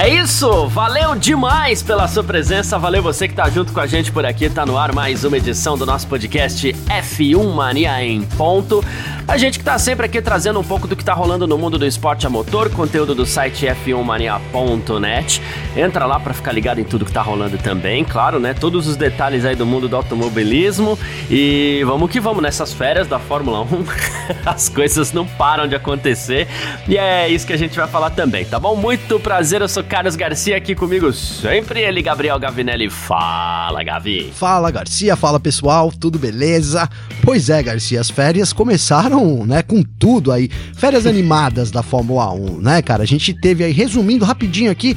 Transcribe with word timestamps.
É 0.00 0.08
isso, 0.08 0.68
valeu 0.68 1.16
demais 1.16 1.82
pela 1.82 2.06
sua 2.06 2.22
presença, 2.22 2.78
valeu 2.78 3.02
você 3.02 3.26
que 3.26 3.34
tá 3.34 3.50
junto 3.50 3.72
com 3.72 3.80
a 3.80 3.86
gente 3.88 4.12
por 4.12 4.24
aqui, 4.24 4.48
tá 4.48 4.64
no 4.64 4.78
ar 4.78 4.94
mais 4.94 5.24
uma 5.24 5.36
edição 5.36 5.76
do 5.76 5.84
nosso 5.84 6.06
podcast 6.06 6.72
F1 6.72 7.52
Mania 7.52 8.04
em 8.04 8.22
ponto. 8.22 8.80
A 9.26 9.36
gente 9.36 9.58
que 9.58 9.64
tá 9.64 9.76
sempre 9.76 10.06
aqui 10.06 10.22
trazendo 10.22 10.60
um 10.60 10.64
pouco 10.64 10.86
do 10.86 10.94
que 10.94 11.04
tá 11.04 11.12
rolando 11.12 11.48
no 11.48 11.58
mundo 11.58 11.78
do 11.78 11.84
esporte 11.84 12.26
a 12.28 12.30
motor, 12.30 12.70
conteúdo 12.70 13.12
do 13.12 13.26
site 13.26 13.66
f1mania.net. 13.66 15.42
Entra 15.76 16.06
lá 16.06 16.20
para 16.20 16.32
ficar 16.32 16.52
ligado 16.52 16.80
em 16.80 16.84
tudo 16.84 17.04
que 17.04 17.12
tá 17.12 17.20
rolando 17.20 17.58
também, 17.58 18.04
claro, 18.04 18.38
né? 18.38 18.54
Todos 18.54 18.86
os 18.86 18.96
detalhes 18.96 19.44
aí 19.44 19.56
do 19.56 19.66
mundo 19.66 19.88
do 19.88 19.96
automobilismo 19.96 20.96
e 21.28 21.82
vamos 21.84 22.08
que 22.08 22.20
vamos 22.20 22.40
nessas 22.40 22.72
férias 22.72 23.08
da 23.08 23.18
Fórmula 23.18 23.62
1. 23.62 23.66
As 24.46 24.68
coisas 24.68 25.12
não 25.12 25.26
param 25.26 25.66
de 25.66 25.74
acontecer 25.74 26.46
e 26.86 26.96
é 26.96 27.28
isso 27.28 27.46
que 27.46 27.52
a 27.52 27.58
gente 27.58 27.76
vai 27.76 27.88
falar 27.88 28.10
também, 28.10 28.44
tá 28.44 28.60
bom? 28.60 28.76
Muito 28.76 29.18
prazer, 29.18 29.60
eu 29.60 29.68
sou 29.68 29.82
Carlos 29.88 30.16
Garcia 30.16 30.54
aqui 30.54 30.74
comigo 30.74 31.10
sempre 31.14 31.80
ele 31.80 32.02
Gabriel 32.02 32.38
Gavinelli. 32.38 32.90
Fala, 32.90 33.82
Gavi. 33.82 34.30
Fala, 34.34 34.70
Garcia, 34.70 35.16
fala 35.16 35.40
pessoal, 35.40 35.90
tudo 35.90 36.18
beleza? 36.18 36.86
Pois 37.24 37.48
é, 37.48 37.62
Garcia, 37.62 37.98
as 37.98 38.10
férias 38.10 38.52
começaram 38.52 39.46
né, 39.46 39.62
com 39.62 39.82
tudo 39.82 40.30
aí. 40.30 40.50
Férias 40.76 41.06
animadas 41.06 41.70
da 41.70 41.82
Fórmula 41.82 42.30
1, 42.32 42.60
né, 42.60 42.82
cara? 42.82 43.02
A 43.02 43.06
gente 43.06 43.32
teve 43.32 43.64
aí, 43.64 43.72
resumindo 43.72 44.26
rapidinho 44.26 44.70
aqui, 44.70 44.94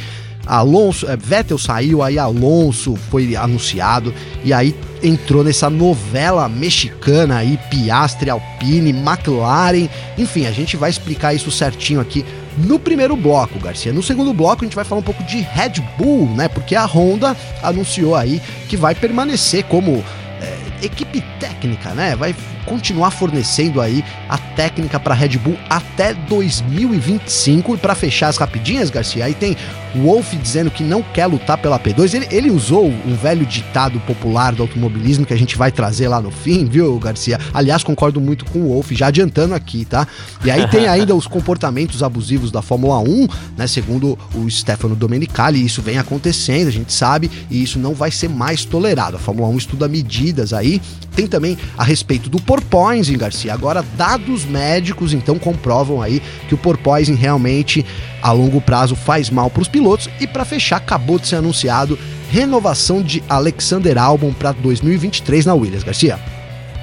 Alonso, 0.51 1.09
é, 1.09 1.15
Vettel 1.15 1.57
saiu, 1.57 2.03
aí 2.03 2.19
Alonso 2.19 2.97
foi 3.09 3.37
anunciado, 3.37 4.13
e 4.43 4.51
aí 4.51 4.75
entrou 5.01 5.45
nessa 5.45 5.69
novela 5.69 6.49
mexicana 6.49 7.37
aí, 7.37 7.57
Piastre, 7.69 8.29
Alpine, 8.29 8.89
McLaren, 8.89 9.87
enfim, 10.17 10.45
a 10.45 10.51
gente 10.51 10.75
vai 10.75 10.89
explicar 10.89 11.33
isso 11.33 11.49
certinho 11.49 12.01
aqui 12.01 12.25
no 12.57 12.77
primeiro 12.77 13.15
bloco, 13.15 13.57
Garcia. 13.59 13.93
No 13.93 14.03
segundo 14.03 14.33
bloco 14.33 14.65
a 14.65 14.65
gente 14.65 14.75
vai 14.75 14.83
falar 14.83 14.99
um 14.99 15.05
pouco 15.05 15.23
de 15.23 15.39
Red 15.39 15.81
Bull, 15.97 16.27
né, 16.35 16.49
porque 16.49 16.75
a 16.75 16.83
Honda 16.83 17.35
anunciou 17.63 18.13
aí 18.13 18.41
que 18.67 18.75
vai 18.75 18.93
permanecer 18.93 19.63
como 19.63 20.03
equipe 20.81 21.21
técnica, 21.39 21.91
né, 21.91 22.15
vai 22.15 22.35
continuar 22.65 23.11
fornecendo 23.11 23.81
aí 23.81 24.03
a 24.29 24.37
técnica 24.37 24.99
para 24.99 25.13
Red 25.13 25.37
Bull 25.37 25.57
até 25.69 26.13
2025. 26.13 27.75
E 27.75 27.77
para 27.77 27.95
fechar 27.95 28.27
as 28.27 28.37
rapidinhas, 28.37 28.89
Garcia, 28.89 29.25
aí 29.25 29.33
tem 29.33 29.57
Wolff 29.95 30.35
dizendo 30.37 30.71
que 30.71 30.83
não 30.83 31.01
quer 31.01 31.25
lutar 31.25 31.57
pela 31.57 31.79
P2. 31.79 32.13
Ele, 32.13 32.27
ele 32.31 32.51
usou 32.51 32.87
um 32.87 33.15
velho 33.15 33.45
ditado 33.45 33.99
popular 34.01 34.53
do 34.53 34.63
automobilismo 34.63 35.25
que 35.25 35.33
a 35.33 35.37
gente 35.37 35.57
vai 35.57 35.71
trazer 35.71 36.07
lá 36.07 36.21
no 36.21 36.31
fim, 36.31 36.65
viu, 36.65 36.97
Garcia? 36.99 37.39
Aliás, 37.53 37.83
concordo 37.83 38.21
muito 38.21 38.45
com 38.45 38.59
o 38.59 38.67
Wolff, 38.69 38.95
já 38.95 39.07
adiantando 39.07 39.53
aqui, 39.53 39.83
tá? 39.83 40.07
E 40.45 40.51
aí 40.51 40.67
tem 40.69 40.87
ainda 40.87 41.15
os 41.15 41.27
comportamentos 41.27 42.03
abusivos 42.03 42.51
da 42.51 42.61
Fórmula 42.61 42.99
1, 42.99 43.27
né? 43.57 43.67
Segundo 43.67 44.17
o 44.33 44.49
Stefano 44.49 44.95
Domenicali, 44.95 45.63
isso 45.63 45.81
vem 45.81 45.97
acontecendo, 45.97 46.67
a 46.67 46.71
gente 46.71 46.93
sabe, 46.93 47.29
e 47.49 47.61
isso 47.61 47.79
não 47.79 47.93
vai 47.93 48.11
ser 48.11 48.29
mais 48.29 48.63
tolerado. 48.63 49.17
A 49.17 49.19
Fórmula 49.19 49.49
1 49.49 49.57
estuda 49.57 49.87
medidas 49.87 50.53
aí. 50.53 50.70
Tem 51.15 51.27
também 51.27 51.57
a 51.77 51.83
respeito 51.83 52.29
do 52.29 52.39
porpoising, 52.41 53.17
Garcia. 53.17 53.53
Agora, 53.53 53.83
dados 53.97 54.45
médicos 54.45 55.13
então 55.13 55.39
comprovam 55.39 56.01
aí 56.01 56.21
que 56.47 56.53
o 56.53 56.57
porpoising 56.57 57.15
realmente 57.15 57.85
a 58.21 58.31
longo 58.31 58.61
prazo 58.61 58.95
faz 58.95 59.29
mal 59.29 59.49
para 59.49 59.61
os 59.61 59.67
pilotos. 59.67 60.09
E 60.19 60.27
para 60.27 60.45
fechar, 60.45 60.77
acabou 60.77 61.19
de 61.19 61.27
ser 61.27 61.37
anunciado 61.37 61.97
renovação 62.29 63.01
de 63.01 63.21
Alexander 63.27 63.97
Albon 63.97 64.31
para 64.31 64.53
2023 64.53 65.45
na 65.45 65.53
Williams, 65.53 65.83
Garcia. 65.83 66.17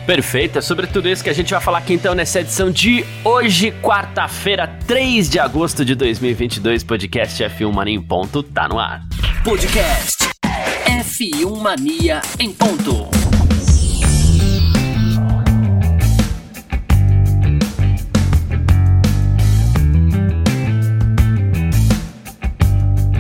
Perfeito, 0.09 0.59
é 0.59 0.62
sobre 0.62 0.87
tudo 0.87 1.06
isso 1.06 1.22
que 1.22 1.28
a 1.28 1.34
gente 1.34 1.50
vai 1.50 1.60
falar 1.60 1.78
aqui 1.78 1.93
então 1.93 2.15
nessa 2.15 2.41
edição 2.41 2.71
de 2.71 3.04
hoje, 3.22 3.71
quarta-feira, 3.82 4.66
3 4.87 5.28
de 5.28 5.38
agosto 5.38 5.84
de 5.84 5.94
2022, 5.94 6.82
podcast 6.82 7.44
F1 7.44 7.71
Mania 7.71 7.94
em 7.94 8.00
ponto, 8.00 8.43
tá 8.43 8.66
no 8.66 8.78
ar. 8.78 9.03
Podcast 9.44 10.16
F1 10.87 11.60
Mania 11.60 12.22
em 12.38 12.50
ponto. 12.50 13.28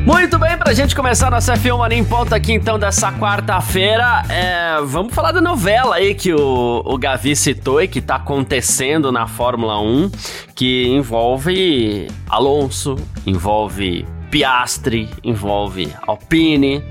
Muito 0.08 0.38
bem, 0.38 0.56
pra 0.56 0.72
gente 0.72 0.96
começar 0.96 1.30
nossa 1.30 1.52
F1 1.52 1.76
Mania 1.76 1.98
em 1.98 2.02
ponta 2.02 2.34
aqui 2.34 2.54
então 2.54 2.78
dessa 2.78 3.12
quarta-feira, 3.12 4.22
é, 4.30 4.80
vamos 4.82 5.14
falar 5.14 5.32
da 5.32 5.40
novela 5.42 5.96
aí 5.96 6.14
que 6.14 6.32
o, 6.32 6.82
o 6.82 6.96
Gavi 6.96 7.36
citou 7.36 7.82
e 7.82 7.86
que 7.86 8.00
tá 8.00 8.14
acontecendo 8.14 9.12
na 9.12 9.26
Fórmula 9.26 9.78
1, 9.78 10.10
que 10.54 10.86
envolve 10.88 12.08
Alonso, 12.26 12.96
envolve 13.26 14.06
Piastri, 14.30 15.10
envolve 15.22 15.94
Alpine, 16.06 16.82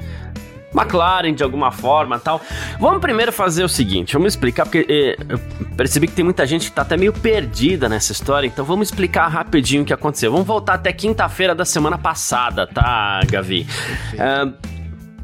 McLaren 0.78 1.34
de 1.34 1.44
alguma 1.44 1.72
forma 1.72 2.20
tal. 2.20 2.42
Vamos 2.80 3.02
primeiro 3.02 3.32
fazer 3.32 3.64
o 3.64 3.70
seguinte, 3.70 4.14
vamos 4.14 4.34
explicar, 4.34 4.66
porque 4.66 4.86
eh, 4.88 5.18
eu 5.28 5.40
percebi 5.76 6.08
que 6.08 6.14
tem 6.14 6.24
muita 6.24 6.46
gente 6.46 6.70
que 6.70 6.76
tá 6.76 6.84
até 6.84 6.96
meio 6.96 7.14
perdida 7.14 7.90
nessa 7.90 8.12
história, 8.12 8.48
então 8.48 8.64
vamos 8.64 8.90
explicar 8.90 9.28
rapidinho 9.28 9.84
o 9.84 9.86
que 9.86 9.94
aconteceu. 9.94 10.32
Vamos 10.32 10.46
voltar 10.46 10.76
até 10.76 10.92
quinta-feira 10.94 11.56
da 11.56 11.66
semana 11.66 11.98
passada, 11.98 12.68
tá, 12.68 13.22
Gavi? 13.30 13.66
Uh, 14.14 14.54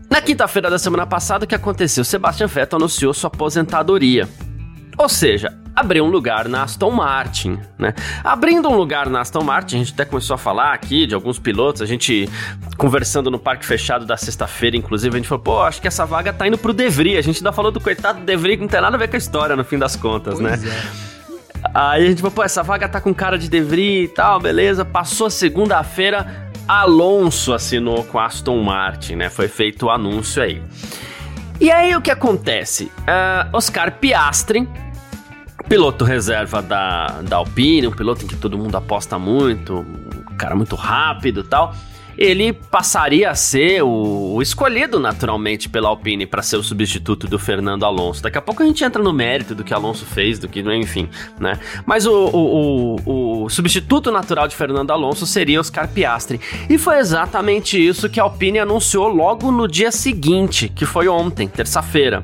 na 0.09 0.21
quinta-feira 0.21 0.69
da 0.69 0.77
semana 0.77 1.05
passada, 1.05 1.45
o 1.45 1.47
que 1.47 1.55
aconteceu? 1.55 2.03
Sebastian 2.03 2.47
Vettel 2.47 2.77
anunciou 2.77 3.13
sua 3.13 3.29
aposentadoria. 3.29 4.29
Ou 4.97 5.09
seja, 5.09 5.53
abriu 5.75 6.05
um 6.05 6.09
lugar 6.09 6.47
na 6.47 6.63
Aston 6.63 6.91
Martin, 6.91 7.59
né? 7.77 7.93
Abrindo 8.23 8.69
um 8.69 8.75
lugar 8.75 9.09
na 9.09 9.21
Aston 9.21 9.43
Martin, 9.43 9.75
a 9.75 9.79
gente 9.79 9.93
até 9.93 10.05
começou 10.05 10.35
a 10.35 10.37
falar 10.37 10.73
aqui 10.73 11.07
de 11.07 11.15
alguns 11.15 11.39
pilotos, 11.39 11.81
a 11.81 11.85
gente 11.85 12.29
conversando 12.77 13.31
no 13.31 13.39
parque 13.39 13.65
fechado 13.65 14.05
da 14.05 14.15
sexta-feira, 14.15 14.77
inclusive, 14.77 15.15
a 15.15 15.17
gente 15.17 15.27
falou, 15.27 15.43
pô, 15.43 15.61
acho 15.63 15.81
que 15.81 15.87
essa 15.87 16.05
vaga 16.05 16.31
tá 16.31 16.47
indo 16.47 16.57
pro 16.57 16.73
Devry. 16.73 17.17
A 17.17 17.21
gente 17.21 17.37
ainda 17.37 17.51
falou 17.51 17.71
do 17.71 17.79
coitado 17.79 18.19
do 18.19 18.25
Devry, 18.25 18.55
que 18.55 18.61
não 18.61 18.69
tem 18.69 18.81
nada 18.81 18.95
a 18.95 18.99
ver 18.99 19.07
com 19.07 19.15
a 19.15 19.19
história, 19.19 19.55
no 19.55 19.63
fim 19.63 19.77
das 19.77 19.95
contas, 19.95 20.39
né? 20.39 20.49
pois 20.49 20.63
né? 20.63 20.71
É. 20.99 21.13
Aí 21.73 22.05
a 22.05 22.09
gente 22.09 22.21
falou, 22.21 22.31
pô, 22.31 22.43
essa 22.43 22.61
vaga 22.61 22.87
tá 22.87 22.99
com 22.99 23.13
cara 23.13 23.37
de 23.37 23.49
Devry 23.49 24.03
e 24.03 24.07
tal, 24.09 24.39
beleza. 24.39 24.83
Passou 24.83 25.29
segunda-feira, 25.29 26.51
Alonso 26.67 27.53
assinou 27.53 28.03
com 28.03 28.19
a 28.19 28.25
Aston 28.25 28.61
Martin, 28.61 29.15
né? 29.15 29.29
Foi 29.29 29.47
feito 29.47 29.87
o 29.87 29.89
anúncio 29.89 30.41
aí. 30.41 30.61
E 31.63 31.71
aí 31.71 31.95
o 31.95 32.01
que 32.01 32.11
acontece? 32.11 32.91
Uh, 33.07 33.55
Oscar 33.55 33.97
Piastri 33.97 34.67
piloto 35.69 36.03
reserva 36.03 36.61
da, 36.61 37.21
da 37.21 37.37
Alpine, 37.37 37.87
um 37.87 37.91
piloto 37.91 38.25
em 38.25 38.27
que 38.27 38.35
todo 38.35 38.57
mundo 38.57 38.75
aposta 38.75 39.17
muito, 39.17 39.77
um 39.77 40.35
cara 40.35 40.57
muito 40.57 40.75
rápido 40.75 41.39
e 41.39 41.43
tal. 41.43 41.73
Ele 42.17 42.51
passaria 42.51 43.29
a 43.29 43.35
ser 43.35 43.81
o, 43.81 44.33
o 44.35 44.41
escolhido 44.41 44.99
naturalmente 44.99 45.69
pela 45.69 45.87
Alpine 45.87 46.27
para 46.27 46.41
ser 46.41 46.57
o 46.57 46.63
substituto 46.63 47.27
do 47.27 47.39
Fernando 47.39 47.85
Alonso. 47.85 48.21
Daqui 48.21 48.37
a 48.37 48.41
pouco 48.41 48.61
a 48.61 48.65
gente 48.65 48.83
entra 48.83 49.01
no 49.01 49.13
mérito 49.13 49.55
do 49.55 49.63
que 49.63 49.73
Alonso 49.73 50.05
fez, 50.05 50.37
do 50.39 50.49
que, 50.49 50.59
enfim, 50.59 51.07
né? 51.39 51.57
Mas 51.85 52.05
o, 52.05 52.13
o, 52.13 52.95
o, 52.95 52.95
o 53.05 53.32
substituto 53.49 54.11
natural 54.11 54.47
de 54.47 54.55
Fernando 54.55 54.91
Alonso 54.91 55.25
seria 55.25 55.59
Oscar 55.59 55.87
Piastri. 55.87 56.39
E 56.69 56.77
foi 56.77 56.99
exatamente 56.99 57.77
isso 57.77 58.09
que 58.09 58.19
a 58.19 58.23
Alpine 58.23 58.59
anunciou 58.59 59.07
logo 59.07 59.51
no 59.51 59.67
dia 59.67 59.91
seguinte, 59.91 60.69
que 60.69 60.85
foi 60.85 61.07
ontem, 61.07 61.47
terça-feira. 61.47 62.23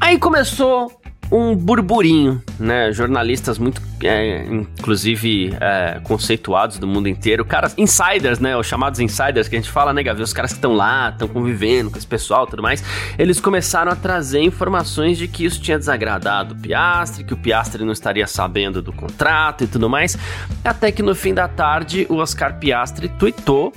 Aí 0.00 0.18
começou 0.18 1.01
um 1.32 1.56
burburinho, 1.56 2.42
né? 2.60 2.92
Jornalistas 2.92 3.58
muito, 3.58 3.80
é, 4.04 4.44
inclusive, 4.44 5.56
é, 5.58 5.98
conceituados 6.04 6.78
do 6.78 6.86
mundo 6.86 7.08
inteiro, 7.08 7.42
caras, 7.42 7.74
insiders, 7.78 8.38
né? 8.38 8.54
Os 8.54 8.66
chamados 8.66 9.00
insiders 9.00 9.48
que 9.48 9.56
a 9.56 9.58
gente 9.58 9.70
fala, 9.70 9.94
né, 9.94 10.02
Gavi? 10.02 10.22
Os 10.22 10.34
caras 10.34 10.52
que 10.52 10.58
estão 10.58 10.74
lá, 10.74 11.08
estão 11.08 11.26
convivendo 11.26 11.90
com 11.90 11.96
esse 11.96 12.06
pessoal 12.06 12.44
e 12.44 12.50
tudo 12.50 12.62
mais, 12.62 12.84
eles 13.18 13.40
começaram 13.40 13.90
a 13.90 13.96
trazer 13.96 14.42
informações 14.42 15.16
de 15.16 15.26
que 15.26 15.46
isso 15.46 15.58
tinha 15.60 15.78
desagradado 15.78 16.54
o 16.54 16.58
Piastre, 16.58 17.24
que 17.24 17.32
o 17.32 17.36
Piastre 17.36 17.82
não 17.82 17.92
estaria 17.92 18.26
sabendo 18.26 18.82
do 18.82 18.92
contrato 18.92 19.64
e 19.64 19.66
tudo 19.66 19.88
mais, 19.88 20.18
até 20.62 20.92
que 20.92 21.02
no 21.02 21.14
fim 21.14 21.32
da 21.32 21.48
tarde 21.48 22.06
o 22.10 22.16
Oscar 22.16 22.58
Piastre 22.58 23.08
tweetou 23.08 23.72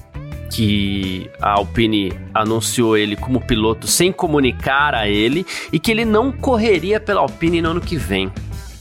que 0.49 1.29
a 1.41 1.51
Alpine 1.51 2.13
anunciou 2.33 2.97
ele 2.97 3.15
como 3.15 3.41
piloto 3.41 3.87
sem 3.87 4.11
comunicar 4.11 4.93
a 4.93 5.07
ele 5.07 5.45
e 5.71 5.79
que 5.79 5.91
ele 5.91 6.05
não 6.05 6.31
correria 6.31 6.99
pela 6.99 7.21
Alpine 7.21 7.61
no 7.61 7.71
ano 7.71 7.81
que 7.81 7.97
vem, 7.97 8.31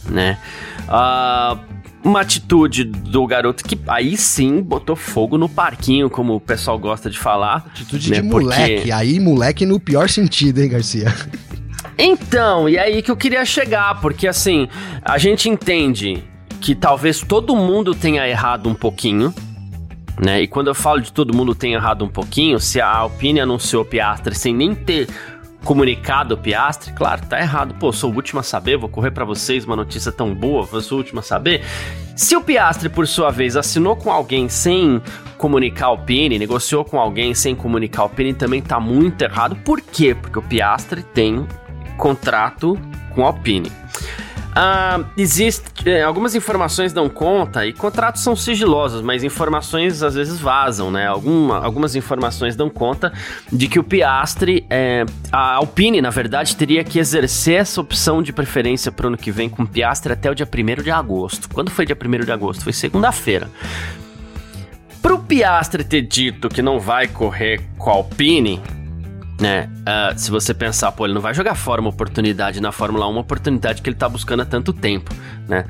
né? 0.08 0.38
Uh, 0.88 1.58
uma 2.04 2.20
atitude 2.20 2.84
do 2.84 3.26
garoto 3.26 3.64
que 3.64 3.78
aí 3.88 4.16
sim 4.16 4.60
botou 4.60 4.94
fogo 4.94 5.38
no 5.38 5.48
parquinho, 5.48 6.10
como 6.10 6.34
o 6.34 6.40
pessoal 6.40 6.78
gosta 6.78 7.08
de 7.08 7.18
falar. 7.18 7.64
Atitude 7.70 8.10
né? 8.10 8.16
de 8.16 8.22
moleque, 8.22 8.74
Porque... 8.74 8.92
aí 8.92 9.18
moleque 9.18 9.64
no 9.64 9.80
pior 9.80 10.08
sentido, 10.08 10.60
hein, 10.60 10.68
Garcia? 10.68 11.12
Então, 11.96 12.68
e 12.68 12.76
aí 12.76 13.02
que 13.02 13.10
eu 13.10 13.16
queria 13.16 13.44
chegar, 13.44 14.00
porque 14.00 14.26
assim, 14.26 14.68
a 15.02 15.16
gente 15.16 15.48
entende 15.48 16.24
que 16.60 16.74
talvez 16.74 17.20
todo 17.20 17.54
mundo 17.54 17.94
tenha 17.94 18.26
errado 18.28 18.68
um 18.68 18.74
pouquinho, 18.74 19.32
né? 20.18 20.42
E 20.42 20.46
quando 20.46 20.68
eu 20.68 20.74
falo 20.74 21.00
de 21.00 21.12
todo 21.12 21.34
mundo 21.34 21.54
tenha 21.54 21.76
errado 21.76 22.04
um 22.04 22.08
pouquinho, 22.08 22.60
se 22.60 22.80
a 22.80 22.88
Alpine 22.88 23.40
anunciou 23.40 23.82
o 23.82 23.86
Piastre 23.86 24.34
sem 24.34 24.54
nem 24.54 24.74
ter 24.74 25.08
comunicado 25.64 26.34
o 26.34 26.38
Piastre, 26.38 26.92
claro, 26.92 27.22
tá 27.26 27.40
errado. 27.40 27.74
Pô, 27.74 27.92
sou 27.92 28.12
o 28.12 28.14
último 28.14 28.40
a 28.40 28.42
saber, 28.42 28.76
vou 28.76 28.88
correr 28.88 29.10
para 29.10 29.24
vocês 29.24 29.64
uma 29.64 29.74
notícia 29.74 30.12
tão 30.12 30.34
boa, 30.34 30.68
eu 30.72 30.80
sou 30.80 30.98
o 30.98 31.00
último 31.00 31.20
a 31.20 31.22
saber. 31.22 31.62
Se 32.14 32.36
o 32.36 32.42
Piastre, 32.42 32.88
por 32.88 33.08
sua 33.08 33.30
vez, 33.30 33.56
assinou 33.56 33.96
com 33.96 34.12
alguém 34.12 34.48
sem 34.48 35.02
comunicar 35.36 35.90
o 35.90 35.98
Pini, 35.98 36.38
negociou 36.38 36.84
com 36.84 37.00
alguém 37.00 37.34
sem 37.34 37.56
comunicar 37.56 38.04
o 38.04 38.08
Pini, 38.08 38.34
também 38.34 38.62
tá 38.62 38.78
muito 38.78 39.22
errado. 39.22 39.56
Por 39.56 39.80
quê? 39.80 40.14
Porque 40.14 40.38
o 40.38 40.42
Piastre 40.42 41.02
tem 41.02 41.46
contrato 41.96 42.78
com 43.14 43.24
a 43.24 43.26
Alpine. 43.28 43.72
Uh, 44.54 45.04
existe 45.16 45.64
é, 45.84 46.04
algumas 46.04 46.36
informações 46.36 46.92
dão 46.92 47.08
conta 47.08 47.66
e 47.66 47.72
contratos 47.72 48.22
são 48.22 48.36
sigilosos, 48.36 49.02
mas 49.02 49.24
informações 49.24 50.00
às 50.00 50.14
vezes 50.14 50.38
vazam, 50.38 50.92
né? 50.92 51.08
Alguma, 51.08 51.58
algumas 51.58 51.96
informações 51.96 52.54
dão 52.54 52.70
conta 52.70 53.12
de 53.52 53.66
que 53.66 53.80
o 53.80 53.82
Piastre, 53.82 54.64
é, 54.70 55.04
a 55.32 55.54
Alpine, 55.54 56.00
na 56.00 56.10
verdade, 56.10 56.54
teria 56.54 56.84
que 56.84 57.00
exercer 57.00 57.62
essa 57.62 57.80
opção 57.80 58.22
de 58.22 58.32
preferência 58.32 58.92
para 58.92 59.06
o 59.06 59.08
ano 59.08 59.16
que 59.16 59.32
vem 59.32 59.48
com 59.48 59.64
o 59.64 59.66
Piastre 59.66 60.12
até 60.12 60.30
o 60.30 60.34
dia 60.34 60.46
1 60.46 60.82
de 60.84 60.90
agosto. 60.92 61.48
Quando 61.52 61.72
foi 61.72 61.84
dia 61.84 61.98
1 62.00 62.24
de 62.24 62.30
agosto? 62.30 62.62
Foi 62.62 62.72
segunda-feira. 62.72 63.50
Para 65.02 65.14
o 65.14 65.18
Piastre 65.18 65.82
ter 65.82 66.02
dito 66.02 66.48
que 66.48 66.62
não 66.62 66.78
vai 66.78 67.08
correr 67.08 67.60
com 67.76 67.90
a 67.90 67.94
Alpine, 67.94 68.62
né? 69.40 69.68
Uh, 69.80 70.18
se 70.18 70.30
você 70.30 70.54
pensar, 70.54 70.92
pô, 70.92 71.06
ele 71.06 71.14
não 71.14 71.20
vai 71.20 71.34
jogar 71.34 71.54
fora 71.54 71.80
uma 71.80 71.90
oportunidade 71.90 72.60
na 72.60 72.72
Fórmula 72.72 73.06
1, 73.06 73.10
uma 73.10 73.20
oportunidade 73.20 73.82
que 73.82 73.88
ele 73.88 73.96
tá 73.96 74.08
buscando 74.08 74.40
há 74.40 74.46
tanto 74.46 74.72
tempo, 74.72 75.12
né? 75.48 75.64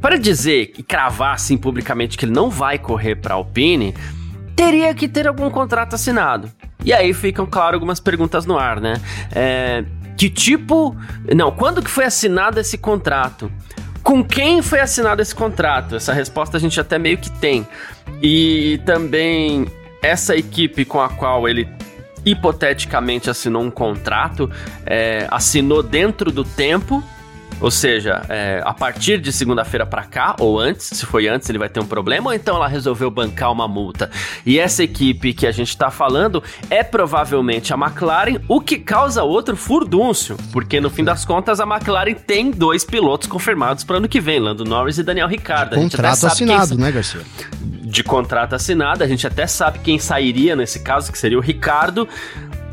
Para 0.00 0.16
dizer 0.16 0.72
e 0.78 0.82
cravar 0.82 1.34
assim 1.34 1.56
publicamente 1.56 2.16
que 2.16 2.24
ele 2.24 2.32
não 2.32 2.48
vai 2.48 2.78
correr 2.78 3.16
para 3.16 3.34
Alpine, 3.34 3.94
teria 4.54 4.94
que 4.94 5.08
ter 5.08 5.26
algum 5.26 5.50
contrato 5.50 5.94
assinado. 5.94 6.50
E 6.84 6.92
aí 6.92 7.12
ficam, 7.12 7.44
claro, 7.46 7.74
algumas 7.74 7.98
perguntas 7.98 8.46
no 8.46 8.56
ar, 8.56 8.80
né? 8.80 9.00
É, 9.32 9.84
que 10.16 10.30
tipo. 10.30 10.96
Não, 11.34 11.50
quando 11.50 11.82
que 11.82 11.90
foi 11.90 12.04
assinado 12.04 12.60
esse 12.60 12.78
contrato? 12.78 13.50
Com 14.02 14.24
quem 14.24 14.62
foi 14.62 14.80
assinado 14.80 15.20
esse 15.20 15.34
contrato? 15.34 15.96
Essa 15.96 16.12
resposta 16.12 16.56
a 16.56 16.60
gente 16.60 16.78
até 16.80 16.98
meio 16.98 17.18
que 17.18 17.30
tem. 17.30 17.66
E 18.22 18.80
também 18.86 19.66
essa 20.00 20.36
equipe 20.36 20.84
com 20.84 21.00
a 21.00 21.08
qual 21.08 21.48
ele 21.48 21.68
hipoteticamente 22.30 23.30
assinou 23.30 23.62
um 23.62 23.70
contrato, 23.70 24.50
é, 24.84 25.26
assinou 25.30 25.82
dentro 25.82 26.30
do 26.30 26.44
tempo, 26.44 27.02
ou 27.60 27.70
seja, 27.70 28.22
é, 28.28 28.62
a 28.64 28.72
partir 28.72 29.20
de 29.20 29.32
segunda-feira 29.32 29.84
para 29.84 30.04
cá, 30.04 30.36
ou 30.38 30.60
antes, 30.60 30.86
se 30.86 31.04
foi 31.04 31.26
antes, 31.26 31.48
ele 31.48 31.58
vai 31.58 31.68
ter 31.68 31.80
um 31.80 31.86
problema, 31.86 32.30
ou 32.30 32.34
então 32.34 32.54
ela 32.54 32.68
resolveu 32.68 33.10
bancar 33.10 33.50
uma 33.50 33.66
multa. 33.66 34.10
E 34.46 34.58
essa 34.58 34.84
equipe 34.84 35.32
que 35.32 35.46
a 35.46 35.50
gente 35.50 35.70
está 35.70 35.90
falando 35.90 36.42
é 36.70 36.84
provavelmente 36.84 37.72
a 37.74 37.76
McLaren, 37.76 38.40
o 38.46 38.60
que 38.60 38.78
causa 38.78 39.24
outro 39.24 39.56
furdúncio, 39.56 40.36
porque 40.52 40.80
no 40.80 40.88
fim 40.88 41.02
das 41.02 41.24
contas 41.24 41.58
a 41.58 41.64
McLaren 41.64 42.14
tem 42.14 42.50
dois 42.50 42.84
pilotos 42.84 43.26
confirmados 43.26 43.82
para 43.82 43.96
ano 43.96 44.08
que 44.08 44.20
vem, 44.20 44.38
Lando 44.38 44.64
Norris 44.64 44.98
e 44.98 45.02
Daniel 45.02 45.26
Ricciardo. 45.26 45.74
Contrato 45.74 46.26
assinado, 46.26 46.76
quem... 46.76 46.78
né, 46.78 46.92
Garcia? 46.92 47.22
De 47.98 48.04
contrato 48.04 48.54
assinado. 48.54 49.02
A 49.02 49.08
gente 49.08 49.26
até 49.26 49.46
sabe 49.46 49.80
quem 49.80 49.98
sairia 49.98 50.54
nesse 50.54 50.80
caso, 50.80 51.10
que 51.10 51.18
seria 51.18 51.36
o 51.36 51.40
Ricardo. 51.40 52.08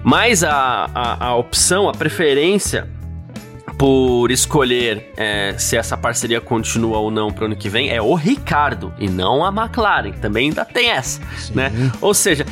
Mas 0.04 0.44
a, 0.44 0.89
a, 0.94 1.25
a 1.25 1.36
opção, 1.36 1.89
a 1.89 1.92
preferência 1.92 2.88
por 3.77 4.30
escolher 4.31 5.12
é, 5.18 5.56
se 5.57 5.75
essa 5.75 5.98
parceria 5.98 6.39
continua 6.39 7.00
ou 7.00 7.10
não 7.10 7.31
para 7.31 7.44
o 7.44 7.45
ano 7.48 7.56
que 7.56 7.68
vem 7.68 7.89
é 7.89 8.01
o 8.01 8.13
Ricardo 8.13 8.94
e 9.00 9.10
não 9.10 9.44
a 9.44 9.50
McLaren. 9.50 10.12
Também 10.13 10.50
ainda 10.50 10.63
tem 10.63 10.92
essa, 10.92 11.19
Sim. 11.38 11.56
né? 11.56 11.71
Ou 12.00 12.13
seja, 12.13 12.45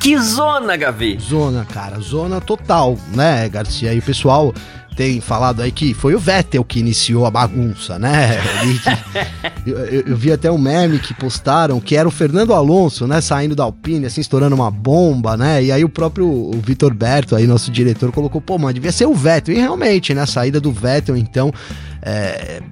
que 0.00 0.18
zona, 0.18 0.74
Gavi? 0.76 1.18
Zona, 1.20 1.66
cara, 1.66 2.00
zona 2.00 2.40
total, 2.40 2.98
né, 3.14 3.46
Garcia? 3.48 3.92
E 3.92 3.98
o 3.98 4.02
pessoal 4.02 4.54
tem 4.96 5.20
falado 5.20 5.60
aí 5.60 5.70
que 5.70 5.92
foi 5.92 6.14
o 6.14 6.18
Vettel 6.18 6.64
que 6.64 6.80
iniciou 6.80 7.26
a 7.26 7.30
bagunça, 7.30 7.98
né? 7.98 8.40
Ele, 8.62 8.80
eu, 9.66 9.76
eu, 10.08 10.16
vi 10.16 10.32
até 10.32 10.50
um 10.50 10.56
meme 10.56 10.98
que 10.98 11.12
postaram 11.12 11.78
que 11.78 11.94
era 11.94 12.08
o 12.08 12.10
Fernando 12.10 12.54
Alonso, 12.54 13.06
né? 13.06 13.20
Saindo 13.20 13.54
da 13.54 13.64
Alpine, 13.64 14.06
assim, 14.06 14.22
estourando 14.22 14.54
uma 14.54 14.70
bomba, 14.70 15.36
né? 15.36 15.62
E 15.62 15.70
aí 15.70 15.84
o 15.84 15.88
próprio 15.88 16.26
o 16.26 16.60
Vitor 16.64 16.94
Berto, 16.94 17.36
aí, 17.36 17.46
nosso 17.46 17.70
diretor, 17.70 18.10
colocou, 18.10 18.40
pô, 18.40 18.56
mas 18.58 18.74
devia 18.74 18.90
ser 18.90 19.06
o 19.06 19.14
Vettel. 19.14 19.54
E 19.54 19.58
realmente, 19.58 20.14
né? 20.14 20.22
A 20.22 20.26
saída 20.26 20.58
do 20.58 20.72
Vettel, 20.72 21.14
então, 21.14 21.52
é, 22.00 22.62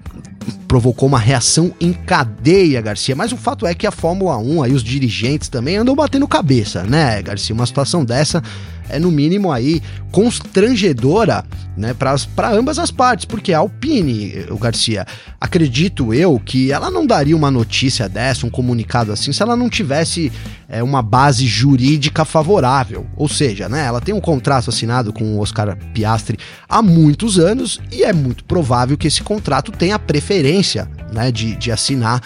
provocou 0.75 1.09
uma 1.09 1.21
reação 1.21 1.73
em 1.81 1.93
cadeia, 1.93 2.81
Garcia. 2.81 3.15
Mas 3.15 3.31
o 3.31 3.37
fato 3.37 3.65
é 3.65 3.73
que 3.77 3.87
a 3.87 3.93
Fórmula 3.93 4.37
1, 4.39 4.65
aí 4.65 4.73
os 4.73 4.83
dirigentes 4.83 5.49
também 5.49 5.77
andam 5.77 5.95
batendo 5.95 6.27
cabeça, 6.27 6.83
né, 6.83 7.23
Garcia? 7.23 7.55
Uma 7.55 7.65
situação 7.65 8.05
dessa 8.05 8.43
é 8.89 8.99
no 8.99 9.09
mínimo 9.13 9.53
aí 9.53 9.81
constrangedora, 10.11 11.45
né, 11.77 11.95
para 11.95 12.51
ambas 12.51 12.81
as 12.81 12.91
partes, 12.91 13.25
porque 13.25 13.53
a 13.53 13.59
Alpine, 13.59 14.47
o 14.51 14.59
Garcia, 14.59 15.07
acredito 15.41 16.13
eu 16.13 16.41
que 16.45 16.73
ela 16.73 16.91
não 16.91 17.07
daria 17.07 17.37
uma 17.37 17.53
notícia 17.53 18.09
dessa, 18.09 18.45
um 18.45 18.51
comunicado 18.51 19.13
assim, 19.13 19.33
se 19.33 19.43
ela 19.43 19.55
não 19.57 19.71
tivesse 19.71 20.33
é, 20.75 20.83
uma 20.83 21.01
base 21.01 21.47
jurídica 21.47 22.25
favorável. 22.25 23.07
Ou 23.17 23.29
seja, 23.29 23.69
né, 23.69 23.87
ela 23.87 24.01
tem 24.01 24.13
um 24.13 24.21
contrato 24.21 24.71
assinado 24.71 25.13
com 25.13 25.37
o 25.37 25.41
Oscar 25.41 25.79
Piastri 25.95 26.37
há 26.69 26.83
muitos 26.83 27.39
anos 27.39 27.81
e 27.93 28.03
é 28.03 28.13
muito 28.13 28.43
provável 28.43 28.99
que 28.99 29.07
esse 29.07 29.23
contrato 29.23 29.71
tenha 29.71 29.97
preferência, 30.01 30.91
né, 31.13 31.31
de, 31.31 31.55
de 31.55 31.71
assinar 31.71 32.21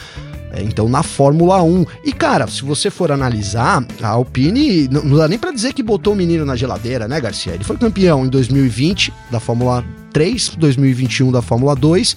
é, 0.50 0.62
então, 0.62 0.88
na 0.88 1.02
Fórmula 1.02 1.62
1. 1.62 1.84
E, 2.06 2.10
cara, 2.10 2.46
se 2.46 2.64
você 2.64 2.88
for 2.88 3.12
analisar, 3.12 3.86
a 4.02 4.08
Alpine 4.08 4.88
não, 4.88 5.14
dá 5.14 5.28
nem 5.28 5.38
para 5.38 5.52
dizer 5.52 5.74
que 5.74 5.82
botou 5.82 6.14
o 6.14 6.16
menino 6.16 6.46
na 6.46 6.56
geladeira, 6.56 7.06
né, 7.06 7.20
Garcia? 7.20 7.52
Ele 7.52 7.64
foi 7.64 7.76
campeão 7.76 8.24
em 8.24 8.30
2020 8.30 9.12
da 9.30 9.38
Fórmula 9.38 9.84
3, 10.10 10.54
2021 10.56 11.30
da 11.30 11.42
Fórmula 11.42 11.76
2 11.76 12.16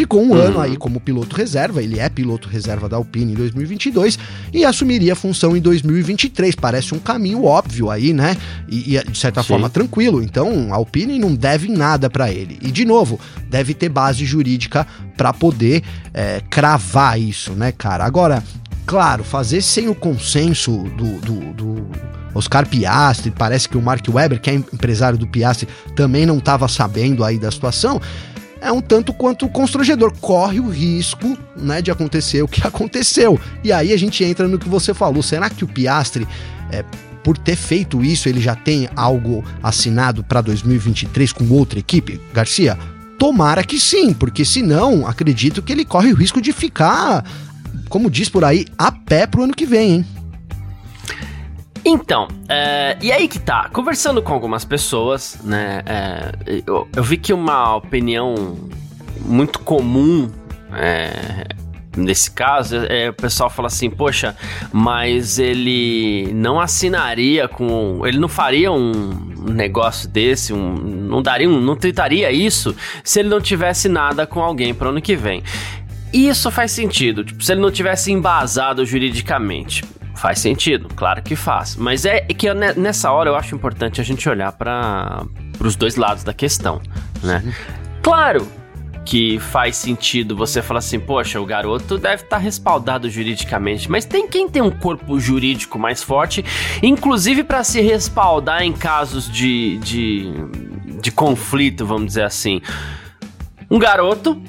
Ficou 0.00 0.22
um 0.22 0.30
uhum. 0.30 0.40
ano 0.40 0.60
aí 0.60 0.78
como 0.78 0.98
piloto 0.98 1.36
reserva, 1.36 1.82
ele 1.82 1.98
é 1.98 2.08
piloto 2.08 2.48
reserva 2.48 2.88
da 2.88 2.96
Alpine 2.96 3.32
em 3.32 3.34
2022 3.34 4.18
e 4.50 4.64
assumiria 4.64 5.12
a 5.12 5.14
função 5.14 5.54
em 5.54 5.60
2023. 5.60 6.54
Parece 6.54 6.94
um 6.94 6.98
caminho 6.98 7.44
óbvio 7.44 7.90
aí, 7.90 8.14
né? 8.14 8.34
E, 8.66 8.96
e 8.96 9.04
de 9.04 9.18
certa 9.18 9.42
Sim. 9.42 9.48
forma 9.48 9.68
tranquilo. 9.68 10.22
Então, 10.22 10.72
a 10.72 10.76
Alpine 10.76 11.18
não 11.18 11.34
deve 11.34 11.68
nada 11.68 12.08
para 12.08 12.32
ele. 12.32 12.58
E 12.62 12.70
de 12.70 12.86
novo, 12.86 13.20
deve 13.50 13.74
ter 13.74 13.90
base 13.90 14.24
jurídica 14.24 14.86
para 15.18 15.34
poder 15.34 15.82
é, 16.14 16.40
cravar 16.48 17.20
isso, 17.20 17.52
né, 17.52 17.70
cara? 17.70 18.02
Agora, 18.02 18.42
claro, 18.86 19.22
fazer 19.22 19.60
sem 19.60 19.86
o 19.90 19.94
consenso 19.94 20.78
do, 20.96 21.20
do, 21.20 21.52
do 21.52 21.86
Oscar 22.34 22.66
Piastri, 22.66 23.30
parece 23.30 23.68
que 23.68 23.76
o 23.76 23.82
Mark 23.82 24.08
Webber, 24.08 24.40
que 24.40 24.48
é 24.48 24.54
empresário 24.54 25.18
do 25.18 25.26
Piastri, 25.26 25.68
também 25.94 26.24
não 26.24 26.38
estava 26.38 26.66
sabendo 26.68 27.22
aí 27.22 27.38
da 27.38 27.50
situação 27.50 28.00
é 28.60 28.70
um 28.70 28.80
tanto 28.80 29.12
quanto 29.12 29.48
constrangedor. 29.48 30.12
Corre 30.20 30.60
o 30.60 30.68
risco, 30.68 31.36
né, 31.56 31.80
de 31.80 31.90
acontecer 31.90 32.42
o 32.42 32.48
que 32.48 32.64
aconteceu. 32.66 33.38
E 33.64 33.72
aí 33.72 33.92
a 33.92 33.96
gente 33.96 34.22
entra 34.24 34.46
no 34.46 34.58
que 34.58 34.68
você 34.68 34.92
falou. 34.92 35.22
Será 35.22 35.48
que 35.48 35.64
o 35.64 35.68
Piastre, 35.68 36.26
é, 36.70 36.84
por 37.24 37.36
ter 37.36 37.56
feito 37.56 38.04
isso, 38.04 38.28
ele 38.28 38.40
já 38.40 38.54
tem 38.54 38.88
algo 38.96 39.44
assinado 39.62 40.22
para 40.22 40.40
2023 40.40 41.32
com 41.32 41.48
outra 41.50 41.78
equipe? 41.78 42.20
Garcia, 42.32 42.78
tomara 43.18 43.62
que 43.62 43.78
sim, 43.78 44.12
porque 44.12 44.44
senão 44.44 45.06
acredito 45.06 45.62
que 45.62 45.72
ele 45.72 45.84
corre 45.84 46.12
o 46.12 46.16
risco 46.16 46.40
de 46.40 46.52
ficar, 46.52 47.24
como 47.88 48.10
diz 48.10 48.28
por 48.28 48.44
aí, 48.44 48.66
a 48.78 48.90
pé 48.90 49.26
pro 49.26 49.44
ano 49.44 49.54
que 49.54 49.66
vem, 49.66 49.92
hein? 49.92 50.06
Então, 51.84 52.28
é, 52.48 52.96
e 53.00 53.10
aí 53.10 53.26
que 53.26 53.38
tá, 53.38 53.68
conversando 53.72 54.22
com 54.22 54.32
algumas 54.32 54.64
pessoas, 54.64 55.38
né, 55.42 55.82
é, 55.86 56.32
eu, 56.66 56.86
eu, 56.94 57.02
vi 57.02 57.16
que 57.16 57.32
uma 57.32 57.76
opinião 57.76 58.58
muito 59.24 59.60
comum 59.60 60.30
é, 60.74 61.46
nesse 61.96 62.30
caso, 62.30 62.76
é, 62.76 63.10
o 63.10 63.12
pessoal 63.12 63.50
fala 63.50 63.68
assim, 63.68 63.90
poxa, 63.90 64.36
mas 64.72 65.38
ele 65.38 66.30
não 66.34 66.60
assinaria 66.60 67.48
com, 67.48 68.06
ele 68.06 68.18
não 68.18 68.28
faria 68.28 68.70
um 68.70 69.10
negócio 69.50 70.08
desse, 70.08 70.52
um, 70.52 70.74
não 70.74 71.22
daria, 71.22 71.48
um, 71.48 71.60
não 71.60 71.76
tentaria 71.76 72.30
isso 72.30 72.74
se 73.02 73.20
ele 73.20 73.28
não 73.28 73.40
tivesse 73.40 73.88
nada 73.88 74.26
com 74.26 74.40
alguém 74.40 74.74
para 74.74 74.90
ano 74.90 75.00
que 75.00 75.16
vem. 75.16 75.42
Isso 76.12 76.50
faz 76.50 76.72
sentido, 76.72 77.24
tipo, 77.24 77.42
se 77.42 77.52
ele 77.52 77.60
não 77.60 77.70
tivesse 77.70 78.10
embasado 78.10 78.84
juridicamente. 78.84 79.84
Faz 80.20 80.38
sentido, 80.38 80.88
claro 80.94 81.22
que 81.22 81.34
faz. 81.34 81.76
Mas 81.76 82.04
é 82.04 82.20
que 82.20 82.52
nessa 82.76 83.10
hora 83.10 83.30
eu 83.30 83.36
acho 83.36 83.54
importante 83.54 84.00
a 84.00 84.04
gente 84.04 84.28
olhar 84.28 84.52
para 84.52 85.24
os 85.58 85.76
dois 85.76 85.96
lados 85.96 86.22
da 86.22 86.34
questão, 86.34 86.80
né? 87.22 87.42
Claro 88.02 88.46
que 89.04 89.38
faz 89.38 89.76
sentido 89.76 90.36
você 90.36 90.62
falar 90.62 90.78
assim, 90.78 91.00
poxa, 91.00 91.40
o 91.40 91.46
garoto 91.46 91.96
deve 91.96 92.22
estar 92.22 92.36
tá 92.36 92.38
respaldado 92.38 93.08
juridicamente, 93.08 93.90
mas 93.90 94.04
tem 94.04 94.28
quem 94.28 94.48
tem 94.48 94.62
um 94.62 94.70
corpo 94.70 95.18
jurídico 95.18 95.78
mais 95.78 96.02
forte, 96.02 96.44
inclusive 96.82 97.42
para 97.42 97.64
se 97.64 97.80
respaldar 97.80 98.62
em 98.62 98.72
casos 98.72 99.28
de, 99.30 99.78
de 99.78 100.32
de 101.00 101.10
conflito, 101.10 101.84
vamos 101.84 102.08
dizer 102.08 102.24
assim. 102.24 102.60
Um 103.70 103.78
garoto, 103.78 104.40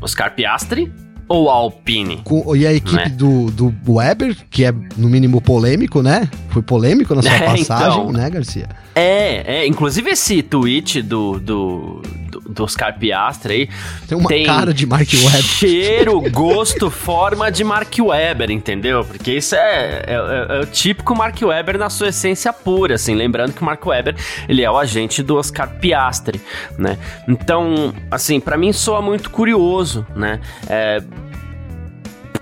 Oscar 0.00 0.34
Piastri, 0.34 0.92
ou 1.28 1.50
a 1.50 1.54
Alpine? 1.54 2.20
Com, 2.24 2.56
e 2.56 2.66
a 2.66 2.72
equipe 2.72 2.96
né? 2.96 3.08
do, 3.10 3.50
do 3.50 3.74
Weber, 3.86 4.36
que 4.50 4.64
é 4.64 4.72
no 4.96 5.08
mínimo 5.08 5.40
polêmico, 5.40 6.02
né? 6.02 6.28
Foi 6.48 6.62
polêmico 6.62 7.14
na 7.14 7.22
sua 7.22 7.30
é, 7.36 7.40
passagem, 7.44 8.00
então, 8.00 8.12
né, 8.12 8.30
Garcia? 8.30 8.68
É, 8.94 9.58
é, 9.58 9.66
inclusive 9.66 10.10
esse 10.10 10.42
tweet 10.42 11.02
do, 11.02 11.38
do, 11.38 12.02
do, 12.48 12.64
Oscar 12.64 12.96
aí. 13.44 13.68
Tem 14.08 14.18
uma 14.18 14.28
tem 14.28 14.44
cara 14.44 14.72
de 14.72 14.86
Mark 14.86 15.08
Webber. 15.12 15.42
Cheiro, 15.42 16.20
gosto, 16.30 16.90
forma 16.90 17.50
de 17.50 17.62
Mark 17.62 17.92
Webber, 17.98 18.50
entendeu? 18.50 19.04
Porque 19.04 19.32
isso 19.32 19.54
é, 19.54 19.58
é, 19.58 20.14
é, 20.14 20.56
é, 20.56 20.60
o 20.60 20.66
típico 20.66 21.14
Mark 21.14 21.40
Webber 21.40 21.78
na 21.78 21.90
sua 21.90 22.08
essência 22.08 22.52
pura, 22.52 22.94
assim. 22.94 23.14
Lembrando 23.14 23.52
que 23.52 23.62
o 23.62 23.64
Mark 23.64 23.84
Webber, 23.84 24.14
ele 24.48 24.62
é 24.62 24.70
o 24.70 24.78
agente 24.78 25.22
do 25.22 25.36
Oscar 25.36 25.68
Piastri, 25.78 26.40
né? 26.78 26.98
Então, 27.26 27.94
assim, 28.10 28.40
para 28.40 28.56
mim 28.56 28.72
soa 28.72 29.02
muito 29.02 29.30
curioso, 29.30 30.06
né? 30.16 30.40
É, 30.68 31.02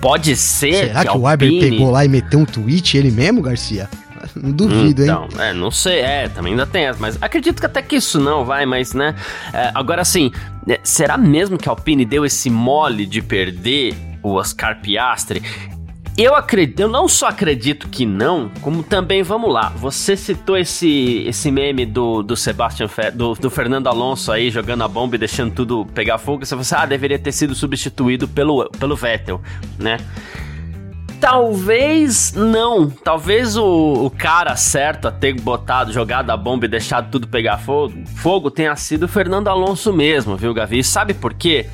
pode 0.00 0.36
ser. 0.36 0.88
Será 0.88 1.04
que, 1.04 1.10
que 1.10 1.16
o 1.16 1.22
Weber 1.22 1.50
pegou 1.60 1.90
lá 1.90 2.04
e 2.04 2.08
meteu 2.08 2.38
um 2.38 2.44
tweet 2.44 2.96
ele 2.96 3.10
mesmo, 3.10 3.42
Garcia? 3.42 3.88
Duvido, 4.34 5.02
então, 5.02 5.22
hein? 5.22 5.28
Então, 5.32 5.44
é, 5.44 5.52
não 5.52 5.70
sei, 5.70 6.00
é, 6.00 6.28
também 6.28 6.52
ainda 6.52 6.66
tem 6.66 6.86
essa, 6.86 6.98
mas 7.00 7.18
acredito 7.20 7.60
que 7.60 7.66
até 7.66 7.82
que 7.82 7.96
isso 7.96 8.18
não 8.18 8.44
vai, 8.44 8.66
mas, 8.66 8.94
né? 8.94 9.14
É, 9.52 9.70
agora, 9.74 10.02
assim, 10.02 10.32
será 10.82 11.16
mesmo 11.16 11.58
que 11.58 11.68
a 11.68 11.72
Alpine 11.72 12.04
deu 12.04 12.24
esse 12.24 12.50
mole 12.50 13.06
de 13.06 13.22
perder 13.22 13.94
o 14.22 14.34
Oscar 14.34 14.80
Piastri? 14.80 15.42
Eu 16.18 16.34
acredito, 16.34 16.80
eu 16.80 16.88
não 16.88 17.06
só 17.06 17.26
acredito 17.28 17.88
que 17.90 18.06
não, 18.06 18.50
como 18.62 18.82
também, 18.82 19.22
vamos 19.22 19.52
lá, 19.52 19.68
você 19.76 20.16
citou 20.16 20.56
esse, 20.56 21.24
esse 21.26 21.50
meme 21.50 21.84
do, 21.84 22.22
do 22.22 22.34
Sebastian 22.34 22.88
Fe, 22.88 23.10
do, 23.10 23.34
do 23.34 23.50
Fernando 23.50 23.86
Alonso 23.86 24.32
aí 24.32 24.50
jogando 24.50 24.82
a 24.82 24.88
bomba 24.88 25.16
e 25.16 25.18
deixando 25.18 25.52
tudo 25.52 25.84
pegar 25.94 26.16
fogo, 26.16 26.42
você 26.42 26.48
falou 26.48 26.62
assim, 26.62 26.74
ah, 26.74 26.86
deveria 26.86 27.18
ter 27.18 27.32
sido 27.32 27.54
substituído 27.54 28.26
pelo, 28.26 28.70
pelo 28.70 28.96
Vettel, 28.96 29.42
né? 29.78 29.98
Talvez 31.20 32.32
não. 32.32 32.90
Talvez 32.90 33.56
o, 33.56 34.06
o, 34.06 34.10
cara 34.10 34.54
certo 34.56 35.08
a 35.08 35.12
ter 35.12 35.34
botado, 35.40 35.92
jogado 35.92 36.30
a 36.30 36.36
bomba 36.36 36.66
e 36.66 36.68
deixado 36.68 37.10
tudo 37.10 37.28
pegar 37.28 37.58
fogo, 37.58 38.04
fogo 38.16 38.50
tenha 38.50 38.74
sido 38.76 39.04
o 39.04 39.08
Fernando 39.08 39.48
Alonso 39.48 39.92
mesmo, 39.92 40.36
viu, 40.36 40.52
Gavi? 40.52 40.84
Sabe 40.84 41.14
por 41.14 41.34
quê? 41.34 41.66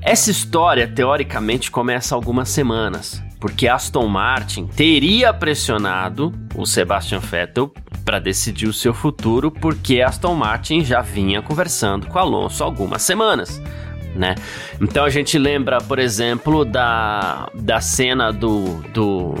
Essa 0.00 0.30
história, 0.30 0.88
teoricamente, 0.88 1.70
começa 1.70 2.14
algumas 2.14 2.48
semanas. 2.48 3.22
Porque 3.38 3.66
Aston 3.66 4.06
Martin 4.06 4.66
teria 4.66 5.34
pressionado 5.34 6.32
o 6.54 6.64
Sebastian 6.64 7.18
Vettel 7.18 7.72
para 8.04 8.20
decidir 8.20 8.68
o 8.68 8.72
seu 8.72 8.94
futuro, 8.94 9.50
porque 9.50 10.00
Aston 10.00 10.34
Martin 10.34 10.84
já 10.84 11.00
vinha 11.00 11.42
conversando 11.42 12.06
com 12.06 12.18
Alonso 12.18 12.62
algumas 12.62 13.02
semanas 13.02 13.60
né? 14.14 14.34
Então 14.80 15.04
a 15.04 15.10
gente 15.10 15.38
lembra, 15.38 15.78
por 15.80 15.98
exemplo, 15.98 16.64
da, 16.64 17.48
da 17.54 17.80
cena 17.80 18.32
do, 18.32 18.82
do, 18.92 19.34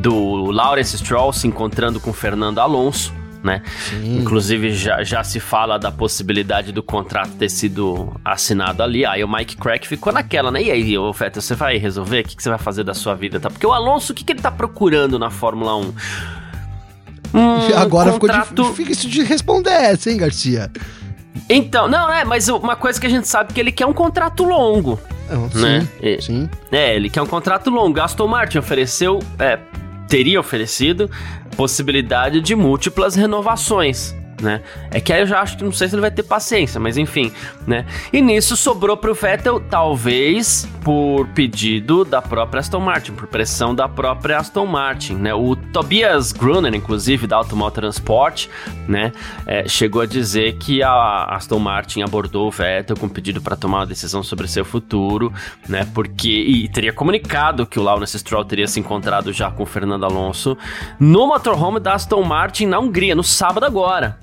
do 0.00 0.50
Lawrence 0.50 0.96
Stroll 0.98 1.32
se 1.32 1.46
encontrando 1.46 2.00
com 2.00 2.12
Fernando 2.12 2.58
Alonso, 2.58 3.12
né? 3.42 3.62
Inclusive 4.02 4.72
já, 4.72 5.04
já 5.04 5.22
se 5.22 5.38
fala 5.38 5.78
da 5.78 5.92
possibilidade 5.92 6.72
do 6.72 6.82
contrato 6.82 7.32
ter 7.32 7.50
sido 7.50 8.18
assinado 8.24 8.82
ali. 8.82 9.04
Aí 9.04 9.22
o 9.22 9.28
Mike 9.28 9.58
Crack 9.58 9.86
ficou 9.86 10.12
naquela, 10.12 10.50
né? 10.50 10.62
E 10.62 10.70
aí, 10.70 10.96
ô 10.96 11.12
Feta, 11.12 11.42
você 11.42 11.54
vai 11.54 11.76
resolver? 11.76 12.20
O 12.20 12.24
que, 12.24 12.36
que 12.36 12.42
você 12.42 12.48
vai 12.48 12.58
fazer 12.58 12.84
da 12.84 12.94
sua 12.94 13.14
vida? 13.14 13.38
Tá? 13.38 13.50
Porque 13.50 13.66
o 13.66 13.72
Alonso, 13.72 14.12
o 14.12 14.16
que, 14.16 14.24
que 14.24 14.32
ele 14.32 14.40
tá 14.40 14.50
procurando 14.50 15.18
na 15.18 15.30
Fórmula 15.30 15.76
1? 15.76 15.94
Um 17.34 17.76
Agora 17.76 18.12
contrato... 18.12 18.48
ficou 18.48 18.70
difícil 18.70 19.10
de 19.10 19.22
responder 19.24 19.70
essa, 19.72 20.10
hein, 20.10 20.16
Garcia? 20.16 20.70
Então, 21.48 21.88
não, 21.88 22.12
é, 22.12 22.24
mas 22.24 22.48
uma 22.48 22.76
coisa 22.76 23.00
que 23.00 23.06
a 23.06 23.10
gente 23.10 23.28
sabe 23.28 23.50
é 23.50 23.54
que 23.54 23.60
ele 23.60 23.72
quer 23.72 23.86
um 23.86 23.92
contrato 23.92 24.44
longo. 24.44 24.98
É, 25.28 25.58
né? 25.58 25.88
Sim, 26.00 26.20
sim. 26.20 26.50
É, 26.70 26.94
ele 26.94 27.10
quer 27.10 27.22
um 27.22 27.26
contrato 27.26 27.70
longo. 27.70 28.00
Aston 28.00 28.26
Martin 28.26 28.58
ofereceu, 28.58 29.18
é, 29.38 29.58
teria 30.08 30.38
oferecido 30.38 31.10
possibilidade 31.56 32.40
de 32.40 32.54
múltiplas 32.54 33.14
renovações 33.14 34.14
né? 34.40 34.62
É 34.90 35.00
que 35.00 35.12
aí 35.12 35.20
eu 35.20 35.26
já 35.26 35.40
acho 35.40 35.56
que 35.56 35.64
não 35.64 35.72
sei 35.72 35.88
se 35.88 35.94
ele 35.94 36.00
vai 36.00 36.10
ter 36.10 36.22
paciência, 36.22 36.80
mas 36.80 36.96
enfim, 36.96 37.32
né? 37.66 37.84
E 38.12 38.20
nisso 38.20 38.56
sobrou 38.56 38.96
pro 38.96 39.14
Vettel, 39.14 39.60
talvez 39.60 40.68
por 40.82 41.26
pedido 41.28 42.04
da 42.04 42.20
própria 42.20 42.60
Aston 42.60 42.80
Martin, 42.80 43.12
por 43.12 43.26
pressão 43.26 43.74
da 43.74 43.88
própria 43.88 44.38
Aston 44.38 44.66
Martin, 44.66 45.14
né? 45.14 45.34
O 45.34 45.56
Tobias 45.56 46.32
Gruner, 46.32 46.74
inclusive, 46.74 47.26
da 47.26 47.36
Automóvel 47.36 47.74
Transport, 47.74 48.48
né? 48.86 49.12
É, 49.46 49.66
chegou 49.68 50.02
a 50.02 50.06
dizer 50.06 50.56
que 50.58 50.82
a 50.82 51.24
Aston 51.30 51.58
Martin 51.58 52.02
abordou 52.02 52.48
o 52.48 52.50
Vettel 52.50 52.96
com 52.96 53.08
pedido 53.08 53.40
para 53.40 53.56
tomar 53.56 53.78
uma 53.78 53.86
decisão 53.86 54.22
sobre 54.22 54.46
seu 54.46 54.64
futuro, 54.64 55.32
né? 55.68 55.88
Porque, 55.94 56.28
e 56.28 56.68
teria 56.68 56.92
comunicado 56.92 57.66
que 57.66 57.78
o 57.78 57.82
Lawrence 57.82 58.18
Stroll 58.18 58.44
teria 58.44 58.66
se 58.66 58.78
encontrado 58.78 59.32
já 59.32 59.50
com 59.50 59.62
o 59.62 59.66
Fernando 59.66 60.04
Alonso 60.04 60.56
no 61.00 61.26
motorhome 61.26 61.80
da 61.80 61.94
Aston 61.94 62.22
Martin 62.22 62.66
na 62.66 62.78
Hungria, 62.78 63.14
no 63.14 63.24
sábado 63.24 63.64
agora 63.64 64.18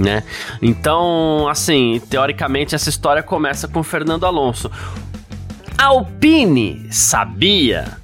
né? 0.00 0.22
Então, 0.62 1.46
assim, 1.48 2.00
teoricamente 2.08 2.74
essa 2.74 2.88
história 2.88 3.22
começa 3.22 3.68
com 3.68 3.82
Fernando 3.82 4.24
Alonso. 4.24 4.70
Alpine 5.76 6.86
sabia 6.90 7.98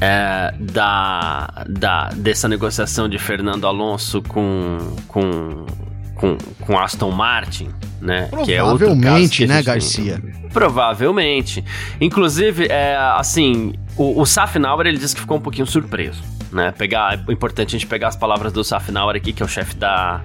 é, 0.00 0.54
da, 0.58 1.64
da 1.68 2.08
dessa 2.10 2.46
negociação 2.46 3.08
de 3.08 3.18
Fernando 3.18 3.66
Alonso 3.66 4.22
com 4.22 4.78
com, 5.08 5.66
com, 6.14 6.36
com 6.60 6.78
Aston 6.78 7.10
Martin, 7.10 7.70
né? 8.00 8.28
É 8.46 8.60
caso 9.02 9.30
que 9.30 9.46
né, 9.46 9.62
Garcia? 9.62 10.22
Provavelmente. 10.52 11.64
Inclusive, 12.00 12.66
é, 12.66 12.96
assim, 13.16 13.72
o, 13.96 14.20
o 14.20 14.26
Safnauer 14.26 14.86
ele 14.86 14.98
disse 14.98 15.14
que 15.14 15.20
ficou 15.20 15.38
um 15.38 15.40
pouquinho 15.40 15.66
surpreso 15.66 16.22
né? 16.52 16.72
Pegar, 16.76 17.18
é 17.28 17.32
importante 17.32 17.76
a 17.76 17.78
gente 17.78 17.86
pegar 17.86 18.08
as 18.08 18.16
palavras 18.16 18.52
do 18.52 18.62
Safnauer 18.64 19.16
aqui, 19.16 19.32
que 19.32 19.42
é 19.42 19.46
o 19.46 19.48
chefe 19.48 19.76
da, 19.76 20.20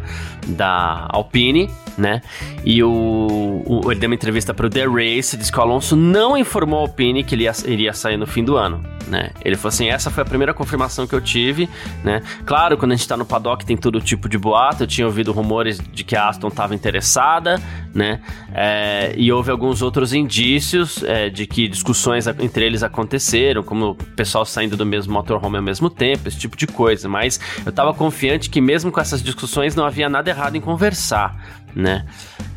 da 0.48 1.08
Alpine, 1.10 1.70
né? 1.98 2.22
E 2.64 2.84
o, 2.84 3.64
o, 3.66 3.92
ele 3.92 4.00
deu 4.00 4.10
uma 4.10 4.16
entrevista 4.16 4.54
para 4.54 4.68
o 4.68 4.70
The 4.70 4.86
Race, 4.86 5.38
disse 5.38 5.52
que 5.52 5.58
o 5.58 5.62
Alonso 5.62 5.96
não 5.96 6.38
informou 6.38 6.80
a 6.80 6.82
Alpine 6.84 7.24
que 7.24 7.36
ele 7.36 7.44
ia, 7.44 7.54
iria 7.66 7.94
sair 7.94 8.18
no 8.18 8.28
fim 8.28 8.44
do 8.44 8.58
ano, 8.58 8.84
né? 9.08 9.30
Ele 9.44 9.56
falou 9.56 9.70
assim, 9.70 9.88
essa 9.88 10.10
foi 10.10 10.24
a 10.24 10.26
primeira 10.26 10.54
confirmação 10.54 11.08
que 11.08 11.14
eu 11.14 11.22
tive, 11.22 11.70
né? 12.04 12.22
Claro, 12.46 12.78
quando 12.78 12.92
a 12.92 12.96
gente 12.96 13.08
tá 13.08 13.16
no 13.16 13.26
paddock 13.26 13.66
tem 13.66 13.78
todo 13.78 14.02
tipo 14.02 14.28
de 14.28 14.38
boato, 14.38 14.84
eu 14.84 14.88
tinha 14.88 15.06
ouvido 15.08 15.32
rumores 15.32 15.80
de 15.80 16.04
que 16.04 16.16
a 16.16 16.30
Aston 16.30 16.48
estava 16.48 16.76
interessada, 16.76 17.62
né? 17.94 18.20
É, 18.58 19.14
e 19.18 19.34
houve 19.34 19.52
alguns 19.52 19.82
outros 19.82 20.14
indícios 20.14 21.04
é, 21.04 21.30
de 21.30 21.46
que 21.46 21.68
discussões 21.68 22.26
entre 22.26 22.66
eles 22.66 22.84
aconteceram, 22.84 23.62
como 23.62 23.90
o 23.90 23.96
pessoal 23.96 24.46
saindo 24.46 24.78
do 24.78 24.86
mesmo 24.86 25.12
motorhome 25.12 25.58
ao 25.58 25.62
mesmo 25.62 25.90
tempo, 25.90 26.30
esse 26.30 26.38
tipo 26.38 26.56
de 26.56 26.66
coisa. 26.66 27.10
Mas 27.10 27.38
eu 27.66 27.70
estava 27.70 27.94
confiante 27.94 28.50
que 28.50 28.62
mesmo 28.62 28.94
com 28.94 29.02
essas 29.02 29.22
discussões 29.22 29.76
não 29.76 29.84
havia 29.84 30.08
nada 30.08 30.30
errado 30.30 30.56
em 30.56 30.62
conversar, 30.62 31.36
né? 31.76 32.06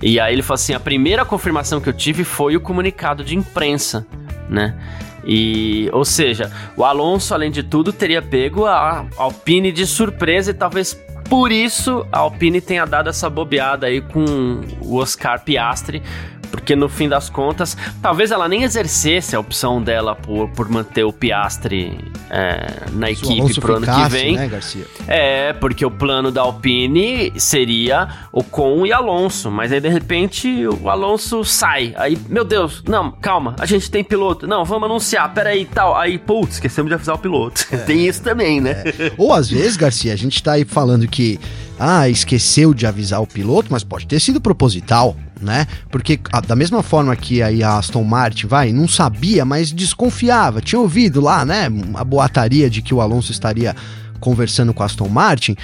E 0.01 0.21
aí 0.21 0.33
ele 0.33 0.43
falou 0.43 0.55
assim: 0.55 0.73
a 0.73 0.79
primeira 0.79 1.25
confirmação 1.25 1.81
que 1.81 1.89
eu 1.89 1.93
tive 1.93 2.23
foi 2.23 2.57
o 2.57 2.61
comunicado 2.61 3.25
de 3.25 3.37
imprensa, 3.37 4.07
né? 4.49 4.79
E, 5.27 5.91
ou 5.93 6.05
seja, 6.05 6.51
o 6.77 6.85
Alonso, 6.85 7.35
além 7.35 7.51
de 7.51 7.65
tudo, 7.65 7.93
teria 7.93 8.23
pego 8.23 8.67
a 8.67 9.05
Alpine 9.17 9.73
de 9.73 9.85
surpresa 9.85 10.53
e 10.53 10.55
talvez 10.55 10.97
por 11.29 11.53
isso 11.53 12.07
a 12.11 12.19
Alpine 12.19 12.61
tenha 12.61 12.85
dado 12.87 13.09
essa 13.09 13.29
bobeada 13.29 13.87
aí 13.87 14.01
com 14.01 14.61
o 14.81 14.97
Oscar 14.97 15.43
Piastri, 15.45 16.03
porque 16.51 16.75
no 16.75 16.89
fim 16.89 17.09
das 17.09 17.31
contas, 17.31 17.77
talvez 18.03 18.31
ela 18.31 18.49
nem 18.49 18.63
exercesse 18.63 19.35
a 19.37 19.41
opção 19.41 19.83
dela 19.83 20.15
por, 20.15 20.49
por 20.51 20.69
manter 20.69 21.05
o 21.05 21.13
Piastre 21.13 21.99
é, 22.31 22.89
na 22.93 23.11
equipe 23.11 23.61
pro 23.61 23.77
ano 23.77 23.87
que 23.87 24.09
vem. 24.11 24.37
Né, 24.37 24.49
Garcia? 24.49 24.85
É, 25.07 25.53
porque 25.55 25.85
o 25.85 25.91
plano 25.91 26.31
da 26.31 26.43
Alpine 26.43 27.33
seria 27.37 28.09
o 28.33 28.43
Com 28.43 28.87
e 28.87 28.93
Alonso, 28.93 29.51
mas 29.51 29.73
aí 29.73 29.81
de 29.81 29.89
repente 29.89 30.67
o 30.67 30.89
Alonso 30.89 31.45
sai. 31.45 31.95
Aí, 31.97 32.19
meu 32.29 32.45
Deus, 32.45 32.83
não, 32.87 33.11
calma, 33.11 33.55
a 33.59 33.67
gente 33.67 33.91
tem 33.91 34.03
piloto. 34.03 34.47
Não, 34.47 34.65
vamos 34.65 34.89
anunciar, 34.89 35.33
peraí 35.33 35.65
tal. 35.65 35.97
Aí, 35.97 36.19
putz, 36.19 36.55
esquecemos 36.55 36.89
de 36.89 36.95
avisar 36.95 37.15
o 37.15 37.19
piloto. 37.19 37.67
É. 37.71 37.77
tem 37.77 38.07
isso 38.07 38.23
também, 38.23 38.61
né? 38.61 38.83
É. 38.87 39.13
Ou 39.19 39.33
às 39.33 39.51
vezes, 39.51 39.77
Garcia, 39.77 40.13
a 40.13 40.17
gente 40.17 40.43
tá 40.43 40.53
aí 40.53 40.65
falando 40.65 41.07
que 41.07 41.39
ah, 41.79 42.09
esqueceu 42.09 42.75
de 42.75 42.87
avisar 42.87 43.23
o 43.23 43.27
piloto, 43.27 43.69
mas 43.71 43.85
pode 43.85 44.07
ter 44.07 44.21
sido 44.21 44.41
proposital, 44.41 45.17
né? 45.41 45.67
Porque 45.91 46.19
a, 46.33 46.41
da 46.41 46.57
mesma 46.57 46.83
forma 46.83 47.15
que 47.15 47.41
aí 47.41 47.63
a 47.63 47.79
Aston 47.79 48.03
Martin, 48.03 48.47
vai, 48.47 48.73
não 48.73 48.89
sabia, 48.89 49.45
mas 49.45 49.71
desconfiava, 49.71 50.61
tinha 50.61 50.81
ouvido 50.81 51.21
lá, 51.21 51.45
né, 51.45 51.69
a 51.95 52.05
boataria 52.05 52.69
de 52.69 52.83
que 52.83 52.93
o 52.93 53.01
Alonso 53.01 53.31
estaria 53.31 53.77
conversando 54.19 54.75
com 54.75 54.83
a 54.83 54.87
Aston 54.87 55.09
Martin. 55.09 55.55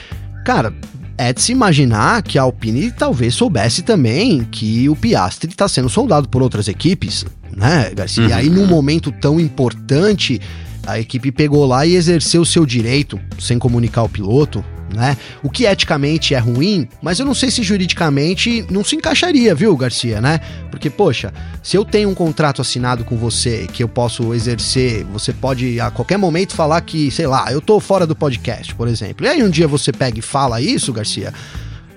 Cara, 0.45 0.73
é 1.19 1.33
de 1.33 1.43
se 1.43 1.53
imaginar 1.53 2.23
que 2.23 2.39
a 2.39 2.43
Alpine 2.43 2.93
talvez 2.93 3.35
soubesse 3.35 3.83
também 3.83 4.45
que 4.45 4.89
o 4.89 4.95
Piastri 4.95 5.51
está 5.51 5.67
sendo 5.67 5.89
soldado 5.89 6.29
por 6.29 6.43
outras 6.43 6.69
equipes, 6.69 7.25
né, 7.57 7.91
Garcia? 7.95 8.23
Uhum. 8.23 8.29
E 8.29 8.33
aí, 8.33 8.49
num 8.49 8.67
momento 8.67 9.11
tão 9.11 9.41
importante, 9.41 10.41
a 10.87 10.99
equipe 11.01 11.33
pegou 11.33 11.67
lá 11.67 11.87
e 11.87 11.95
exerceu 11.95 12.43
o 12.43 12.47
seu 12.47 12.65
direito, 12.67 13.19
sem 13.39 13.59
comunicar 13.59 14.03
o 14.03 14.09
piloto, 14.09 14.65
né? 14.95 15.17
O 15.43 15.51
que 15.51 15.67
eticamente 15.67 16.35
é 16.35 16.39
ruim, 16.39 16.89
mas 17.03 17.19
eu 17.19 17.27
não 17.27 17.35
sei 17.35 17.51
se 17.51 17.63
juridicamente 17.63 18.65
não 18.71 18.85
se 18.85 18.97
encaixaria, 18.97 19.55
viu, 19.55 19.77
Garcia, 19.77 20.21
né? 20.21 20.41
Porque, 20.71 20.89
poxa, 20.89 21.33
se 21.63 21.77
eu 21.77 21.85
tenho 21.85 22.09
um 22.09 22.15
contrato 22.15 22.61
assinado 22.61 23.05
com 23.05 23.17
você 23.17 23.67
que 23.73 23.83
eu 23.83 23.89
posso 23.89 24.35
exercer, 24.35 25.05
você 25.05 25.33
pode 25.33 25.81
a 25.81 25.91
qualquer 25.91 26.17
momento 26.17 26.55
falar 26.55 26.81
que, 26.81 27.11
sei 27.11 27.27
lá, 27.27 27.53
eu 27.53 27.61
tô 27.61 27.79
fora 27.81 28.07
do 28.07 28.17
podcast, 28.17 28.75
por 28.75 28.89
exemplo. 28.89 29.27
E 29.27 29.29
aí 29.29 29.43
um 29.43 29.51
dia 29.51 29.69
você 29.69 29.93
pega 29.93 30.19
e 30.19 30.23
fala 30.23 30.61
isso, 30.61 30.93
Garcia 30.93 31.33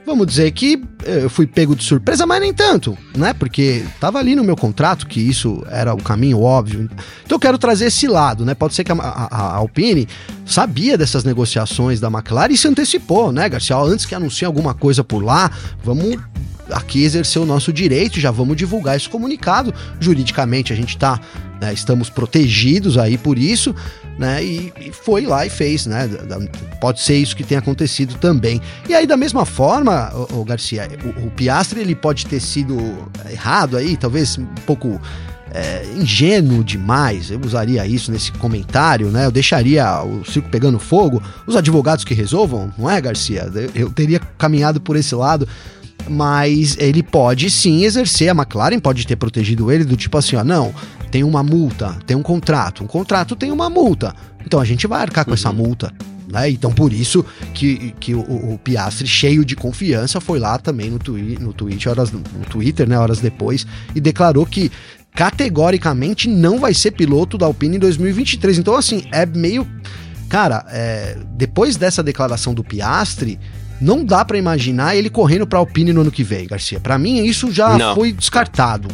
vamos 0.08 0.26
dizer 0.26 0.50
que 0.52 0.82
eh, 1.04 1.26
eu 1.26 1.30
fui 1.30 1.46
pego 1.46 1.76
de 1.76 1.84
surpresa, 1.84 2.26
mas 2.26 2.40
nem 2.40 2.54
tanto, 2.54 2.98
né? 3.16 3.34
Porque 3.34 3.84
tava 4.00 4.18
ali 4.18 4.36
no 4.36 4.44
meu 4.44 4.56
contrato 4.56 5.06
que 5.06 5.20
isso 5.20 5.62
era 5.70 5.94
o 5.94 6.02
caminho 6.02 6.42
óbvio. 6.42 6.90
Então 7.26 7.36
eu 7.36 7.40
quero 7.40 7.58
trazer 7.58 7.88
esse 7.88 8.08
lado, 8.08 8.46
né? 8.46 8.56
Pode 8.56 8.74
ser 8.74 8.86
que 8.86 8.92
a, 8.92 8.96
a, 8.96 9.28
a 9.36 9.56
Alpine 9.58 10.08
sabia 10.46 10.98
dessas 10.98 11.26
negociações 11.26 12.00
da 12.00 12.08
McLaren 12.08 12.54
e 12.54 12.58
se 12.58 12.70
antecipou, 12.70 13.34
né, 13.34 13.50
Garcia? 13.50 13.76
Antes 13.76 14.06
que 14.06 14.16
anuncie 14.16 14.46
alguma 14.46 14.74
coisa 14.74 15.04
por 15.04 15.22
lá, 15.22 15.52
vamos 15.84 16.18
aqui 16.72 17.04
exercer 17.04 17.42
o 17.42 17.46
nosso 17.46 17.74
direito, 17.74 18.20
já 18.20 18.32
vamos 18.32 18.56
divulgar 18.56 18.96
esse 18.96 19.10
comunicado. 19.10 19.74
Juridicamente 20.00 20.72
a 20.72 20.76
gente 20.76 20.96
está, 20.96 21.20
né, 21.62 21.74
estamos 21.74 22.10
protegidos 22.10 22.98
aí 22.98 23.18
por 23.18 23.38
isso, 23.38 23.76
né? 24.18 24.44
E, 24.44 24.74
e, 24.80 24.92
foi 24.92 25.26
lá 25.26 25.46
e 25.46 25.50
fez, 25.50 25.86
né? 25.86 26.10
Pode 26.82 27.02
ser 27.02 27.18
isso 27.18 27.36
que 27.36 27.44
tenha 27.44 27.60
acontecido 27.60 28.16
também. 28.16 28.62
E 28.88 28.94
aí, 28.94 29.06
da 29.06 29.18
mesma 29.18 29.46
forma, 29.46 30.12
o, 30.14 30.42
o 30.42 30.46
Garcia, 30.46 30.88
o, 31.04 31.28
o, 31.28 31.32
Piastre 31.32 31.80
ele 31.80 31.96
pode 31.96 32.26
ter 32.26 32.40
sido 32.40 32.78
errado 33.30 33.78
aí, 33.78 33.96
talvez 33.96 34.38
um 34.38 34.46
pouco 34.66 35.00
é, 35.52 35.86
ingênuo 35.96 36.64
demais. 36.64 37.30
Eu 37.32 37.40
usaria 37.44 37.86
isso 37.86 38.12
nesse 38.12 38.32
comentário, 38.32 39.10
né? 39.10 39.26
Eu 39.26 39.32
deixaria 39.32 40.04
o 40.04 40.26
circo 40.26 40.50
pegando 40.50 40.80
fogo. 40.80 41.22
Os 41.46 41.56
advogados 41.56 42.04
que 42.04 42.14
resolvam, 42.14 42.74
não 42.78 42.90
é, 42.90 43.00
Garcia? 43.00 43.50
Eu, 43.54 43.72
eu 43.76 43.90
teria 43.92 44.20
caminhado 44.38 44.82
por 44.82 44.96
esse 44.96 45.14
lado 45.16 45.48
mas 46.10 46.78
ele 46.78 47.04
pode 47.04 47.50
sim 47.50 47.84
exercer, 47.84 48.30
a 48.30 48.36
McLaren 48.36 48.80
pode 48.80 49.06
ter 49.06 49.16
protegido 49.16 49.72
ele 49.72 49.84
do 49.84 49.96
tipo 49.96 50.18
assim, 50.18 50.36
ó, 50.36 50.44
não, 50.44 50.74
tem 51.12 51.24
uma 51.24 51.44
multa, 51.44 51.98
tem 52.06 52.16
um 52.16 52.24
contrato, 52.24 52.84
um 52.84 52.88
contrato 52.88 53.36
tem 53.36 53.52
uma 53.52 53.70
multa, 53.70 54.16
então 54.46 54.60
a 54.60 54.66
gente 54.66 54.88
vai 54.88 55.02
arcar 55.02 55.26
com 55.26 55.32
uhum. 55.32 55.36
essa 55.36 55.52
multa. 55.52 55.94
Né? 56.30 56.50
Então 56.50 56.74
por 56.74 56.92
isso 56.92 57.26
que, 57.54 57.94
que 58.02 58.14
o, 58.14 58.20
o, 58.20 58.60
Piastri, 58.62 59.08
cheio 59.08 59.46
de 59.46 59.56
confiança, 59.56 60.20
foi 60.20 60.40
lá 60.40 60.58
também 60.58 60.90
no, 60.90 61.00
twi 61.00 61.38
no, 61.40 61.54
tweet, 61.54 61.88
horas, 61.88 62.12
no 62.12 62.22
Twitter, 62.50 62.88
né, 62.88 63.00
horas 63.00 63.20
depois, 63.20 63.66
e 63.96 64.02
declarou 64.02 64.46
que 64.46 64.70
categoricamente 65.18 66.30
não 66.30 66.60
vai 66.60 66.76
ser 66.76 66.92
piloto 66.92 67.40
da 67.40 67.48
Alpine 67.48 67.78
em 67.78 67.80
2023. 67.80 68.60
Então, 68.60 68.76
assim, 68.76 69.04
é 69.12 69.26
meio. 69.26 69.68
Cara, 70.30 70.64
é, 70.70 71.18
depois 71.32 71.76
dessa 71.76 72.04
declaração 72.04 72.54
do 72.54 72.64
Piastri, 72.64 73.40
não 73.80 74.04
dá 74.04 74.26
para 74.26 74.38
imaginar 74.38 74.96
ele 74.96 75.10
correndo 75.10 75.46
para 75.46 75.60
Alpine 75.60 75.94
no 75.94 76.02
ano 76.02 76.12
que 76.12 76.24
vem, 76.24 76.48
Garcia. 76.48 76.80
Para 76.80 76.98
mim 76.98 77.24
isso 77.24 77.52
já 77.52 77.78
não. 77.78 77.96
foi 77.96 78.12
descartado. 78.12 78.88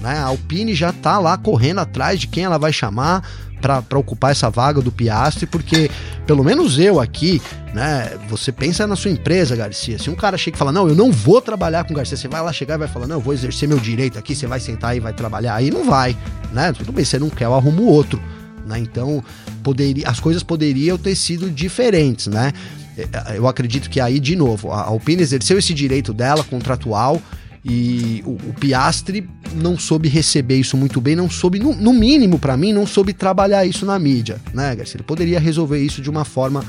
Né? 0.00 0.18
A 0.18 0.24
Alpine 0.24 0.74
já 0.74 0.92
tá 0.92 1.18
lá 1.18 1.36
correndo 1.36 1.80
atrás 1.80 2.20
de 2.20 2.26
quem 2.26 2.44
ela 2.44 2.58
vai 2.58 2.72
chamar 2.72 3.26
para 3.60 3.98
ocupar 3.98 4.30
essa 4.30 4.50
vaga 4.50 4.82
do 4.82 4.92
Piastri, 4.92 5.46
porque 5.46 5.90
pelo 6.26 6.44
menos 6.44 6.78
eu 6.78 7.00
aqui, 7.00 7.40
né? 7.72 8.10
Você 8.28 8.52
pensa 8.52 8.86
na 8.86 8.94
sua 8.94 9.10
empresa, 9.10 9.56
Garcia. 9.56 9.98
Se 9.98 10.10
um 10.10 10.14
cara 10.14 10.36
chega 10.36 10.54
e 10.54 10.58
fala, 10.58 10.70
não, 10.70 10.86
eu 10.86 10.94
não 10.94 11.10
vou 11.10 11.40
trabalhar 11.40 11.84
com 11.84 11.94
Garcia, 11.94 12.14
você 12.14 12.28
vai 12.28 12.42
lá 12.42 12.52
chegar 12.52 12.74
e 12.74 12.78
vai 12.78 12.88
falar, 12.88 13.06
não, 13.06 13.16
eu 13.16 13.20
vou 13.22 13.32
exercer 13.32 13.66
meu 13.66 13.78
direito 13.78 14.18
aqui, 14.18 14.34
você 14.34 14.46
vai 14.46 14.60
sentar 14.60 14.94
e 14.94 15.00
vai 15.00 15.14
trabalhar. 15.14 15.54
Aí 15.54 15.70
não 15.70 15.84
vai, 15.84 16.14
né? 16.52 16.72
Tudo 16.72 16.92
bem, 16.92 17.06
você 17.06 17.18
não 17.18 17.30
quer, 17.30 17.46
eu 17.46 17.54
arrumo 17.54 17.84
outro. 17.84 18.20
Né? 18.66 18.78
Então, 18.78 19.24
poderia, 19.62 20.08
as 20.08 20.20
coisas 20.20 20.42
poderiam 20.42 20.98
ter 20.98 21.14
sido 21.14 21.50
diferentes, 21.50 22.26
né? 22.26 22.52
É, 22.96 23.36
eu 23.36 23.46
acredito 23.48 23.90
que 23.90 24.00
aí, 24.00 24.20
de 24.20 24.36
novo, 24.36 24.70
a 24.70 24.82
Alpine 24.82 25.22
exerceu 25.22 25.58
esse 25.58 25.74
direito 25.74 26.12
dela, 26.12 26.44
contratual, 26.44 27.20
e 27.64 28.22
o, 28.26 28.32
o 28.32 28.54
Piastri 28.58 29.28
não 29.54 29.78
soube 29.78 30.08
receber 30.08 30.56
isso 30.56 30.76
muito 30.76 31.00
bem, 31.00 31.16
não 31.16 31.30
soube, 31.30 31.58
no, 31.58 31.74
no 31.74 31.92
mínimo 31.92 32.38
para 32.38 32.56
mim, 32.56 32.72
não 32.72 32.86
soube 32.86 33.12
trabalhar 33.12 33.64
isso 33.64 33.86
na 33.86 33.98
mídia, 33.98 34.38
né, 34.52 34.74
Garcia? 34.76 34.96
Ele 34.96 35.04
poderia 35.04 35.40
resolver 35.40 35.78
isso 35.78 36.02
de 36.02 36.10
uma 36.10 36.24
forma 36.24 36.62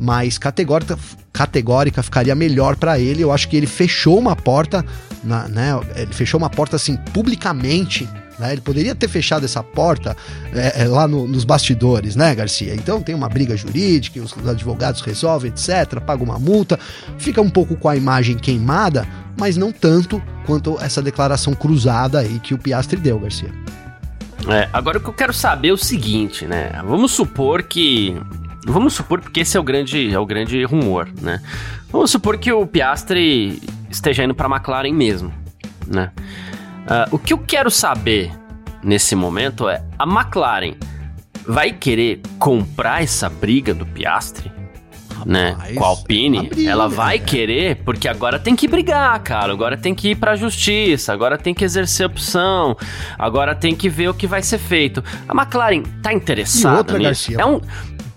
mais 0.00 0.38
categórica, 0.38 0.98
categórica 1.32 2.02
ficaria 2.02 2.34
melhor 2.34 2.74
para 2.74 2.98
ele. 2.98 3.22
Eu 3.22 3.30
acho 3.30 3.48
que 3.48 3.56
ele 3.56 3.68
fechou 3.68 4.18
uma 4.18 4.34
porta, 4.34 4.84
na, 5.22 5.46
né? 5.46 5.68
Ele 5.94 6.12
fechou 6.12 6.38
uma 6.38 6.50
porta 6.50 6.74
assim 6.74 6.96
publicamente 7.12 8.08
né? 8.42 8.52
Ele 8.52 8.60
poderia 8.60 8.94
ter 8.94 9.08
fechado 9.08 9.44
essa 9.44 9.62
porta 9.62 10.16
é, 10.52 10.82
é, 10.82 10.88
lá 10.88 11.06
no, 11.06 11.26
nos 11.26 11.44
bastidores, 11.44 12.16
né, 12.16 12.34
Garcia? 12.34 12.74
Então 12.74 13.00
tem 13.00 13.14
uma 13.14 13.28
briga 13.28 13.56
jurídica, 13.56 14.20
os 14.20 14.34
advogados 14.48 15.00
resolvem, 15.00 15.50
etc., 15.50 16.00
paga 16.00 16.22
uma 16.22 16.38
multa, 16.38 16.78
fica 17.18 17.40
um 17.40 17.48
pouco 17.48 17.76
com 17.76 17.88
a 17.88 17.96
imagem 17.96 18.36
queimada, 18.36 19.06
mas 19.38 19.56
não 19.56 19.70
tanto 19.70 20.20
quanto 20.44 20.78
essa 20.80 21.00
declaração 21.00 21.54
cruzada 21.54 22.18
aí 22.18 22.40
que 22.40 22.52
o 22.52 22.58
Piastri 22.58 23.00
deu, 23.00 23.18
Garcia. 23.18 23.50
É, 24.48 24.68
agora 24.72 24.98
o 24.98 25.00
que 25.00 25.08
eu 25.08 25.14
quero 25.14 25.32
saber 25.32 25.68
é 25.68 25.72
o 25.72 25.76
seguinte, 25.76 26.46
né? 26.46 26.72
Vamos 26.84 27.12
supor 27.12 27.62
que 27.62 28.16
Vamos 28.64 28.94
supor, 28.94 29.20
porque 29.20 29.40
esse 29.40 29.56
é 29.56 29.60
o 29.60 29.62
grande, 29.62 30.12
é 30.14 30.18
o 30.18 30.24
grande 30.24 30.62
rumor, 30.62 31.08
né? 31.20 31.42
Vamos 31.90 32.12
supor 32.12 32.38
que 32.38 32.52
o 32.52 32.64
Piastri 32.64 33.60
esteja 33.90 34.22
indo 34.22 34.34
para 34.34 34.46
a 34.46 34.56
McLaren 34.56 34.92
mesmo, 34.92 35.32
né? 35.86 36.12
Uh, 36.82 37.14
o 37.14 37.18
que 37.18 37.32
eu 37.32 37.38
quero 37.38 37.70
saber 37.70 38.32
nesse 38.82 39.14
momento 39.14 39.68
é: 39.68 39.84
a 39.98 40.04
McLaren 40.04 40.74
vai 41.46 41.72
querer 41.72 42.20
comprar 42.38 43.02
essa 43.02 43.28
briga 43.28 43.74
do 43.74 43.86
Piastre? 43.86 44.52
né? 45.24 45.56
Com 45.74 45.84
a 45.84 45.88
Alpine, 45.88 46.48
briga, 46.48 46.70
ela 46.70 46.88
vai 46.88 47.18
querer, 47.18 47.76
porque 47.84 48.08
agora 48.08 48.38
tem 48.38 48.54
que 48.56 48.66
brigar, 48.68 49.18
cara. 49.20 49.52
Agora 49.52 49.76
tem 49.76 49.94
que 49.94 50.10
ir 50.10 50.16
pra 50.16 50.36
justiça, 50.36 51.12
agora 51.12 51.38
tem 51.38 51.54
que 51.54 51.64
exercer 51.64 52.06
opção, 52.06 52.76
agora 53.18 53.54
tem 53.54 53.74
que 53.74 53.88
ver 53.88 54.08
o 54.08 54.14
que 54.14 54.26
vai 54.26 54.42
ser 54.42 54.58
feito. 54.58 55.02
A 55.28 55.34
McLaren 55.34 55.82
tá 56.02 56.12
interessada 56.12 56.78
outra, 56.78 56.98
nisso? 56.98 57.30
Garcia, 57.30 57.36
é 57.40 57.46
um, 57.46 57.60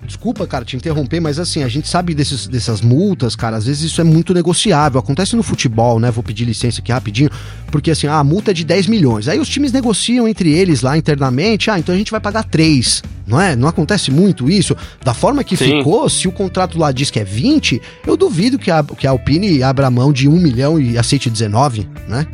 Desculpa, 0.06 0.46
cara, 0.48 0.64
te 0.64 0.76
interromper, 0.76 1.20
mas 1.20 1.40
assim, 1.40 1.64
a 1.64 1.68
gente 1.68 1.88
sabe 1.88 2.14
desses, 2.14 2.48
dessas 2.48 2.82
multas, 2.82 3.36
cara, 3.36 3.58
às 3.58 3.66
vezes 3.66 3.84
isso 3.92 4.00
é 4.00 4.04
muito 4.04 4.34
negociável. 4.34 5.00
Acontece 5.00 5.36
no 5.36 5.44
futebol, 5.44 6.00
né? 6.00 6.12
Vou 6.12 6.24
pedir 6.24 6.46
licença 6.46 6.80
aqui 6.82 6.92
rapidinho, 6.92 7.30
porque 7.72 7.92
assim, 7.92 8.08
ah, 8.08 8.20
a 8.20 8.24
multa 8.24 8.52
é 8.52 8.54
de 8.54 8.64
10 8.64 8.88
milhões. 8.88 9.28
Aí 9.28 9.40
os 9.40 9.50
times 9.50 9.72
negociam 9.72 10.28
entre 10.28 10.52
eles 10.52 10.82
lá 10.82 10.98
internamente, 10.98 11.70
ah, 11.70 11.80
então 11.80 11.94
a 11.94 11.98
gente 11.98 12.12
vai 12.12 12.20
pagar 12.20 12.44
3, 12.44 13.04
não 13.26 13.42
é? 13.42 13.56
Não 13.56 13.68
acontece 13.68 14.12
muito 14.12 14.50
isso? 14.50 14.76
Da 15.04 15.14
forma 15.14 15.44
que 15.44 15.58
Sim. 15.58 15.78
ficou, 15.78 16.10
se 16.10 16.28
o 16.28 16.32
contrato 16.32 16.78
lá 16.78 16.92
diz 16.92 17.10
que 17.10 17.20
é 17.20 17.24
20, 17.24 17.82
eu 18.06 18.16
duvido 18.16 18.60
que 18.60 18.72
a, 18.72 18.84
que 18.84 19.08
a 19.08 19.10
Alpine 19.10 19.64
abra 19.64 19.90
mão 19.90 20.14
de 20.14 20.28
1 20.28 20.32
milhão 20.32 20.80
e 20.80 20.98
aceite 20.98 21.30
19, 21.30 21.88
né? 22.08 22.28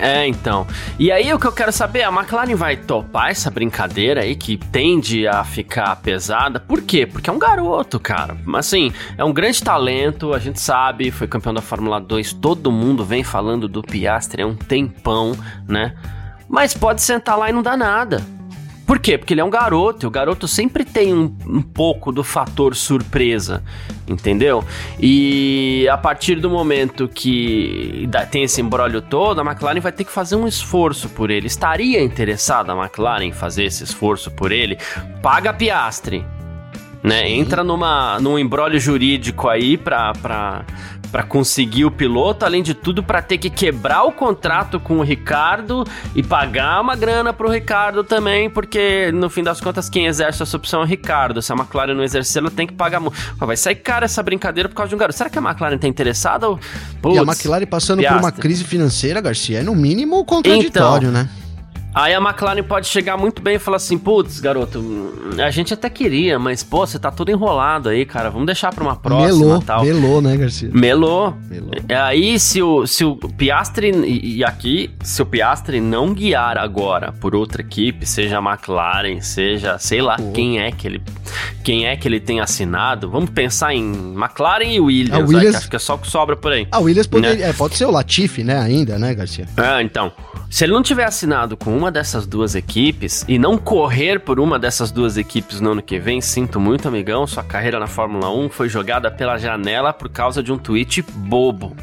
É, 0.00 0.26
então. 0.26 0.66
E 0.98 1.10
aí 1.10 1.32
o 1.34 1.38
que 1.38 1.46
eu 1.46 1.52
quero 1.52 1.72
saber, 1.72 2.04
a 2.04 2.08
McLaren 2.08 2.54
vai 2.54 2.76
topar 2.76 3.30
essa 3.30 3.50
brincadeira 3.50 4.22
aí 4.22 4.36
que 4.36 4.56
tende 4.56 5.26
a 5.26 5.42
ficar 5.44 5.96
pesada. 5.96 6.60
Por 6.60 6.82
quê? 6.82 7.06
Porque 7.06 7.28
é 7.28 7.32
um 7.32 7.38
garoto, 7.38 7.98
cara. 7.98 8.36
Assim, 8.54 8.92
é 9.16 9.24
um 9.24 9.32
grande 9.32 9.62
talento, 9.62 10.32
a 10.32 10.38
gente 10.38 10.60
sabe, 10.60 11.10
foi 11.10 11.26
campeão 11.26 11.52
da 11.52 11.60
Fórmula 11.60 12.00
2, 12.00 12.32
todo 12.34 12.70
mundo 12.70 13.04
vem 13.04 13.24
falando 13.24 13.68
do 13.68 13.82
Piastri 13.82 14.42
há 14.42 14.46
um 14.46 14.54
tempão, 14.54 15.36
né? 15.66 15.94
Mas 16.48 16.72
pode 16.72 17.02
sentar 17.02 17.36
lá 17.36 17.50
e 17.50 17.52
não 17.52 17.62
dá 17.62 17.76
nada. 17.76 18.37
Por 18.88 18.98
quê? 18.98 19.18
Porque 19.18 19.34
ele 19.34 19.42
é 19.42 19.44
um 19.44 19.50
garoto, 19.50 20.06
e 20.06 20.08
o 20.08 20.10
garoto 20.10 20.48
sempre 20.48 20.82
tem 20.82 21.12
um, 21.12 21.36
um, 21.46 21.60
pouco 21.60 22.10
do 22.10 22.24
fator 22.24 22.74
surpresa, 22.74 23.62
entendeu? 24.08 24.64
E 24.98 25.86
a 25.92 25.98
partir 25.98 26.36
do 26.36 26.48
momento 26.48 27.06
que 27.06 28.08
tem 28.30 28.44
esse 28.44 28.62
embrólio 28.62 29.02
todo, 29.02 29.42
a 29.42 29.44
McLaren 29.44 29.78
vai 29.80 29.92
ter 29.92 30.04
que 30.04 30.10
fazer 30.10 30.36
um 30.36 30.48
esforço 30.48 31.10
por 31.10 31.30
ele. 31.30 31.46
Estaria 31.48 32.02
interessada 32.02 32.72
a 32.72 32.76
McLaren 32.82 33.26
em 33.26 33.32
fazer 33.32 33.64
esse 33.64 33.84
esforço 33.84 34.30
por 34.30 34.52
ele? 34.52 34.78
Paga 35.20 35.50
a 35.50 35.52
Piastre, 35.52 36.24
né? 37.02 37.28
Entra 37.28 37.62
numa, 37.62 38.18
num 38.20 38.38
embrólio 38.38 38.80
jurídico 38.80 39.50
aí 39.50 39.76
pra, 39.76 40.14
pra, 40.14 40.64
para 41.10 41.22
conseguir 41.22 41.84
o 41.84 41.90
piloto, 41.90 42.44
além 42.44 42.62
de 42.62 42.74
tudo 42.74 43.02
para 43.02 43.22
ter 43.22 43.38
que 43.38 43.50
quebrar 43.50 44.04
o 44.04 44.12
contrato 44.12 44.78
com 44.78 44.98
o 44.98 45.02
Ricardo 45.02 45.84
e 46.14 46.22
pagar 46.22 46.80
uma 46.80 46.94
grana 46.94 47.32
pro 47.32 47.48
Ricardo 47.50 48.04
também, 48.04 48.50
porque 48.50 49.10
no 49.12 49.30
fim 49.30 49.42
das 49.42 49.60
contas 49.60 49.88
quem 49.88 50.06
exerce 50.06 50.42
essa 50.42 50.56
opção 50.56 50.80
é 50.80 50.84
o 50.84 50.86
Ricardo. 50.86 51.40
Se 51.40 51.52
a 51.52 51.56
McLaren 51.56 51.94
não 51.94 52.04
exercer, 52.04 52.42
ela 52.42 52.50
tem 52.50 52.66
que 52.66 52.74
pagar. 52.74 53.00
Vai 53.38 53.56
sair 53.56 53.76
cara 53.76 54.04
essa 54.04 54.22
brincadeira 54.22 54.68
por 54.68 54.74
causa 54.74 54.88
de 54.90 54.94
um 54.94 54.98
garoto. 54.98 55.16
Será 55.16 55.30
que 55.30 55.38
a 55.38 55.42
McLaren 55.42 55.78
tá 55.78 55.88
interessada? 55.88 56.46
Puts, 57.00 57.16
e 57.16 57.18
a 57.18 57.22
McLaren 57.22 57.66
passando 57.66 58.00
piastra. 58.00 58.20
por 58.20 58.24
uma 58.26 58.32
crise 58.32 58.64
financeira, 58.64 59.20
Garcia, 59.20 59.60
é 59.60 59.62
no 59.62 59.74
mínimo 59.74 60.24
contraditório, 60.24 61.08
então, 61.08 61.22
né? 61.22 61.28
Aí 61.94 62.14
a 62.14 62.18
McLaren 62.18 62.62
pode 62.62 62.86
chegar 62.86 63.16
muito 63.16 63.40
bem 63.42 63.56
e 63.56 63.58
falar 63.58 63.78
assim: 63.78 63.98
putz, 63.98 64.40
garoto, 64.40 64.82
a 65.38 65.50
gente 65.50 65.72
até 65.72 65.88
queria, 65.88 66.38
mas 66.38 66.62
pô, 66.62 66.86
você 66.86 66.98
tá 66.98 67.10
tudo 67.10 67.30
enrolado 67.30 67.88
aí, 67.88 68.04
cara. 68.04 68.30
Vamos 68.30 68.46
deixar 68.46 68.72
pra 68.72 68.84
uma 68.84 68.96
próxima 68.96 69.44
melou, 69.44 69.62
tal. 69.62 69.84
Melou, 69.84 70.20
né, 70.20 70.36
Garcia? 70.36 70.70
Melou. 70.72 71.34
melou. 71.48 71.70
Aí, 71.88 72.38
se 72.38 72.62
o, 72.62 72.86
se 72.86 73.04
o 73.04 73.16
Piastri, 73.16 73.90
e 74.06 74.44
aqui, 74.44 74.90
se 75.02 75.22
o 75.22 75.26
Piastri 75.26 75.80
não 75.80 76.12
guiar 76.12 76.58
agora 76.58 77.12
por 77.12 77.34
outra 77.34 77.62
equipe, 77.62 78.06
seja 78.06 78.38
a 78.38 78.42
McLaren, 78.42 79.20
seja, 79.20 79.78
sei 79.78 80.02
lá, 80.02 80.16
pô. 80.16 80.32
quem 80.32 80.60
é 80.60 80.70
que 80.70 80.86
ele 80.86 81.02
quem 81.62 81.86
é 81.86 81.96
que 81.96 82.08
ele 82.08 82.18
tem 82.18 82.40
assinado, 82.40 83.10
vamos 83.10 83.28
pensar 83.30 83.74
em 83.74 84.14
McLaren 84.14 84.64
e 84.64 84.80
Williams, 84.80 85.12
a 85.12 85.18
Williams... 85.18 85.44
Aí, 85.44 85.50
que 85.50 85.56
acho 85.56 85.70
que 85.70 85.76
é 85.76 85.78
só 85.78 85.94
o 85.96 85.98
que 85.98 86.08
sobra 86.08 86.34
por 86.34 86.50
aí. 86.50 86.66
A 86.70 86.78
Williams 86.78 87.06
poderia, 87.06 87.44
né? 87.44 87.50
é, 87.50 87.52
pode 87.52 87.76
ser 87.76 87.84
o 87.84 87.90
Latifi, 87.90 88.42
né, 88.42 88.58
ainda, 88.58 88.98
né, 88.98 89.14
Garcia? 89.14 89.46
É, 89.56 89.82
então. 89.82 90.12
Se 90.50 90.64
ele 90.64 90.72
não 90.72 90.82
tiver 90.82 91.04
assinado 91.04 91.58
com 91.58 91.76
uma 91.76 91.87
dessas 91.90 92.26
duas 92.26 92.54
equipes 92.54 93.24
e 93.28 93.38
não 93.38 93.56
correr 93.56 94.20
por 94.20 94.38
uma 94.40 94.58
dessas 94.58 94.90
duas 94.90 95.16
equipes 95.16 95.60
no 95.60 95.72
ano 95.72 95.82
que 95.82 95.98
vem, 95.98 96.20
sinto 96.20 96.60
muito, 96.60 96.88
amigão, 96.88 97.26
sua 97.26 97.42
carreira 97.42 97.78
na 97.78 97.86
Fórmula 97.86 98.30
1 98.30 98.50
foi 98.50 98.68
jogada 98.68 99.10
pela 99.10 99.38
janela 99.38 99.92
por 99.92 100.08
causa 100.08 100.42
de 100.42 100.52
um 100.52 100.58
tweet 100.58 101.02
bobo, 101.02 101.76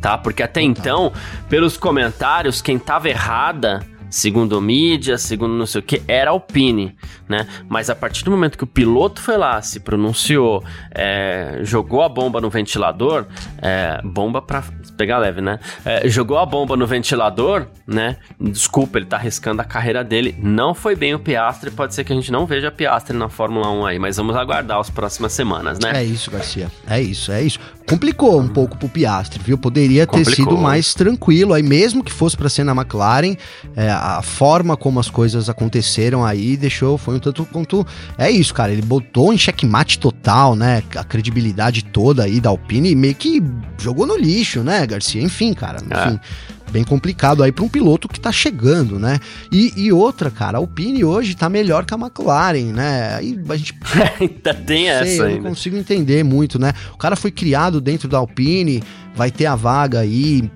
tá? 0.00 0.18
Porque 0.18 0.42
até 0.42 0.60
então, 0.60 1.12
pelos 1.48 1.76
comentários, 1.76 2.60
quem 2.62 2.78
tava 2.78 3.08
errada 3.08 3.86
segundo 4.12 4.60
mídia, 4.60 5.16
segundo 5.16 5.54
não 5.54 5.64
sei 5.64 5.80
o 5.80 5.82
que, 5.82 6.02
era 6.06 6.30
Alpine, 6.30 6.94
né? 7.26 7.48
Mas 7.66 7.88
a 7.88 7.94
partir 7.94 8.24
do 8.24 8.30
momento 8.30 8.58
que 8.58 8.64
o 8.64 8.66
piloto 8.66 9.22
foi 9.22 9.38
lá, 9.38 9.60
se 9.62 9.80
pronunciou, 9.80 10.62
é, 10.90 11.60
jogou 11.62 12.02
a 12.02 12.08
bomba 12.10 12.38
no 12.38 12.50
ventilador, 12.50 13.24
é, 13.60 14.00
bomba 14.04 14.42
para 14.42 14.62
pegar 14.98 15.16
leve, 15.16 15.40
né? 15.40 15.58
É, 15.82 16.06
jogou 16.08 16.38
a 16.38 16.44
bomba 16.44 16.76
no 16.76 16.86
ventilador, 16.86 17.66
né? 17.86 18.18
Desculpa, 18.38 18.98
ele 18.98 19.06
tá 19.06 19.16
arriscando 19.16 19.62
a 19.62 19.64
carreira 19.64 20.04
dele. 20.04 20.36
Não 20.38 20.74
foi 20.74 20.94
bem 20.94 21.14
o 21.14 21.18
Piastre, 21.18 21.70
pode 21.70 21.94
ser 21.94 22.04
que 22.04 22.12
a 22.12 22.16
gente 22.16 22.30
não 22.30 22.44
veja 22.44 22.70
Piastre 22.70 23.16
na 23.16 23.30
Fórmula 23.30 23.70
1 23.70 23.86
aí, 23.86 23.98
mas 23.98 24.18
vamos 24.18 24.36
aguardar 24.36 24.78
as 24.78 24.90
próximas 24.90 25.32
semanas, 25.32 25.78
né? 25.78 25.92
É 25.94 26.04
isso, 26.04 26.30
Garcia. 26.30 26.70
É 26.86 27.00
isso, 27.00 27.32
é 27.32 27.42
isso. 27.42 27.58
Complicou 27.88 28.40
um 28.40 28.48
pouco 28.48 28.76
pro 28.76 28.88
Piastre, 28.88 29.40
viu? 29.44 29.58
Poderia 29.58 30.06
ter 30.06 30.24
Complicou. 30.24 30.34
sido 30.34 30.56
mais 30.58 30.94
tranquilo 30.94 31.52
aí, 31.52 31.62
mesmo 31.62 32.02
que 32.02 32.12
fosse 32.12 32.36
para 32.36 32.48
ser 32.48 32.64
na 32.64 32.72
McLaren. 32.72 33.36
É, 33.76 33.90
a 33.90 34.22
forma 34.22 34.76
como 34.76 35.00
as 35.00 35.10
coisas 35.10 35.48
aconteceram 35.48 36.24
aí 36.24 36.56
deixou, 36.56 36.96
foi 36.96 37.16
um 37.16 37.18
tanto 37.18 37.44
quanto. 37.46 37.86
É 38.16 38.30
isso, 38.30 38.54
cara. 38.54 38.72
Ele 38.72 38.82
botou 38.82 39.32
em 39.32 39.38
checkmate 39.38 39.98
total, 39.98 40.54
né? 40.54 40.82
A 40.96 41.04
credibilidade 41.04 41.84
toda 41.84 42.24
aí 42.24 42.40
da 42.40 42.50
Alpine 42.50 42.90
e 42.90 42.94
meio 42.94 43.14
que 43.14 43.42
jogou 43.78 44.06
no 44.06 44.16
lixo, 44.16 44.62
né, 44.62 44.86
Garcia? 44.86 45.22
Enfim, 45.22 45.52
cara. 45.52 45.78
É. 45.90 46.08
Enfim. 46.08 46.20
É. 46.22 46.51
Bem 46.72 46.84
complicado 46.84 47.42
aí 47.42 47.52
para 47.52 47.64
um 47.64 47.68
piloto 47.68 48.08
que 48.08 48.18
tá 48.18 48.32
chegando, 48.32 48.98
né? 48.98 49.20
E, 49.50 49.74
e, 49.76 49.92
outra, 49.92 50.30
cara, 50.30 50.56
a 50.56 50.60
Alpine 50.60 51.04
hoje 51.04 51.36
tá 51.36 51.46
melhor 51.46 51.84
que 51.84 51.92
a 51.92 51.98
McLaren, 51.98 52.72
né? 52.72 53.14
Aí 53.16 53.38
a 53.46 53.56
gente. 53.56 53.74
Ainda 54.18 54.54
tem 54.54 54.86
sei, 54.86 54.88
essa 54.88 55.24
aí. 55.24 55.36
Eu 55.36 55.42
não 55.42 55.50
consigo 55.50 55.76
entender 55.76 56.24
muito, 56.24 56.58
né? 56.58 56.72
O 56.94 56.96
cara 56.96 57.14
foi 57.14 57.30
criado 57.30 57.78
dentro 57.78 58.08
da 58.08 58.16
Alpine, 58.16 58.82
vai 59.14 59.30
ter 59.30 59.44
a 59.44 59.54
vaga 59.54 60.00
aí. 60.00 60.50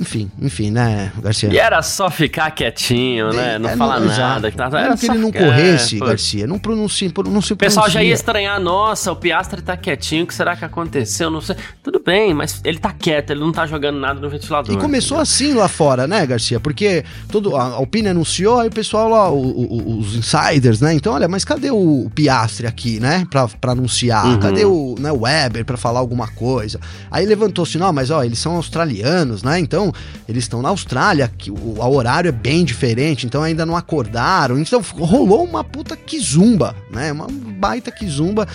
Enfim, 0.00 0.30
enfim, 0.40 0.70
né, 0.70 1.12
Garcia? 1.22 1.48
E 1.52 1.58
era 1.58 1.80
só 1.82 2.10
ficar 2.10 2.50
quietinho, 2.50 3.32
né? 3.32 3.58
Não 3.58 3.70
é, 3.70 3.76
falar 3.76 4.00
não, 4.00 4.06
nada. 4.06 4.50
Que 4.50 4.56
tava, 4.56 4.80
era 4.80 4.96
que 4.96 5.06
ele 5.06 5.18
não 5.18 5.32
corresse, 5.32 5.96
é, 5.96 6.00
Garcia. 6.00 6.46
Não 6.46 6.58
pronuncia, 6.58 7.10
não 7.26 7.40
se 7.40 7.52
O 7.52 7.56
pessoal 7.56 7.88
já 7.88 8.02
ia 8.02 8.12
estranhar, 8.12 8.60
nossa, 8.60 9.10
o 9.10 9.16
Piastre 9.16 9.62
tá 9.62 9.76
quietinho, 9.76 10.24
o 10.24 10.26
que 10.26 10.34
será 10.34 10.54
que 10.56 10.64
aconteceu? 10.64 11.30
Não 11.30 11.40
sei. 11.40 11.56
Tudo 11.82 12.00
bem, 12.04 12.34
mas 12.34 12.60
ele 12.64 12.78
tá 12.78 12.92
quieto, 12.92 13.30
ele 13.30 13.40
não 13.40 13.52
tá 13.52 13.66
jogando 13.66 13.98
nada 13.98 14.20
no 14.20 14.28
ventilador. 14.28 14.74
E 14.74 14.78
começou 14.78 15.18
assim 15.18 15.54
lá 15.54 15.68
fora, 15.68 16.06
né, 16.06 16.26
Garcia? 16.26 16.60
Porque 16.60 17.04
todo, 17.30 17.56
a 17.56 17.64
Alpine 17.74 18.08
anunciou, 18.08 18.60
aí 18.60 18.68
o 18.68 18.72
pessoal 18.72 19.08
lá, 19.08 19.30
o, 19.30 19.38
o, 19.38 19.98
os 19.98 20.14
insiders, 20.14 20.80
né? 20.80 20.92
Então, 20.92 21.14
olha, 21.14 21.28
mas 21.28 21.44
cadê 21.44 21.70
o 21.70 22.10
Piastre 22.14 22.66
aqui, 22.66 23.00
né? 23.00 23.26
Pra, 23.30 23.48
pra 23.48 23.72
anunciar? 23.72 24.26
Uhum. 24.26 24.38
Cadê 24.38 24.64
o 24.64 24.94
né, 24.98 25.10
Weber 25.10 25.64
pra 25.64 25.76
falar 25.76 26.00
alguma 26.00 26.28
coisa? 26.28 26.78
Aí 27.10 27.24
levantou-se, 27.24 27.78
não, 27.78 27.92
mas 27.92 28.10
ó, 28.10 28.22
eles 28.22 28.38
são 28.38 28.56
australianos, 28.56 29.42
né? 29.42 29.58
Então 29.58 29.85
eles 30.28 30.44
estão 30.44 30.62
na 30.62 30.68
Austrália, 30.68 31.30
que 31.36 31.50
o, 31.50 31.54
o, 31.54 31.94
horário 31.96 32.28
é 32.28 32.32
bem 32.32 32.64
diferente, 32.64 33.26
então 33.26 33.42
ainda 33.42 33.66
não 33.66 33.76
acordaram. 33.76 34.58
Então 34.58 34.80
rolou 34.98 35.44
uma 35.44 35.64
puta 35.64 35.96
quizumba, 35.96 36.74
né? 36.90 37.12
Uma 37.12 37.26
baita 37.28 37.90
quizumba 37.90 38.46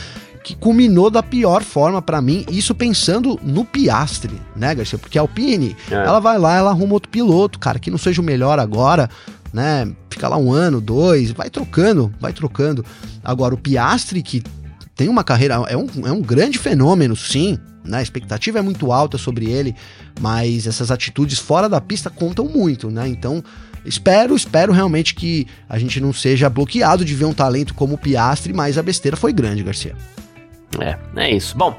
que 0.43 0.55
culminou 0.55 1.09
da 1.09 1.21
pior 1.21 1.63
forma 1.63 2.01
para 2.01 2.21
mim, 2.21 2.45
isso 2.49 2.73
pensando 2.73 3.39
no 3.43 3.63
Piastre, 3.63 4.41
né, 4.55 4.73
Garcia? 4.73 4.97
Porque 4.97 5.17
a 5.17 5.21
Alpine, 5.21 5.75
é. 5.89 5.93
ela 5.93 6.19
vai 6.19 6.37
lá, 6.37 6.57
ela 6.57 6.71
arruma 6.71 6.93
outro 6.93 7.09
piloto, 7.09 7.59
cara, 7.59 7.79
que 7.79 7.91
não 7.91 7.97
seja 7.97 8.21
o 8.21 8.25
melhor 8.25 8.59
agora, 8.59 9.09
né? 9.53 9.87
Fica 10.09 10.27
lá 10.27 10.37
um 10.37 10.51
ano, 10.51 10.81
dois, 10.81 11.31
vai 11.31 11.49
trocando, 11.49 12.11
vai 12.19 12.33
trocando. 12.33 12.83
Agora, 13.23 13.53
o 13.53 13.57
Piastre, 13.57 14.21
que 14.21 14.43
tem 14.95 15.07
uma 15.07 15.23
carreira, 15.23 15.63
é 15.67 15.77
um, 15.77 15.87
é 16.05 16.11
um 16.11 16.21
grande 16.21 16.57
fenômeno, 16.57 17.15
sim, 17.15 17.57
né? 17.83 17.99
A 17.99 18.01
expectativa 18.01 18.59
é 18.59 18.61
muito 18.61 18.91
alta 18.91 19.17
sobre 19.17 19.49
ele, 19.49 19.75
mas 20.19 20.67
essas 20.67 20.91
atitudes 20.91 21.39
fora 21.39 21.67
da 21.67 21.81
pista 21.81 22.09
contam 22.09 22.45
muito, 22.45 22.89
né? 22.89 23.07
Então, 23.07 23.43
espero, 23.85 24.35
espero 24.35 24.71
realmente 24.71 25.15
que 25.15 25.47
a 25.67 25.77
gente 25.77 25.99
não 25.99 26.13
seja 26.13 26.49
bloqueado 26.49 27.03
de 27.03 27.15
ver 27.15 27.25
um 27.25 27.33
talento 27.33 27.73
como 27.73 27.95
o 27.95 27.97
Piastre, 27.97 28.53
mas 28.53 28.77
a 28.77 28.83
besteira 28.83 29.17
foi 29.17 29.33
grande, 29.33 29.63
Garcia. 29.63 29.95
É, 30.79 30.97
é 31.17 31.35
isso. 31.35 31.57
Bom, 31.57 31.75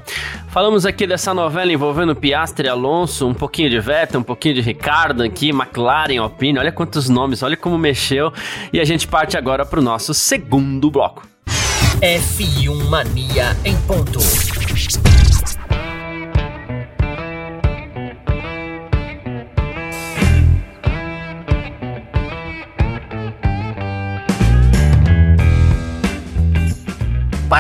falamos 0.49 0.85
aqui 0.85 1.07
dessa 1.07 1.33
novela 1.33 1.73
envolvendo 1.73 2.15
Piastre 2.15 2.67
e 2.67 2.71
Alonso, 2.71 3.27
um 3.27 3.33
pouquinho 3.33 3.71
de 3.71 3.81
Vettel, 3.81 4.21
um 4.21 4.25
pouquinho 4.25 4.55
de 4.55 4.61
Ricardo 4.61 5.23
aqui, 5.23 5.49
McLaren, 5.49 6.19
Alpine, 6.19 6.59
olha 6.59 6.73
quantos 6.73 7.09
nomes, 7.09 7.43
olha 7.43 7.57
como 7.57 7.79
mexeu. 7.79 8.33
E 8.73 8.81
a 8.81 8.85
gente 8.85 9.07
parte 9.09 9.37
agora 9.37 9.65
para 9.65 9.81
o 9.81 9.83
nosso 9.83 10.13
segundo 10.13 10.91
bloco. 10.91 11.27
F1 12.01 12.89
Mania 12.89 13.57
em 13.65 13.77
ponto. 13.83 14.19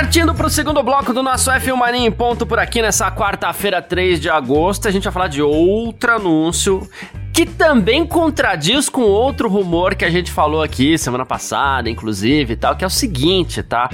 Partindo 0.02 0.34
para 0.34 0.48
o 0.48 0.50
segundo 0.50 0.82
bloco 0.82 1.14
do 1.14 1.22
nosso 1.22 1.48
F1 1.48 1.76
Mania 1.76 2.08
em 2.08 2.10
ponto 2.10 2.44
por 2.44 2.58
aqui 2.58 2.82
nessa 2.82 3.08
quarta-feira, 3.08 3.80
3 3.80 4.20
de 4.20 4.28
agosto, 4.28 4.88
a 4.88 4.90
gente 4.90 5.04
vai 5.04 5.12
falar 5.12 5.28
de 5.28 5.40
outro 5.40 6.16
anúncio 6.16 6.90
que 7.32 7.46
também 7.46 8.04
contradiz 8.04 8.88
com 8.88 9.02
outro 9.02 9.48
rumor 9.48 9.94
que 9.94 10.04
a 10.04 10.10
gente 10.10 10.32
falou 10.32 10.60
aqui 10.60 10.98
semana 10.98 11.24
passada, 11.24 11.88
inclusive, 11.88 12.54
e 12.54 12.56
tal, 12.56 12.74
que 12.74 12.82
é 12.82 12.86
o 12.86 12.90
seguinte, 12.90 13.62
tá? 13.62 13.88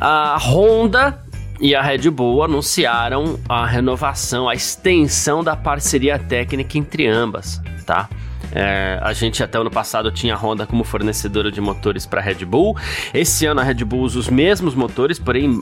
A 0.00 0.38
Honda 0.38 1.20
e 1.60 1.74
a 1.74 1.82
Red 1.82 2.08
Bull 2.10 2.44
anunciaram 2.44 3.36
a 3.48 3.66
renovação, 3.66 4.48
a 4.48 4.54
extensão 4.54 5.42
da 5.42 5.56
parceria 5.56 6.16
técnica 6.16 6.78
entre 6.78 7.08
ambas, 7.08 7.60
tá? 7.84 8.08
É, 8.52 8.98
a 9.02 9.12
gente 9.12 9.42
até 9.42 9.58
ano 9.58 9.70
passado 9.70 10.10
tinha 10.10 10.34
a 10.34 10.36
Honda 10.36 10.66
como 10.66 10.84
fornecedora 10.84 11.50
de 11.50 11.60
motores 11.60 12.06
para 12.06 12.20
Red 12.20 12.44
Bull. 12.44 12.76
Esse 13.14 13.46
ano 13.46 13.60
a 13.60 13.64
Red 13.64 13.84
Bull 13.84 14.00
usa 14.00 14.18
os 14.18 14.28
mesmos 14.28 14.74
motores, 14.74 15.18
porém 15.18 15.60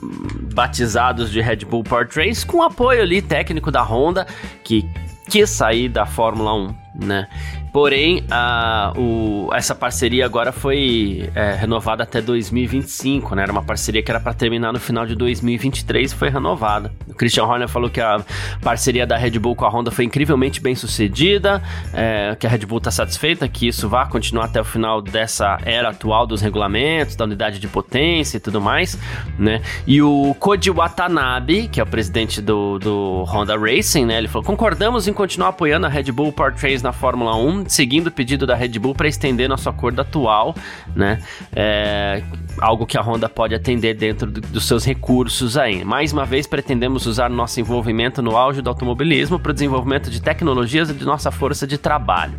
batizados 0.53 1.31
de 1.31 1.41
Red 1.41 1.57
Bull 1.57 1.83
Powertrains, 1.83 2.43
com 2.43 2.63
apoio 2.63 3.01
ali 3.01 3.21
técnico 3.21 3.71
da 3.71 3.81
Honda, 3.81 4.25
que 4.63 4.89
quis 5.29 5.49
sair 5.49 5.87
da 5.87 6.05
Fórmula 6.05 6.53
1, 6.53 6.75
né? 7.05 7.27
Porém, 7.71 8.23
a, 8.31 8.93
o, 8.97 9.49
essa 9.53 9.75
parceria 9.75 10.25
agora 10.25 10.51
foi 10.51 11.29
é, 11.35 11.53
renovada 11.53 12.03
até 12.03 12.21
2025, 12.21 13.35
né? 13.35 13.43
Era 13.43 13.51
uma 13.51 13.63
parceria 13.63 14.01
que 14.01 14.09
era 14.09 14.19
para 14.19 14.33
terminar 14.33 14.73
no 14.73 14.79
final 14.79 15.05
de 15.05 15.15
2023 15.15 16.11
e 16.11 16.15
foi 16.15 16.29
renovada. 16.29 16.91
O 17.07 17.13
Christian 17.13 17.45
Horner 17.45 17.67
falou 17.67 17.89
que 17.89 18.01
a 18.01 18.23
parceria 18.61 19.05
da 19.05 19.17
Red 19.17 19.37
Bull 19.37 19.55
com 19.55 19.65
a 19.65 19.69
Honda 19.69 19.91
foi 19.91 20.05
incrivelmente 20.05 20.59
bem 20.59 20.73
sucedida, 20.73 21.61
é, 21.93 22.35
que 22.39 22.47
a 22.47 22.49
Red 22.49 22.65
Bull 22.65 22.79
está 22.79 22.89
satisfeita, 22.89 23.47
que 23.47 23.67
isso 23.67 23.87
vai 23.87 24.07
continuar 24.09 24.45
até 24.45 24.59
o 24.59 24.65
final 24.65 25.01
dessa 25.01 25.59
era 25.63 25.89
atual 25.89 26.25
dos 26.25 26.41
regulamentos, 26.41 27.15
da 27.15 27.25
unidade 27.25 27.59
de 27.59 27.67
potência 27.67 28.37
e 28.37 28.39
tudo 28.39 28.59
mais, 28.59 28.97
né? 29.37 29.61
E 29.85 30.01
o 30.01 30.35
Koji 30.39 30.71
Watanabe, 30.71 31.67
que 31.67 31.79
é 31.79 31.83
o 31.83 31.87
presidente 31.87 32.41
do, 32.41 32.79
do 32.79 33.23
Honda 33.27 33.55
Racing, 33.57 34.05
né? 34.05 34.17
Ele 34.17 34.27
falou: 34.27 34.45
concordamos 34.45 35.07
em 35.07 35.13
continuar 35.13 35.49
apoiando 35.49 35.85
a 35.85 35.89
Red 35.89 36.11
Bull 36.11 36.31
Powertrains 36.31 36.81
na 36.81 36.91
Fórmula 36.91 37.35
1 37.35 37.58
seguindo 37.67 38.07
o 38.07 38.11
pedido 38.11 38.45
da 38.45 38.55
Red 38.55 38.79
Bull 38.79 38.93
para 38.93 39.07
estender 39.07 39.49
nosso 39.49 39.69
acordo 39.69 40.01
atual, 40.01 40.55
né? 40.95 41.21
É, 41.53 42.23
algo 42.59 42.85
que 42.85 42.97
a 42.97 43.01
Honda 43.01 43.27
pode 43.27 43.55
atender 43.55 43.93
dentro 43.95 44.29
do, 44.29 44.41
dos 44.41 44.65
seus 44.65 44.85
recursos 44.85 45.57
aí. 45.57 45.83
Mais 45.83 46.13
uma 46.13 46.25
vez, 46.25 46.47
pretendemos 46.47 47.05
usar 47.05 47.29
nosso 47.29 47.59
envolvimento 47.59 48.21
no 48.21 48.35
auge 48.35 48.61
do 48.61 48.69
automobilismo 48.69 49.39
para 49.39 49.51
o 49.51 49.53
desenvolvimento 49.53 50.09
de 50.09 50.21
tecnologias 50.21 50.89
e 50.89 50.93
de 50.93 51.05
nossa 51.05 51.31
força 51.31 51.65
de 51.65 51.77
trabalho. 51.77 52.37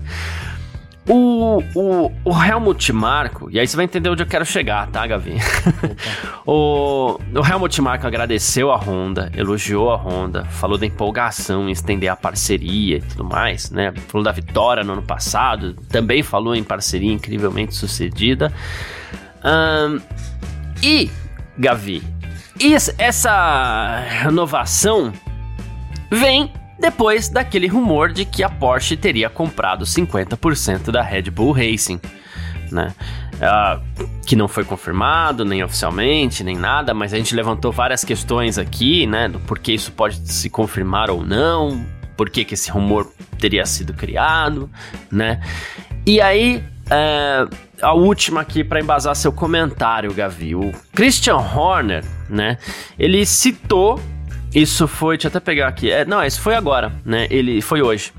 O, 1.08 1.62
o, 1.74 2.12
o 2.24 2.44
Helmut 2.44 2.92
Marko, 2.92 3.50
e 3.50 3.58
aí 3.58 3.66
você 3.66 3.74
vai 3.74 3.86
entender 3.86 4.10
onde 4.10 4.22
eu 4.22 4.26
quero 4.26 4.44
chegar, 4.44 4.86
tá, 4.88 5.06
Gavi? 5.06 5.38
o, 6.46 7.18
o 7.34 7.46
Helmut 7.46 7.80
Marko 7.80 8.06
agradeceu 8.06 8.70
a 8.70 8.76
Honda, 8.76 9.32
elogiou 9.34 9.90
a 9.90 9.96
Honda, 9.96 10.44
falou 10.44 10.76
da 10.76 10.86
empolgação 10.86 11.68
em 11.68 11.72
estender 11.72 12.10
a 12.10 12.16
parceria 12.16 12.98
e 12.98 13.00
tudo 13.00 13.24
mais, 13.24 13.70
né? 13.70 13.92
Falou 14.08 14.24
da 14.24 14.30
vitória 14.30 14.84
no 14.84 14.92
ano 14.92 15.02
passado, 15.02 15.74
também 15.88 16.22
falou 16.22 16.54
em 16.54 16.62
parceria 16.62 17.12
incrivelmente 17.12 17.74
sucedida. 17.74 18.52
Um, 19.42 20.00
e, 20.82 21.10
Gavi, 21.58 22.02
essa 22.98 24.04
renovação 24.06 25.12
vem 26.10 26.52
depois 26.80 27.28
daquele 27.28 27.66
rumor 27.66 28.12
de 28.12 28.24
que 28.24 28.42
a 28.42 28.48
Porsche 28.48 28.96
teria 28.96 29.28
comprado 29.28 29.84
50% 29.84 30.90
da 30.90 31.02
Red 31.02 31.30
Bull 31.30 31.52
Racing, 31.52 32.00
né? 32.72 32.94
Uh, 33.34 34.08
que 34.26 34.36
não 34.36 34.48
foi 34.48 34.64
confirmado, 34.64 35.44
nem 35.44 35.62
oficialmente, 35.62 36.44
nem 36.44 36.56
nada, 36.56 36.92
mas 36.92 37.12
a 37.14 37.16
gente 37.16 37.34
levantou 37.34 37.72
várias 37.72 38.04
questões 38.04 38.58
aqui, 38.58 39.06
né? 39.06 39.28
Do 39.28 39.38
porquê 39.40 39.72
isso 39.72 39.92
pode 39.92 40.16
se 40.30 40.48
confirmar 40.50 41.10
ou 41.10 41.24
não, 41.24 41.84
por 42.16 42.28
que, 42.28 42.44
que 42.44 42.54
esse 42.54 42.70
rumor 42.70 43.10
teria 43.38 43.64
sido 43.64 43.94
criado, 43.94 44.68
né? 45.10 45.40
E 46.06 46.20
aí, 46.20 46.62
uh, 46.86 47.54
a 47.82 47.94
última 47.94 48.40
aqui 48.40 48.62
para 48.62 48.80
embasar 48.80 49.14
seu 49.16 49.32
comentário, 49.32 50.12
Gavi. 50.12 50.54
O 50.54 50.72
Christian 50.94 51.36
Horner, 51.36 52.04
né? 52.28 52.58
Ele 52.98 53.24
citou 53.24 54.00
isso 54.54 54.88
foi, 54.88 55.16
deixa 55.16 55.28
eu 55.28 55.30
até 55.30 55.40
pegar 55.40 55.68
aqui. 55.68 55.90
É, 55.90 56.04
não, 56.04 56.24
isso 56.24 56.40
foi 56.40 56.54
agora, 56.54 56.92
né? 57.04 57.26
Ele 57.30 57.60
foi 57.60 57.82
hoje. 57.82 58.12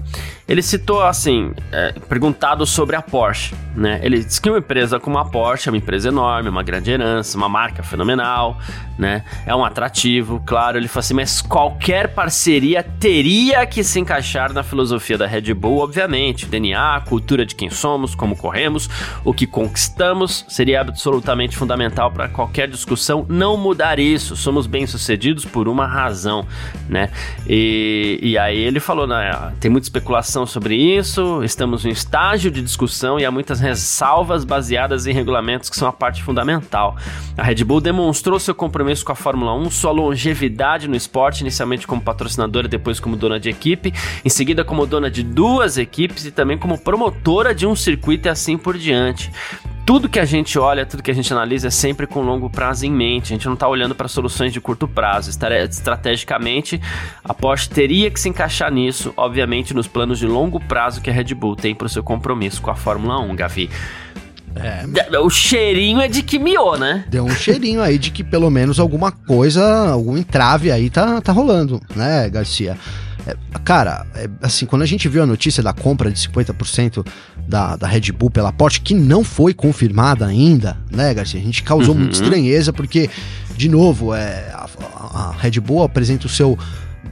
Ele 0.52 0.62
citou 0.62 1.02
assim, 1.02 1.54
é, 1.72 1.94
perguntado 2.10 2.66
sobre 2.66 2.98
a 2.98 3.02
Porsche, 3.02 3.56
né? 3.74 4.02
Ele 4.04 4.22
disse 4.22 4.42
que 4.42 4.50
uma 4.50 4.60
empresa 4.60 5.00
como 5.00 5.18
a 5.18 5.24
Porsche 5.24 5.70
é 5.70 5.72
uma 5.72 5.78
empresa 5.78 6.10
enorme, 6.10 6.50
uma 6.50 6.62
grande 6.62 6.92
herança, 6.92 7.38
uma 7.38 7.48
marca 7.48 7.82
fenomenal, 7.82 8.60
né? 9.00 9.24
É 9.46 9.56
um 9.56 9.64
atrativo, 9.64 10.44
claro. 10.46 10.78
Ele 10.78 10.90
falou 10.90 11.00
assim, 11.00 11.14
mas 11.14 11.42
qualquer 11.42 12.14
parceria 12.14 12.84
teria 12.84 13.66
que 13.66 13.82
se 13.82 13.98
encaixar 13.98 14.52
na 14.52 14.62
filosofia 14.62 15.18
da 15.18 15.26
Red 15.26 15.54
Bull, 15.54 15.80
obviamente. 15.80 16.46
DNA, 16.46 17.02
cultura 17.08 17.46
de 17.46 17.56
quem 17.56 17.70
somos, 17.70 18.14
como 18.14 18.36
corremos, 18.36 18.90
o 19.24 19.34
que 19.34 19.48
conquistamos, 19.48 20.46
seria 20.50 20.82
absolutamente 20.82 21.56
fundamental 21.56 22.12
para 22.12 22.28
qualquer 22.28 22.68
discussão 22.68 23.26
não 23.30 23.56
mudar 23.56 24.00
isso. 24.00 24.36
Somos 24.36 24.68
bem-sucedidos 24.68 25.46
por 25.46 25.70
uma 25.70 25.88
razão, 25.88 26.46
né? 26.90 27.10
E, 27.48 28.20
e 28.22 28.38
aí 28.38 28.60
ele 28.60 28.82
falou, 28.82 29.08
né? 29.08 29.54
Tem 29.62 29.72
muita 29.72 29.86
especulação 29.86 30.41
sobre 30.46 30.76
isso, 30.76 31.44
estamos 31.44 31.86
em 31.86 31.90
estágio 31.90 32.52
de 32.52 32.62
discussão 32.62 33.20
e 33.20 33.26
há 33.26 33.32
muitas 33.32 33.60
ressalvas 33.60 34.44
baseadas 34.44 35.08
em 35.08 35.14
regulamentos 35.14 35.70
que 35.70 35.76
são 35.76 35.88
a 35.88 35.94
parte 35.94 36.24
fundamental. 36.24 36.96
A 37.38 37.44
Red 37.44 37.64
Bull 37.64 37.82
demonstrou 37.82 38.40
seu 38.40 38.54
compromisso 38.56 39.06
com 39.06 39.12
a 39.12 39.16
Fórmula 39.16 39.54
1, 39.56 39.70
sua 39.72 39.92
longevidade 39.92 40.88
no 40.88 40.96
esporte, 40.96 41.42
inicialmente 41.42 41.88
como 41.88 42.02
patrocinadora, 42.02 42.68
depois 42.68 43.00
como 43.00 43.16
dona 43.16 43.40
de 43.40 43.50
equipe, 43.50 43.94
em 44.24 44.30
seguida 44.30 44.64
como 44.64 44.86
dona 44.86 45.10
de 45.10 45.24
duas 45.24 45.78
equipes 45.78 46.26
e 46.26 46.32
também 46.32 46.58
como 46.58 46.78
promotora 46.78 47.54
de 47.54 47.66
um 47.66 47.76
circuito 47.76 48.28
e 48.28 48.30
assim 48.30 48.58
por 48.58 48.78
diante 48.78 49.32
tudo 49.92 50.08
que 50.08 50.22
a 50.22 50.24
gente 50.24 50.58
olha, 50.58 50.86
tudo 50.86 51.04
que 51.04 51.12
a 51.12 51.14
gente 51.14 51.34
analisa 51.34 51.68
é 51.68 51.70
sempre 51.70 52.08
com 52.08 52.22
longo 52.22 52.50
prazo 52.50 52.86
em 52.86 52.90
mente. 52.90 53.34
A 53.34 53.36
gente 53.36 53.46
não 53.46 53.56
está 53.56 53.68
olhando 53.68 53.94
para 53.94 54.08
soluções 54.08 54.54
de 54.54 54.62
curto 54.62 54.88
prazo. 54.88 55.30
Estrategicamente, 55.30 56.80
a 57.22 57.34
Porsche 57.34 57.70
teria 57.70 58.10
que 58.10 58.18
se 58.18 58.30
encaixar 58.30 58.72
nisso, 58.72 59.14
obviamente, 59.18 59.74
nos 59.74 59.88
planos 59.90 60.18
de 60.18 60.26
longo 60.26 60.62
prazo 60.62 61.02
que 61.02 61.10
a 61.10 61.14
Red 61.14 61.34
Bull 61.36 61.58
tem 61.58 61.76
para 61.76 61.88
o 61.88 61.90
seu 61.90 62.02
compromisso 62.02 62.62
com 62.62 62.72
a 62.72 62.76
Fórmula 62.76 63.20
1, 63.20 63.36
Gavi. 63.36 63.70
É. 64.56 65.20
O 65.20 65.30
cheirinho 65.30 66.00
é 66.00 66.08
de 66.08 66.24
que 66.24 66.40
miou, 66.40 66.78
né? 66.78 67.04
Deu 67.10 67.26
um 67.26 67.36
cheirinho 67.36 67.82
aí 67.82 67.98
de 67.98 68.12
que 68.12 68.24
pelo 68.24 68.50
menos 68.50 68.80
alguma 68.80 69.12
coisa, 69.12 69.90
algum 69.90 70.18
entrave 70.18 70.72
aí 70.72 70.90
tá, 70.90 71.20
tá 71.20 71.34
rolando, 71.34 71.82
né, 71.94 72.30
Garcia? 72.30 72.78
É, 73.28 73.36
cara, 73.64 74.06
é, 74.16 74.30
assim, 74.42 74.66
quando 74.66 74.82
a 74.82 74.86
gente 74.86 75.08
viu 75.08 75.22
a 75.22 75.26
notícia 75.26 75.62
da 75.62 75.74
compra 75.74 76.12
de 76.12 76.20
50% 76.28 77.06
da, 77.52 77.76
da 77.76 77.86
Red 77.86 78.14
Bull 78.14 78.32
pela 78.32 78.54
Porsche, 78.54 78.80
que 78.80 78.94
não 78.94 79.26
foi 79.26 79.54
confirmada 79.54 80.26
ainda, 80.26 80.78
né, 80.90 81.14
Garcia? 81.14 81.38
A 81.40 81.44
gente 81.44 81.62
causou 81.62 81.94
uhum. 81.94 82.00
muita 82.00 82.16
estranheza, 82.16 82.72
porque, 82.72 83.10
de 83.58 83.68
novo, 83.68 84.16
é, 84.16 84.50
a, 84.54 84.68
a 85.14 85.36
Red 85.38 85.60
Bull 85.60 85.84
apresenta 85.84 86.28
o 86.28 86.30
seu 86.30 86.58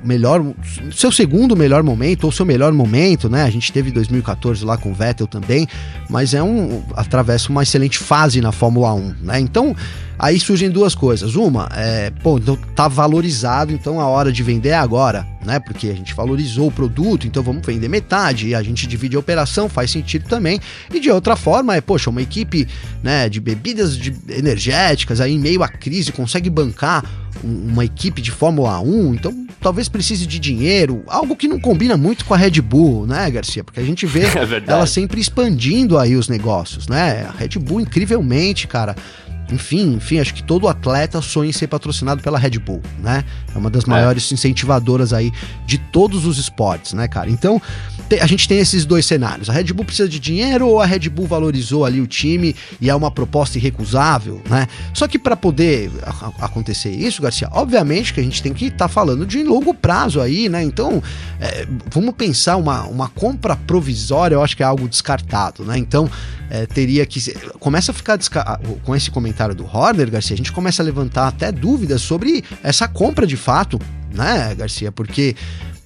melhor, 0.03 0.43
seu 0.91 1.11
segundo 1.11 1.55
melhor 1.55 1.83
momento 1.83 2.23
ou 2.23 2.31
seu 2.31 2.45
melhor 2.45 2.71
momento, 2.71 3.29
né? 3.29 3.43
A 3.43 3.49
gente 3.49 3.71
teve 3.71 3.91
2014 3.91 4.63
lá 4.63 4.77
com 4.77 4.91
o 4.91 4.93
Vettel 4.93 5.27
também, 5.27 5.67
mas 6.09 6.33
é 6.33 6.41
um 6.41 6.83
atravessa 6.95 7.49
uma 7.49 7.63
excelente 7.63 7.97
fase 7.97 8.41
na 8.41 8.51
Fórmula 8.51 8.93
1, 8.93 9.15
né? 9.21 9.39
Então, 9.39 9.75
aí 10.17 10.39
surgem 10.39 10.69
duas 10.69 10.95
coisas. 10.95 11.35
Uma, 11.35 11.69
é, 11.73 12.11
pô, 12.23 12.37
então 12.37 12.57
tá 12.75 12.87
valorizado, 12.87 13.73
então 13.73 13.99
a 13.99 14.07
hora 14.07 14.31
de 14.31 14.41
vender 14.41 14.69
é 14.69 14.75
agora, 14.75 15.27
né? 15.45 15.59
Porque 15.59 15.87
a 15.87 15.93
gente 15.93 16.13
valorizou 16.13 16.67
o 16.67 16.71
produto, 16.71 17.27
então 17.27 17.43
vamos 17.43 17.65
vender 17.65 17.89
metade 17.89 18.47
e 18.47 18.55
a 18.55 18.63
gente 18.63 18.87
divide 18.87 19.15
a 19.15 19.19
operação, 19.19 19.67
faz 19.67 19.91
sentido 19.91 20.27
também. 20.27 20.59
E 20.93 20.99
de 20.99 21.11
outra 21.11 21.35
forma, 21.35 21.75
é, 21.75 21.81
poxa, 21.81 22.09
uma 22.09 22.21
equipe, 22.21 22.67
né, 23.03 23.27
de 23.27 23.39
bebidas 23.39 23.97
de 23.97 24.15
energéticas 24.29 25.19
aí 25.19 25.33
em 25.33 25.39
meio 25.39 25.61
à 25.63 25.67
crise 25.67 26.11
consegue 26.11 26.49
bancar 26.49 27.03
uma 27.43 27.85
equipe 27.85 28.21
de 28.21 28.31
Fórmula 28.31 28.79
1, 28.79 29.13
então 29.13 29.48
talvez 29.61 29.89
precise 29.89 30.25
de 30.25 30.39
dinheiro, 30.39 31.03
algo 31.07 31.35
que 31.35 31.47
não 31.47 31.59
combina 31.59 31.97
muito 31.97 32.25
com 32.25 32.33
a 32.33 32.37
Red 32.37 32.61
Bull, 32.61 33.05
né, 33.05 33.29
Garcia? 33.29 33.63
Porque 33.63 33.79
a 33.79 33.83
gente 33.83 34.05
vê 34.05 34.21
é 34.25 34.63
ela 34.65 34.85
sempre 34.85 35.19
expandindo 35.19 35.97
aí 35.97 36.15
os 36.15 36.27
negócios, 36.27 36.87
né? 36.87 37.25
A 37.27 37.31
Red 37.31 37.59
Bull 37.59 37.81
incrivelmente, 37.81 38.67
cara, 38.67 38.95
enfim, 39.51 39.93
enfim, 39.95 40.19
acho 40.19 40.33
que 40.33 40.43
todo 40.43 40.67
atleta 40.67 41.21
sonha 41.21 41.49
em 41.49 41.53
ser 41.53 41.67
patrocinado 41.67 42.21
pela 42.21 42.37
Red 42.37 42.59
Bull, 42.59 42.81
né? 42.99 43.23
É 43.53 43.57
uma 43.57 43.69
das 43.69 43.83
é. 43.83 43.87
maiores 43.87 44.31
incentivadoras 44.31 45.13
aí 45.13 45.31
de 45.65 45.77
todos 45.77 46.25
os 46.25 46.37
esportes, 46.37 46.93
né, 46.93 47.07
cara? 47.07 47.29
Então, 47.29 47.61
a 48.21 48.27
gente 48.27 48.47
tem 48.47 48.59
esses 48.59 48.85
dois 48.85 49.05
cenários. 49.05 49.49
A 49.49 49.53
Red 49.53 49.73
Bull 49.73 49.85
precisa 49.85 50.09
de 50.09 50.19
dinheiro 50.19 50.67
ou 50.67 50.81
a 50.81 50.85
Red 50.85 51.09
Bull 51.09 51.27
valorizou 51.27 51.85
ali 51.85 52.01
o 52.01 52.07
time 52.07 52.55
e 52.81 52.89
é 52.89 52.95
uma 52.95 53.11
proposta 53.11 53.57
irrecusável, 53.57 54.41
né? 54.49 54.67
Só 54.93 55.07
que 55.07 55.19
para 55.19 55.35
poder 55.35 55.91
acontecer 56.39 56.91
isso, 56.91 57.21
Garcia, 57.21 57.49
obviamente 57.51 58.13
que 58.13 58.19
a 58.19 58.23
gente 58.23 58.41
tem 58.41 58.53
que 58.53 58.65
estar 58.65 58.77
tá 58.77 58.87
falando 58.87 59.25
de 59.25 59.43
longo 59.43 59.73
prazo 59.73 60.21
aí, 60.21 60.49
né? 60.49 60.63
Então, 60.63 61.01
é, 61.39 61.67
vamos 61.91 62.13
pensar 62.15 62.57
uma, 62.57 62.83
uma 62.83 63.09
compra 63.09 63.55
provisória, 63.55 64.35
eu 64.35 64.43
acho 64.43 64.55
que 64.55 64.63
é 64.63 64.65
algo 64.65 64.87
descartado, 64.87 65.63
né? 65.63 65.77
Então, 65.77 66.09
é, 66.49 66.65
teria 66.65 67.05
que. 67.05 67.19
Começa 67.59 67.91
a 67.91 67.93
ficar. 67.93 68.15
Desca... 68.15 68.59
Com 68.83 68.95
esse 68.95 69.11
comentário 69.11 69.53
do 69.53 69.65
Horner, 69.65 70.09
Garcia, 70.09 70.33
a 70.33 70.37
gente 70.37 70.51
começa 70.51 70.81
a 70.81 70.85
levantar 70.85 71.27
até 71.27 71.51
dúvidas 71.51 72.01
sobre 72.01 72.43
essa 72.63 72.87
compra 72.87 73.27
de 73.27 73.37
fato, 73.37 73.79
né, 74.13 74.55
Garcia? 74.55 74.91
Porque. 74.91 75.35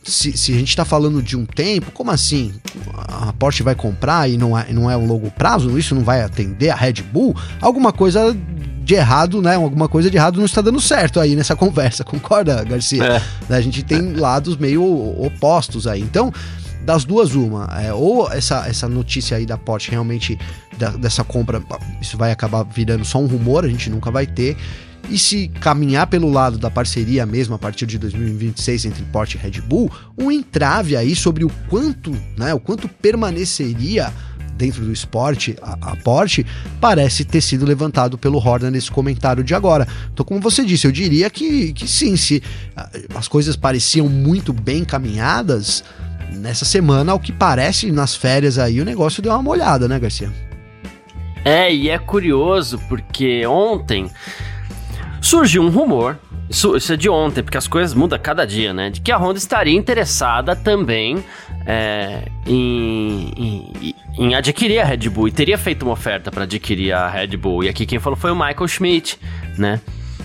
Se, 0.05 0.37
se, 0.37 0.51
a 0.51 0.57
gente 0.57 0.67
está 0.67 0.83
falando 0.83 1.23
de 1.23 1.37
um 1.37 1.45
tempo, 1.45 1.89
como 1.91 2.11
assim? 2.11 2.53
A 2.93 3.31
Porsche 3.31 3.63
vai 3.63 3.73
comprar 3.73 4.29
e 4.29 4.35
não 4.35 4.57
é, 4.57 4.73
não 4.73 4.91
é 4.91 4.97
um 4.97 5.07
longo 5.07 5.31
prazo? 5.31 5.79
Isso 5.79 5.95
não 5.95 6.03
vai 6.03 6.21
atender 6.21 6.71
a 6.71 6.75
Red 6.75 7.01
Bull? 7.13 7.33
Alguma 7.61 7.93
coisa 7.93 8.35
de 8.83 8.95
errado, 8.95 9.41
né? 9.41 9.55
Alguma 9.55 9.87
coisa 9.87 10.11
de 10.11 10.17
errado 10.17 10.37
não 10.37 10.45
está 10.45 10.61
dando 10.61 10.81
certo 10.81 11.21
aí 11.21 11.37
nessa 11.37 11.55
conversa, 11.55 12.03
concorda, 12.03 12.61
Garcia? 12.65 13.21
É. 13.49 13.55
A 13.55 13.61
gente 13.61 13.81
tem 13.81 14.13
lados 14.13 14.57
meio 14.57 14.83
opostos 14.83 15.87
aí. 15.87 16.01
Então, 16.01 16.33
das 16.83 17.05
duas, 17.05 17.33
uma. 17.33 17.65
É, 17.81 17.93
ou 17.93 18.31
essa, 18.31 18.67
essa 18.67 18.87
notícia 18.87 19.37
aí 19.37 19.45
da 19.45 19.57
Porsche 19.57 19.91
realmente, 19.91 20.37
da, 20.77 20.89
dessa 20.91 21.23
compra, 21.23 21.61
isso 22.01 22.17
vai 22.17 22.31
acabar 22.31 22.63
virando 22.63 23.05
só 23.05 23.19
um 23.19 23.25
rumor, 23.25 23.65
a 23.65 23.67
gente 23.67 23.89
nunca 23.89 24.11
vai 24.11 24.27
ter. 24.27 24.57
E 25.09 25.17
se 25.17 25.49
caminhar 25.59 26.07
pelo 26.07 26.31
lado 26.31 26.57
da 26.57 26.71
parceria 26.71 27.25
mesmo 27.25 27.53
a 27.53 27.59
partir 27.59 27.85
de 27.85 27.97
2026 27.97 28.85
entre 28.85 29.03
Porsche 29.05 29.37
e 29.37 29.41
Red 29.41 29.61
Bull, 29.61 29.91
um 30.17 30.31
entrave 30.31 30.95
aí 30.95 31.13
sobre 31.13 31.43
o 31.43 31.51
quanto, 31.69 32.11
né, 32.37 32.53
o 32.53 32.59
quanto 32.59 32.87
permaneceria 32.87 34.13
dentro 34.57 34.85
do 34.85 34.93
esporte, 34.93 35.57
a, 35.61 35.91
a 35.91 35.95
Porsche, 35.97 36.45
parece 36.79 37.25
ter 37.25 37.41
sido 37.41 37.65
levantado 37.65 38.17
pelo 38.17 38.37
Horner 38.37 38.71
nesse 38.71 38.89
comentário 38.89 39.43
de 39.43 39.53
agora. 39.53 39.87
Então, 40.13 40.25
como 40.25 40.39
você 40.39 40.63
disse, 40.63 40.87
eu 40.87 40.91
diria 40.91 41.29
que, 41.29 41.73
que 41.73 41.87
sim, 41.87 42.15
se 42.15 42.41
as 43.13 43.27
coisas 43.27 43.55
pareciam 43.55 44.07
muito 44.07 44.53
bem 44.53 44.85
caminhadas, 44.85 45.83
nessa 46.31 46.65
semana, 46.65 47.11
ao 47.11 47.19
que 47.19 47.31
parece, 47.31 47.91
nas 47.91 48.15
férias 48.15 48.57
aí, 48.57 48.79
o 48.79 48.85
negócio 48.85 49.21
deu 49.21 49.31
uma 49.31 49.41
molhada, 49.41 49.87
né, 49.87 49.99
Garcia? 49.99 50.31
É, 51.45 51.73
e 51.73 51.89
é 51.89 51.97
curioso 51.97 52.79
porque 52.87 53.45
ontem 53.45 54.09
surgiu 55.21 55.61
um 55.61 55.69
rumor, 55.69 56.17
isso, 56.49 56.75
isso, 56.75 56.93
é 56.93 56.97
de 56.97 57.09
ontem, 57.09 57.41
porque 57.41 57.57
as 57.57 57.67
coisas 57.67 57.93
mudam 57.93 58.19
cada 58.19 58.45
dia, 58.45 58.73
né? 58.73 58.89
De 58.89 59.01
que 59.01 59.11
a 59.11 59.17
Honda 59.17 59.37
estaria 59.37 59.75
interessada 59.75 60.55
também 60.55 61.23
é, 61.65 62.27
em, 62.45 63.33
em, 63.37 63.95
em, 64.17 64.35
adquirir 64.35 64.79
a 64.79 64.85
Red 64.85 65.09
Bull 65.09 65.29
e 65.29 65.31
teria 65.31 65.57
feito 65.57 65.83
uma 65.83 65.93
oferta 65.93 66.31
para 66.31 66.43
adquirir 66.43 66.93
a 66.93 67.09
Red 67.09 67.37
Bull. 67.37 67.63
E 67.63 67.69
aqui 67.69 67.85
quem 67.85 67.99
falou 67.99 68.17
foi 68.17 68.31
o 68.31 68.35
Michael 68.35 68.67
Schmidt, 68.67 69.17
né? 69.57 69.81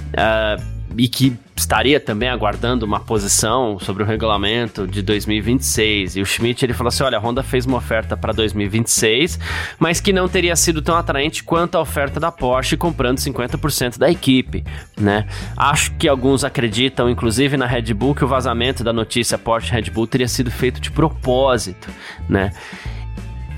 Uh, 0.08 0.77
e 0.96 1.08
que 1.08 1.36
estaria 1.56 2.00
também 2.00 2.28
aguardando 2.28 2.86
uma 2.86 3.00
posição 3.00 3.78
sobre 3.78 4.02
o 4.02 4.06
regulamento 4.06 4.86
de 4.86 5.02
2026. 5.02 6.16
E 6.16 6.20
o 6.20 6.26
Schmidt 6.26 6.64
ele 6.64 6.72
falou 6.72 6.88
assim: 6.88 7.02
olha, 7.02 7.18
a 7.18 7.20
Honda 7.20 7.42
fez 7.42 7.66
uma 7.66 7.78
oferta 7.78 8.16
para 8.16 8.32
2026, 8.32 9.38
mas 9.78 10.00
que 10.00 10.12
não 10.12 10.28
teria 10.28 10.56
sido 10.56 10.80
tão 10.80 10.96
atraente 10.96 11.42
quanto 11.42 11.76
a 11.76 11.80
oferta 11.80 12.18
da 12.18 12.30
Porsche 12.30 12.76
comprando 12.76 13.18
50% 13.18 13.98
da 13.98 14.10
equipe, 14.10 14.64
né? 14.98 15.26
Acho 15.56 15.92
que 15.94 16.08
alguns 16.08 16.44
acreditam, 16.44 17.10
inclusive 17.10 17.56
na 17.56 17.66
Red 17.66 17.92
Bull, 17.94 18.14
que 18.14 18.24
o 18.24 18.28
vazamento 18.28 18.82
da 18.82 18.92
notícia 18.92 19.36
Porsche 19.36 19.72
Red 19.72 19.90
Bull 19.90 20.06
teria 20.06 20.28
sido 20.28 20.50
feito 20.50 20.80
de 20.80 20.90
propósito, 20.90 21.88
né? 22.28 22.52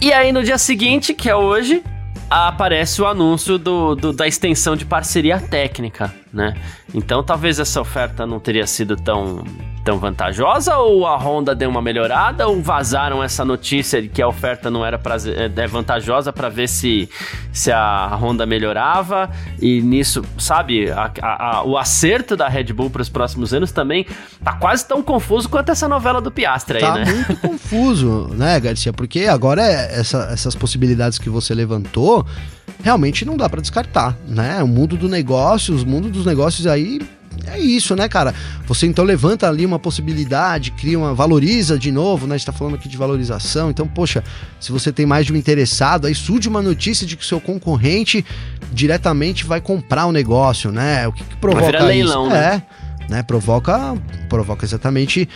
E 0.00 0.12
aí 0.12 0.32
no 0.32 0.42
dia 0.42 0.56
seguinte, 0.56 1.12
que 1.12 1.28
é 1.28 1.36
hoje, 1.36 1.82
aparece 2.30 3.02
o 3.02 3.06
anúncio 3.06 3.58
do, 3.58 3.94
do, 3.94 4.12
da 4.12 4.26
extensão 4.26 4.76
de 4.76 4.84
parceria 4.84 5.40
técnica, 5.40 6.14
né? 6.32 6.54
Então 6.94 7.22
talvez 7.22 7.58
essa 7.58 7.80
oferta 7.80 8.26
não 8.26 8.38
teria 8.38 8.66
sido 8.66 8.96
tão, 8.96 9.44
tão 9.84 9.98
vantajosa 9.98 10.76
ou 10.76 11.06
a 11.06 11.16
Honda 11.16 11.54
deu 11.54 11.68
uma 11.68 11.80
melhorada 11.80 12.46
ou 12.46 12.60
vazaram 12.60 13.22
essa 13.22 13.44
notícia 13.44 14.00
de 14.00 14.08
que 14.08 14.20
a 14.20 14.28
oferta 14.28 14.70
não 14.70 14.84
era 14.84 14.98
prazer, 14.98 15.36
é, 15.38 15.62
é 15.62 15.66
vantajosa 15.66 16.32
para 16.32 16.48
ver 16.48 16.68
se, 16.68 17.08
se 17.52 17.72
a 17.72 18.14
Honda 18.14 18.44
melhorava 18.44 19.30
e 19.60 19.80
nisso, 19.80 20.22
sabe, 20.38 20.90
a, 20.90 21.10
a, 21.22 21.56
a, 21.56 21.64
o 21.64 21.78
acerto 21.78 22.36
da 22.36 22.48
Red 22.48 22.72
Bull 22.72 22.90
para 22.90 23.02
os 23.02 23.08
próximos 23.08 23.54
anos 23.54 23.72
também 23.72 24.06
tá 24.44 24.52
quase 24.54 24.86
tão 24.86 25.02
confuso 25.02 25.48
quanto 25.48 25.70
essa 25.70 25.88
novela 25.88 26.20
do 26.20 26.30
Piastre 26.30 26.78
aí, 26.78 26.82
tá 26.82 26.94
né? 26.94 27.04
Muito 27.04 27.36
confuso, 27.40 28.30
né, 28.34 28.58
Garcia? 28.60 28.92
Porque 28.92 29.24
agora 29.26 29.62
é 29.62 29.98
essa, 29.98 30.28
essas 30.32 30.54
possibilidades 30.54 31.18
que 31.18 31.30
você 31.30 31.54
levantou 31.54 32.26
realmente 32.82 33.24
não 33.24 33.36
dá 33.36 33.48
para 33.48 33.60
descartar, 33.60 34.16
né? 34.26 34.62
O 34.62 34.68
mundo 34.68 34.96
do 34.96 35.08
negócio, 35.08 35.74
os 35.74 35.84
mundos 35.84 36.10
dos 36.10 36.26
negócios 36.26 36.66
aí 36.66 37.00
é 37.46 37.58
isso, 37.58 37.94
né, 37.96 38.08
cara? 38.08 38.34
Você 38.66 38.86
então 38.86 39.04
levanta 39.04 39.48
ali 39.48 39.64
uma 39.64 39.78
possibilidade, 39.78 40.70
cria 40.72 40.98
uma. 40.98 41.14
valoriza 41.14 41.78
de 41.78 41.90
novo, 41.90 42.26
né? 42.26 42.34
A 42.34 42.38
gente 42.38 42.46
tá 42.46 42.52
falando 42.52 42.74
aqui 42.74 42.88
de 42.88 42.96
valorização. 42.96 43.70
Então, 43.70 43.86
poxa, 43.86 44.22
se 44.58 44.70
você 44.70 44.92
tem 44.92 45.06
mais 45.06 45.26
de 45.26 45.32
um 45.32 45.36
interessado, 45.36 46.06
aí 46.06 46.14
surge 46.14 46.48
uma 46.48 46.62
notícia 46.62 47.06
de 47.06 47.16
que 47.16 47.22
o 47.22 47.26
seu 47.26 47.40
concorrente 47.40 48.24
diretamente 48.72 49.44
vai 49.44 49.60
comprar 49.60 50.06
o 50.06 50.12
negócio, 50.12 50.70
né? 50.70 51.06
O 51.08 51.12
que, 51.12 51.24
que 51.24 51.36
provoca 51.36 51.62
vai 51.62 51.72
virar 51.72 51.84
leilão, 51.84 52.26
isso? 52.26 52.34
Né? 52.34 52.62
É, 53.08 53.12
né? 53.12 53.22
Provoca, 53.22 53.96
provoca 54.28 54.64
exatamente. 54.64 55.28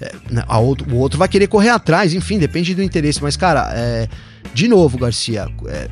É, 0.00 0.12
né, 0.30 0.44
outro, 0.48 0.92
o 0.92 0.96
outro 0.96 1.18
vai 1.18 1.28
querer 1.28 1.46
correr 1.46 1.70
atrás, 1.70 2.12
enfim, 2.12 2.38
depende 2.38 2.74
do 2.74 2.82
interesse. 2.82 3.22
Mas, 3.22 3.36
cara, 3.36 3.70
é, 3.74 4.08
de 4.52 4.66
novo, 4.68 4.98
Garcia, 4.98 5.46
é, 5.68 5.88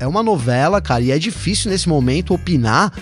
é 0.00 0.06
uma 0.06 0.22
novela, 0.22 0.80
cara, 0.80 1.02
e 1.02 1.10
é 1.10 1.18
difícil 1.18 1.70
nesse 1.70 1.88
momento 1.88 2.34
opinar 2.34 2.92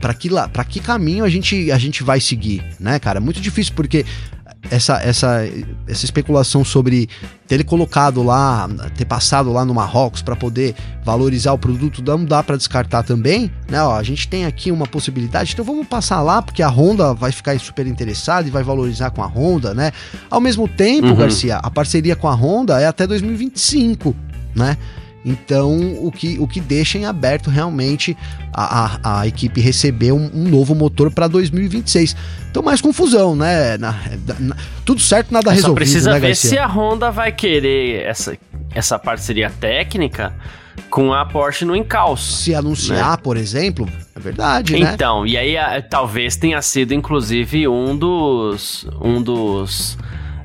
para 0.00 0.14
que 0.14 0.28
lá, 0.28 0.48
para 0.48 0.64
que 0.64 0.80
caminho 0.80 1.24
a 1.24 1.28
gente 1.28 1.70
a 1.70 1.78
gente 1.78 2.02
vai 2.02 2.20
seguir, 2.20 2.64
né, 2.78 2.98
cara? 2.98 3.18
É 3.18 3.20
muito 3.20 3.40
difícil 3.40 3.74
porque 3.74 4.04
essa, 4.68 5.00
essa, 5.02 5.48
essa 5.86 6.04
especulação 6.04 6.64
sobre 6.64 7.08
ter 7.46 7.64
colocado 7.64 8.22
lá, 8.22 8.68
ter 8.96 9.04
passado 9.04 9.52
lá 9.52 9.64
no 9.64 9.74
Marrocos 9.74 10.22
para 10.22 10.36
poder 10.36 10.74
valorizar 11.04 11.52
o 11.52 11.58
produto, 11.58 12.02
não 12.02 12.24
dá 12.24 12.42
para 12.42 12.56
descartar 12.56 13.02
também, 13.02 13.50
né? 13.68 13.82
Ó, 13.82 13.96
a 13.96 14.02
gente 14.02 14.28
tem 14.28 14.44
aqui 14.44 14.70
uma 14.70 14.86
possibilidade, 14.86 15.52
então 15.52 15.64
vamos 15.64 15.86
passar 15.86 16.20
lá 16.20 16.42
porque 16.42 16.62
a 16.62 16.68
Honda 16.68 17.14
vai 17.14 17.32
ficar 17.32 17.58
super 17.58 17.86
interessada 17.86 18.46
e 18.46 18.50
vai 18.50 18.62
valorizar 18.62 19.10
com 19.10 19.22
a 19.22 19.26
Honda, 19.26 19.72
né? 19.72 19.92
Ao 20.28 20.40
mesmo 20.40 20.68
tempo, 20.68 21.08
uhum. 21.08 21.16
Garcia, 21.16 21.56
a 21.56 21.70
parceria 21.70 22.14
com 22.14 22.28
a 22.28 22.34
Honda 22.34 22.80
é 22.80 22.86
até 22.86 23.06
2025, 23.06 24.14
né? 24.54 24.76
Então, 25.24 25.96
o 26.04 26.10
que, 26.10 26.38
o 26.38 26.48
que 26.48 26.60
deixa 26.60 26.96
em 26.96 27.04
aberto 27.04 27.50
realmente 27.50 28.16
a, 28.52 28.86
a, 29.02 29.20
a 29.20 29.26
equipe 29.26 29.60
receber 29.60 30.12
um, 30.12 30.30
um 30.32 30.48
novo 30.48 30.74
motor 30.74 31.10
para 31.10 31.28
2026. 31.28 32.16
Então, 32.50 32.62
mais 32.62 32.80
confusão, 32.80 33.36
né? 33.36 33.76
Na, 33.76 33.94
na, 34.38 34.56
tudo 34.84 35.00
certo, 35.00 35.32
nada 35.32 35.50
resolvido. 35.50 35.72
Só 35.72 35.74
precisa 35.74 36.12
né, 36.12 36.20
ver 36.20 36.28
Garcia? 36.28 36.50
se 36.50 36.58
a 36.58 36.66
Honda 36.66 37.10
vai 37.10 37.32
querer 37.32 38.02
essa, 38.06 38.36
essa 38.74 38.98
parceria 38.98 39.50
técnica 39.50 40.34
com 40.88 41.12
a 41.12 41.24
Porsche 41.26 41.64
no 41.64 41.76
encalço. 41.76 42.32
Se 42.38 42.54
anunciar, 42.54 43.12
né? 43.12 43.16
por 43.22 43.36
exemplo, 43.36 43.88
é 44.16 44.20
verdade, 44.20 44.78
né? 44.78 44.92
Então, 44.94 45.26
e 45.26 45.36
aí 45.36 45.54
talvez 45.88 46.36
tenha 46.36 46.60
sido 46.62 46.94
inclusive 46.94 47.68
um 47.68 47.96
dos 47.96 48.86
um 49.00 49.22
dos 49.22 49.98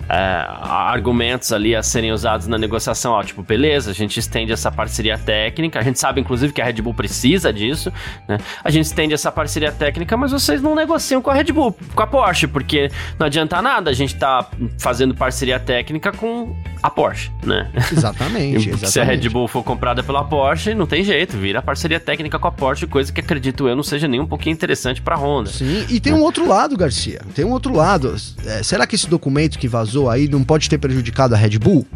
é, 0.10 0.46
argumentos 0.70 1.52
ali 1.52 1.76
a 1.76 1.82
serem 1.82 2.12
usados 2.12 2.48
na 2.48 2.58
negociação, 2.58 3.14
ó, 3.14 3.24
tipo, 3.24 3.42
beleza, 3.42 3.92
a 3.92 3.94
gente 3.94 4.20
estende 4.20 4.52
essa 4.52 4.72
parceria 4.72 5.18
técnica, 5.18 5.80
a 5.80 5.84
gente 5.84 6.00
sabe 6.00 6.22
inclusive 6.22 6.54
que 6.54 6.62
a 6.62 6.66
Red 6.66 6.82
Bull 6.82 6.94
precisa 6.94 7.52
disso, 7.52 7.92
né? 8.28 8.38
A 8.64 8.70
gente 8.70 8.86
estende 8.86 9.14
essa 9.14 9.32
parceria 9.32 9.72
técnica, 9.72 10.16
mas 10.16 10.32
vocês 10.32 10.62
não 10.62 10.76
negociam 10.76 11.22
com 11.22 11.30
a 11.30 11.34
Red 11.34 11.52
Bull, 11.52 11.76
com 11.94 12.04
a 12.04 12.08
Porsche, 12.08 12.48
porque 12.48 12.92
não 13.20 13.26
adianta 13.26 13.62
nada, 13.62 13.90
a 13.90 13.94
gente 13.94 14.16
tá 14.16 14.48
fazendo 14.80 15.16
parceria 15.16 15.60
técnica 15.60 16.12
com 16.12 16.56
a 16.84 16.90
Porsche, 16.90 17.32
né? 17.44 17.72
Exatamente, 17.92 18.70
exatamente. 18.70 18.88
Se 18.92 19.00
a 19.00 19.04
Red 19.04 19.28
Bull 19.30 19.48
for 19.48 19.64
comprada 19.64 20.04
pela 20.04 20.24
Porsche, 20.24 20.76
não 20.76 20.86
tem 20.86 21.04
jeito, 21.04 21.36
vira 21.38 21.62
parceria 21.62 22.00
técnica 22.00 22.38
com 22.38 22.48
a 22.48 22.52
Porsche, 22.52 22.86
coisa 22.86 23.12
que 23.12 23.22
acredito 23.22 23.68
eu 23.68 23.76
não 23.76 23.84
seja 23.84 24.08
nem 24.08 24.20
um 24.20 24.28
pouquinho 24.28 24.54
interessante 24.54 25.02
pra 25.02 25.16
Honda. 25.16 25.50
Sim, 25.50 25.86
e 25.90 26.00
tem 26.00 26.14
um 26.14 26.22
outro 26.22 26.48
lado, 26.48 26.78
Garcia, 26.78 27.22
tem 27.34 27.44
um 27.44 27.52
outro 27.52 27.74
lado. 27.74 28.16
É, 28.46 28.62
será 28.62 28.86
que 28.86 28.96
esse 28.96 29.10
documento 29.10 29.58
que 29.58 29.68
vazou 29.68 29.95
vazou 29.96 30.10
aí 30.10 30.28
não 30.28 30.44
pode 30.44 30.70
ter 30.70 30.78
prejudicado 30.78 31.34
a 31.34 31.38
Red 31.38 31.58
Bull? 31.58 31.88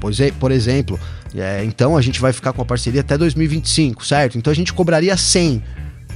Pois 0.00 0.20
é, 0.20 0.30
por 0.30 0.52
exemplo, 0.52 0.98
é, 1.34 1.64
então 1.64 1.96
a 1.96 2.02
gente 2.02 2.20
vai 2.20 2.32
ficar 2.32 2.52
com 2.52 2.62
a 2.62 2.64
parceria 2.64 3.00
até 3.00 3.18
2025, 3.18 4.06
certo? 4.06 4.38
Então 4.38 4.50
a 4.50 4.54
gente 4.54 4.72
cobraria 4.72 5.16
100, 5.16 5.62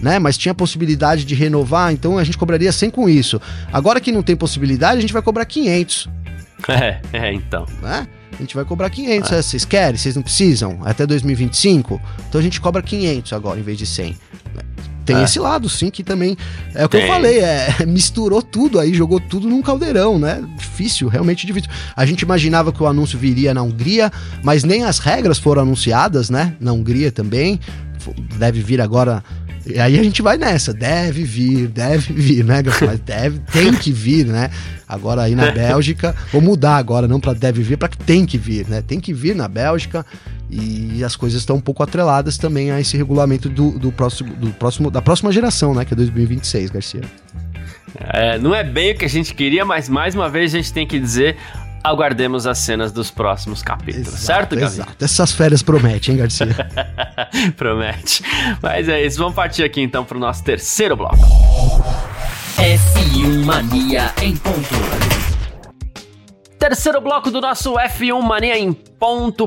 né? 0.01 0.19
Mas 0.19 0.37
tinha 0.37 0.55
possibilidade 0.55 1.25
de 1.25 1.35
renovar, 1.35 1.93
então 1.93 2.19
a 2.19 2.25
gente 2.25 2.39
cobraria 2.39 2.71
100 2.71 2.91
com 2.91 3.09
isso. 3.09 3.41
Agora 3.73 4.01
que 4.01 4.13
não 4.13 4.23
tem 4.23 4.37
possibilidade, 4.37 4.99
a 4.99 5.01
gente 5.01 5.13
vai 5.13 5.23
cobrar 5.23 5.45
500. 5.45 6.09
É, 6.69 7.01
é 7.13 7.33
então. 7.33 7.65
Né? 7.81 8.09
A 8.33 8.37
gente 8.43 8.57
vai 8.57 8.65
cobrar 8.65 8.91
500. 8.91 9.31
É. 9.31 9.43
Vocês 9.43 9.65
querem? 9.65 9.97
Vocês 9.97 10.17
não 10.17 10.25
precisam? 10.25 10.81
Até 10.83 11.07
2025? 11.07 12.01
Então 12.29 12.41
a 12.41 12.43
gente 12.43 12.61
cobra 12.61 12.83
500 12.83 13.33
agora, 13.33 13.61
em 13.61 13.63
vez 13.63 13.79
de 13.79 13.87
100 13.87 14.17
tem 15.09 15.17
é. 15.17 15.25
esse 15.25 15.39
lado, 15.39 15.71
sim, 15.71 15.91
que 15.91 16.05
também 16.05 16.37
é 16.75 16.85
o 16.85 16.89
que 16.89 16.99
tem. 16.99 17.07
eu 17.07 17.13
falei, 17.13 17.39
é, 17.39 17.75
misturou 17.89 18.43
tudo 18.43 18.79
aí, 18.79 18.93
jogou 18.93 19.19
tudo 19.19 19.49
num 19.49 19.63
caldeirão, 19.63 20.19
né? 20.19 20.45
Difícil, 20.59 21.09
realmente 21.09 21.47
difícil. 21.47 21.71
A 21.97 22.05
gente 22.05 22.21
imaginava 22.21 22.71
que 22.71 22.83
o 22.83 22.87
anúncio 22.87 23.19
viria 23.19 23.55
na 23.55 23.63
Hungria, 23.63 24.13
mas 24.43 24.65
nem 24.65 24.85
as 24.85 24.99
regras 24.99 25.39
foram 25.39 25.63
anunciadas, 25.63 26.29
né? 26.29 26.55
Na 26.61 26.73
Hungria 26.73 27.11
também. 27.11 27.59
Deve 28.39 28.61
vir 28.61 28.81
agora 28.81 29.25
e 29.75 29.79
aí 29.81 29.99
a 29.99 30.03
gente 30.03 30.23
vai 30.23 30.37
nessa, 30.37 30.73
deve 30.73 31.23
vir, 31.25 31.69
deve 31.69 32.13
vir, 32.13 32.45
né, 32.45 32.63
Mas 32.81 33.01
deve, 33.01 33.39
tem 33.53 33.73
que 33.75 33.93
vir, 33.93 34.27
né? 34.27 34.51
Agora 34.89 35.23
aí 35.23 35.35
na 35.35 35.51
Bélgica, 35.51 36.15
vou 36.33 36.41
mudar 36.41 36.77
agora, 36.77 37.07
não 37.07 37.21
para 37.21 37.35
deve 37.35 37.63
vir, 37.63 37.77
para 37.77 37.89
que 37.89 37.99
tem 37.99 38.25
que 38.25 38.39
vir, 38.39 38.67
né? 38.69 38.83
Tem 38.83 38.99
que 38.99 39.13
vir 39.13 39.35
na 39.35 39.47
Bélgica 39.47 40.05
e 40.51 41.05
as 41.05 41.15
coisas 41.15 41.41
estão 41.41 41.57
um 41.57 41.61
pouco 41.61 41.83
atreladas 41.83 42.39
também 42.39 42.71
a 42.71 42.81
esse 42.81 42.97
regulamento 42.97 43.49
do, 43.49 43.79
do, 43.79 43.93
próximo, 43.93 44.35
do 44.35 44.51
próximo, 44.51 44.91
da 44.91 45.03
próxima 45.03 45.31
geração, 45.31 45.75
né? 45.75 45.85
Que 45.85 45.93
é 45.93 45.97
2026, 45.97 46.71
Garcia. 46.71 47.03
É, 47.97 48.39
não 48.39 48.55
é 48.55 48.65
bem 48.65 48.93
o 48.93 48.97
que 48.97 49.05
a 49.05 49.09
gente 49.09 49.35
queria, 49.35 49.65
mas 49.65 49.89
mais 49.89 50.15
uma 50.15 50.29
vez 50.29 50.55
a 50.55 50.59
gente 50.59 50.73
tem 50.73 50.87
que 50.87 50.99
dizer 50.99 51.37
aguardemos 51.83 52.47
as 52.47 52.59
cenas 52.59 52.93
dos 52.93 53.11
próximos 53.11 53.63
capítulos, 53.63 54.09
exato, 54.09 54.23
certo, 54.23 54.57
Gabi? 54.57 54.73
Exato. 54.73 55.05
Essas 55.05 55.33
férias 55.33 55.63
prometem, 55.63 56.15
hein, 56.15 56.21
Garcia? 56.21 56.49
Promete. 57.57 58.23
Mas 58.63 58.89
é 58.89 59.05
isso, 59.05 59.19
vamos 59.19 59.35
partir 59.35 59.63
aqui 59.63 59.81
então 59.81 60.05
para 60.05 60.17
o 60.17 60.21
nosso 60.21 60.43
terceiro 60.45 60.97
bloco. 60.97 61.17
F1 62.59 63.45
Mania 63.45 64.13
em 64.21 64.37
ponto. 64.37 64.69
Terceiro 66.59 67.01
bloco 67.01 67.31
do 67.31 67.41
nosso 67.41 67.75
F1 67.75 68.21
Mania 68.21 68.59
em 68.59 68.73
ponto 68.73 68.98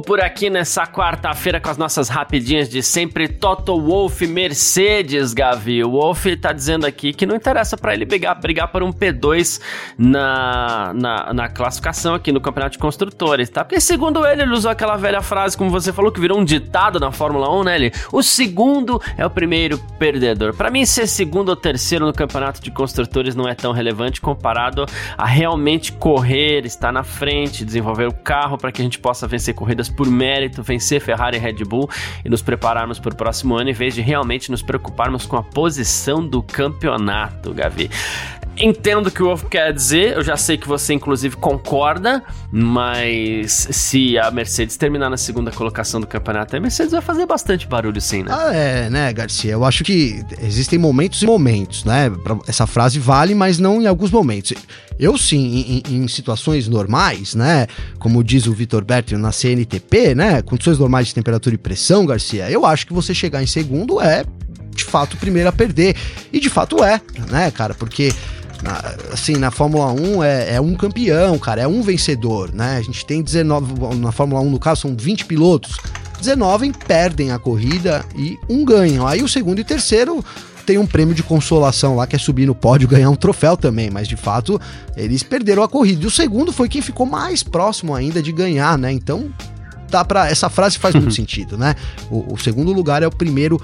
por 0.02 0.22
aqui 0.22 0.50
nessa 0.50 0.88
quarta-feira 0.88 1.60
com 1.60 1.70
as 1.70 1.78
nossas 1.78 2.08
rapidinhas 2.08 2.70
de 2.70 2.82
sempre. 2.82 3.28
Toto 3.28 3.80
Wolff 3.82 4.26
Mercedes, 4.26 5.34
Gavi. 5.34 5.84
O 5.84 5.92
Wolff 5.92 6.38
tá 6.38 6.54
dizendo 6.54 6.86
aqui 6.86 7.12
que 7.12 7.26
não 7.26 7.36
interessa 7.36 7.76
para 7.76 7.94
ele 7.94 8.06
brigar, 8.06 8.40
brigar 8.40 8.72
por 8.72 8.82
um 8.82 8.94
P2 8.94 9.62
na, 9.98 10.94
na, 10.94 11.34
na, 11.34 11.50
classificação 11.50 12.14
aqui 12.14 12.32
no 12.32 12.40
Campeonato 12.40 12.74
de 12.74 12.80
Construtores, 12.80 13.50
tá? 13.50 13.66
Porque 13.66 13.82
segundo 13.82 14.26
ele, 14.26 14.44
ele 14.44 14.54
usou 14.54 14.72
aquela 14.72 14.96
velha 14.96 15.22
frase, 15.22 15.58
como 15.58 15.70
você 15.70 15.92
falou, 15.92 16.14
que 16.14 16.22
virou 16.22 16.40
um 16.40 16.46
ditado 16.46 16.98
na 16.98 17.12
Fórmula 17.12 17.54
1, 17.60 17.64
né? 17.64 17.76
Ele, 17.76 17.92
o 18.14 18.24
segundo 18.24 19.02
é 19.18 19.26
o 19.26 19.30
primeiro 19.30 19.78
perdedor. 20.00 20.56
Para 20.56 20.70
mim, 20.70 20.86
ser 20.86 21.08
segundo 21.08 21.50
ou 21.50 21.56
terceiro 21.58 22.06
no 22.06 22.14
Campeonato 22.14 22.62
de 22.62 22.72
Construtores 22.72 23.36
não 23.36 23.50
é 23.50 23.54
tão 23.54 23.74
relevante 23.74 24.22
comparado 24.22 24.86
a 25.18 25.26
realmente 25.26 25.92
correr, 25.92 26.66
estar 26.66 26.94
na 26.94 27.04
frente, 27.04 27.66
desenvolver 27.66 28.08
o 28.08 28.14
carro 28.14 28.58
para 28.58 28.72
que 28.72 28.82
a 28.82 28.84
gente 28.84 28.98
possa 28.98 29.28
vencer 29.28 29.41
vencer 29.42 29.56
corridas 29.56 29.90
por 29.90 30.08
mérito, 30.08 30.62
vencer 30.62 31.02
Ferrari 31.02 31.38
e 31.38 31.40
Red 31.40 31.66
Bull 31.66 31.90
e 32.24 32.30
nos 32.30 32.42
prepararmos 32.42 33.00
para 33.00 33.14
o 33.14 33.16
próximo 33.16 33.58
ano, 33.58 33.72
em 33.72 33.74
vez 33.74 33.96
de 33.96 34.02
realmente 34.02 34.52
nos 34.52 34.62
preocuparmos 34.62 35.26
com 35.26 35.36
a 35.36 35.44
posição 35.44 36.26
do 36.26 36.44
campeonato, 36.44 37.52
Gavi. 37.54 37.90
Entendo 38.58 39.08
o 39.08 39.12
que 39.12 39.24
o 39.24 39.28
Wolf 39.28 39.46
quer 39.46 39.74
dizer, 39.74 40.14
eu 40.14 40.24
já 40.24 40.36
sei 40.36 40.58
que 40.58 40.68
você 40.68 40.94
inclusive 40.94 41.36
concorda, 41.38 42.22
mas 42.52 43.68
se 43.72 44.18
a 44.20 44.30
Mercedes 44.30 44.76
terminar 44.76 45.10
na 45.10 45.18
segunda 45.18 45.52
colocação 45.52 46.02
do 46.02 46.06
campeonato, 46.06 46.56
a 46.56 46.60
Mercedes 46.60 46.92
vai 46.92 47.02
fazer 47.02 47.26
bastante 47.26 47.66
barulho 47.66 48.00
sim, 48.02 48.24
né? 48.24 48.32
Ah, 48.32 48.54
é, 48.54 48.90
né, 48.90 49.12
Garcia? 49.14 49.54
Eu 49.54 49.64
acho 49.64 49.84
que 49.84 50.22
existem 50.42 50.78
momentos 50.78 51.22
e 51.22 51.26
momentos, 51.26 51.86
né? 51.86 52.12
Essa 52.48 52.68
frase 52.68 53.00
vale, 53.00 53.34
mas 53.34 53.58
não 53.58 53.82
em 53.82 53.88
alguns 53.88 54.12
momentos. 54.12 54.54
Eu 55.00 55.18
sim, 55.18 55.82
em, 55.88 55.96
em 55.96 56.08
situações 56.08 56.68
normais, 56.68 57.34
né? 57.34 57.68
Como 57.98 58.24
diz 58.24 58.46
o 58.48 58.54
Vitor 58.54 58.84
Berti 58.84 59.16
na 59.16 59.32
CNTP, 59.32 60.14
né? 60.14 60.42
Condições 60.42 60.78
normais 60.78 61.08
de 61.08 61.16
temperatura 61.16 61.56
e 61.56 61.58
pressão, 61.58 62.06
Garcia, 62.06 62.52
eu 62.52 62.66
acho 62.66 62.86
que 62.86 62.94
você 62.94 63.14
chegar 63.14 63.42
em 63.42 63.48
segundo 63.48 64.00
é 64.02 64.24
de 64.76 64.84
fato 64.84 65.14
o 65.14 65.18
primeiro 65.18 65.50
a 65.50 65.52
perder. 65.52 65.96
E 66.32 66.40
de 66.40 66.50
fato 66.50 66.84
é, 66.84 67.02
né, 67.30 67.50
cara? 67.52 67.74
Porque 67.74 68.14
na, 68.62 68.96
assim, 69.12 69.36
na 69.36 69.52
Fórmula 69.52 69.92
1 69.92 70.24
é, 70.24 70.56
é, 70.56 70.62
um 70.62 70.76
campeão, 70.76 71.38
cara, 71.40 71.62
é 71.62 71.68
um 71.68 71.82
vencedor, 71.82 72.54
né? 72.54 72.78
A 72.78 72.82
gente 72.82 73.06
tem 73.06 73.22
19, 73.22 73.74
na 73.98 74.12
Fórmula 74.12 74.42
1 74.42 74.50
no 74.50 74.60
caso 74.60 74.82
são 74.82 74.96
20 74.96 75.26
pilotos, 75.26 75.78
19 76.20 76.72
perdem 76.88 77.32
a 77.32 77.40
corrida 77.40 78.06
e 78.16 78.38
um 78.48 78.64
ganham. 78.64 79.08
Aí 79.08 79.24
o 79.24 79.28
segundo 79.28 79.60
e 79.60 79.64
terceiro 79.64 80.24
tem 80.66 80.78
um 80.78 80.86
prêmio 80.86 81.16
de 81.16 81.24
consolação 81.24 81.96
lá 81.96 82.06
que 82.06 82.16
é 82.16 82.20
subir 82.20 82.46
no 82.46 82.54
pódio 82.54 82.88
ganhar 82.88 83.10
um 83.10 83.16
troféu 83.16 83.58
também, 83.58 83.90
mas 83.90 84.08
de 84.08 84.16
fato 84.16 84.62
eles 84.96 85.24
perderam 85.24 85.64
a 85.64 85.68
corrida. 85.68 86.04
E 86.04 86.08
o 86.08 86.12
segundo 86.12 86.52
foi 86.52 86.70
quem 86.70 86.82
ficou 86.82 87.06
mais 87.06 87.42
próximo 87.42 87.96
ainda 87.96 88.22
de 88.22 88.32
ganhar, 88.32 88.78
né? 88.78 88.92
Então 88.92 89.32
dá 89.90 90.06
para 90.06 90.30
essa 90.30 90.50
frase 90.50 90.80
faz 90.80 90.94
muito 90.96 91.14
sentido, 91.14 91.58
né? 91.58 91.76
O, 92.10 92.34
o, 92.34 92.38
segundo 92.38 92.72
lugar 92.72 93.04
é 93.04 93.08
o 93.08 93.12
primeiro 93.12 93.62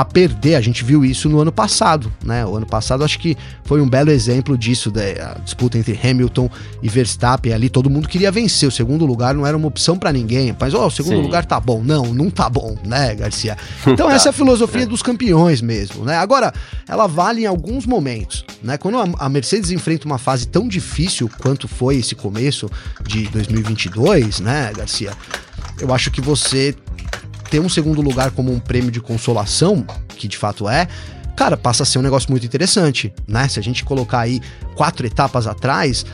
a 0.00 0.04
perder. 0.04 0.54
A 0.54 0.60
gente 0.60 0.84
viu 0.84 1.04
isso 1.04 1.28
no 1.28 1.40
ano 1.40 1.50
passado, 1.50 2.12
né? 2.24 2.46
O 2.46 2.56
ano 2.56 2.66
passado 2.66 3.02
acho 3.02 3.18
que 3.18 3.36
foi 3.64 3.80
um 3.80 3.88
belo 3.88 4.10
exemplo 4.10 4.56
disso, 4.56 4.90
da 4.90 5.34
disputa 5.44 5.76
entre 5.76 5.98
Hamilton 6.00 6.48
e 6.80 6.88
Verstappen. 6.88 7.52
Ali 7.52 7.68
todo 7.68 7.90
mundo 7.90 8.08
queria 8.08 8.30
vencer. 8.30 8.68
O 8.68 8.72
segundo 8.72 9.04
lugar 9.04 9.34
não 9.34 9.44
era 9.44 9.56
uma 9.56 9.66
opção 9.66 9.98
para 9.98 10.12
ninguém. 10.12 10.54
Mas 10.58 10.72
ó, 10.72 10.84
oh, 10.84 10.86
o 10.86 10.90
segundo 10.90 11.16
Sim. 11.16 11.22
lugar 11.22 11.44
tá 11.44 11.58
bom. 11.58 11.82
Não, 11.82 12.14
não 12.14 12.30
tá 12.30 12.48
bom, 12.48 12.76
né, 12.84 13.14
Garcia? 13.14 13.56
Então 13.98 14.08
essa 14.08 14.28
é 14.28 14.30
a 14.30 14.32
filosofia 14.32 14.86
dos 14.86 15.02
campeões 15.02 15.60
mesmo, 15.60 16.04
né? 16.04 16.16
Agora, 16.16 16.52
ela 16.86 17.06
vale 17.06 17.42
em 17.42 17.46
alguns 17.46 17.84
momentos, 17.86 18.44
né? 18.62 18.76
Quando 18.76 19.16
a 19.18 19.28
Mercedes 19.28 19.70
enfrenta 19.70 20.06
uma 20.06 20.18
fase 20.18 20.46
tão 20.46 20.68
difícil 20.68 21.28
quanto 21.40 21.66
foi 21.66 21.96
esse 21.96 22.14
começo 22.14 22.70
de 23.04 23.26
2022, 23.28 24.40
né, 24.40 24.70
Garcia? 24.76 25.12
eu 25.80 25.94
acho 25.94 26.10
que 26.10 26.20
você 26.20 26.74
ter 27.50 27.60
um 27.60 27.68
segundo 27.68 28.00
lugar 28.00 28.30
como 28.30 28.52
um 28.52 28.58
prêmio 28.58 28.90
de 28.90 29.00
consolação, 29.00 29.84
que 30.16 30.28
de 30.28 30.36
fato 30.36 30.68
é, 30.68 30.86
cara, 31.36 31.56
passa 31.56 31.84
a 31.84 31.86
ser 31.86 31.98
um 31.98 32.02
negócio 32.02 32.30
muito 32.30 32.44
interessante, 32.44 33.12
né? 33.26 33.46
Se 33.48 33.60
a 33.60 33.62
gente 33.62 33.84
colocar 33.84 34.20
aí 34.20 34.40
quatro 34.74 35.06
etapas 35.06 35.46
atrás, 35.46 36.04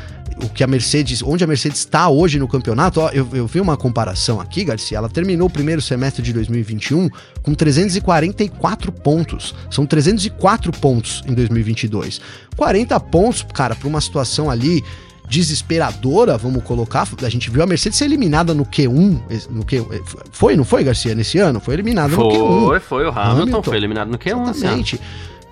o 0.42 0.48
que 0.48 0.62
a 0.64 0.66
Mercedes, 0.66 1.22
onde 1.22 1.44
a 1.44 1.46
Mercedes 1.46 1.78
está 1.78 2.08
hoje 2.08 2.38
no 2.38 2.48
campeonato, 2.48 3.00
ó, 3.00 3.08
eu, 3.08 3.26
eu 3.32 3.46
vi 3.46 3.60
uma 3.60 3.76
comparação 3.76 4.40
aqui, 4.40 4.64
Garcia, 4.64 4.98
ela 4.98 5.08
terminou 5.08 5.48
o 5.48 5.50
primeiro 5.50 5.80
semestre 5.80 6.22
de 6.22 6.32
2021 6.32 7.08
com 7.42 7.54
344 7.54 8.92
pontos. 8.92 9.54
São 9.70 9.86
304 9.86 10.72
pontos 10.72 11.22
em 11.26 11.32
2022. 11.32 12.20
40 12.56 13.00
pontos, 13.00 13.46
cara, 13.54 13.74
para 13.74 13.88
uma 13.88 14.00
situação 14.00 14.50
ali 14.50 14.82
desesperadora, 15.28 16.36
vamos 16.36 16.62
colocar. 16.62 17.08
A 17.22 17.28
gente 17.28 17.50
viu 17.50 17.62
a 17.62 17.66
Mercedes 17.66 17.98
ser 17.98 18.04
eliminada 18.04 18.54
no 18.54 18.64
Q1. 18.64 19.48
No 19.50 19.64
Q, 19.64 19.86
foi, 20.30 20.56
não 20.56 20.64
foi, 20.64 20.84
Garcia, 20.84 21.14
nesse 21.14 21.38
ano? 21.38 21.60
Foi 21.60 21.74
eliminada 21.74 22.14
no 22.14 22.22
Q1. 22.22 22.66
Foi, 22.66 22.80
foi. 22.80 23.04
O 23.04 23.08
Hamilton, 23.08 23.30
Hamilton 23.30 23.62
foi 23.62 23.76
eliminado 23.76 24.08
no 24.10 24.18
Q1. 24.18 24.50
Exatamente. 24.50 25.00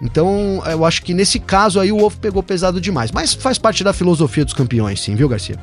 Então, 0.00 0.60
eu 0.66 0.84
acho 0.84 1.02
que 1.02 1.14
nesse 1.14 1.38
caso 1.38 1.78
aí 1.78 1.92
o 1.92 2.02
ovo 2.02 2.18
pegou 2.18 2.42
pesado 2.42 2.80
demais. 2.80 3.12
Mas 3.12 3.34
faz 3.34 3.56
parte 3.56 3.84
da 3.84 3.92
filosofia 3.92 4.44
dos 4.44 4.52
campeões, 4.52 5.00
sim, 5.00 5.14
viu, 5.14 5.28
Garcia? 5.28 5.56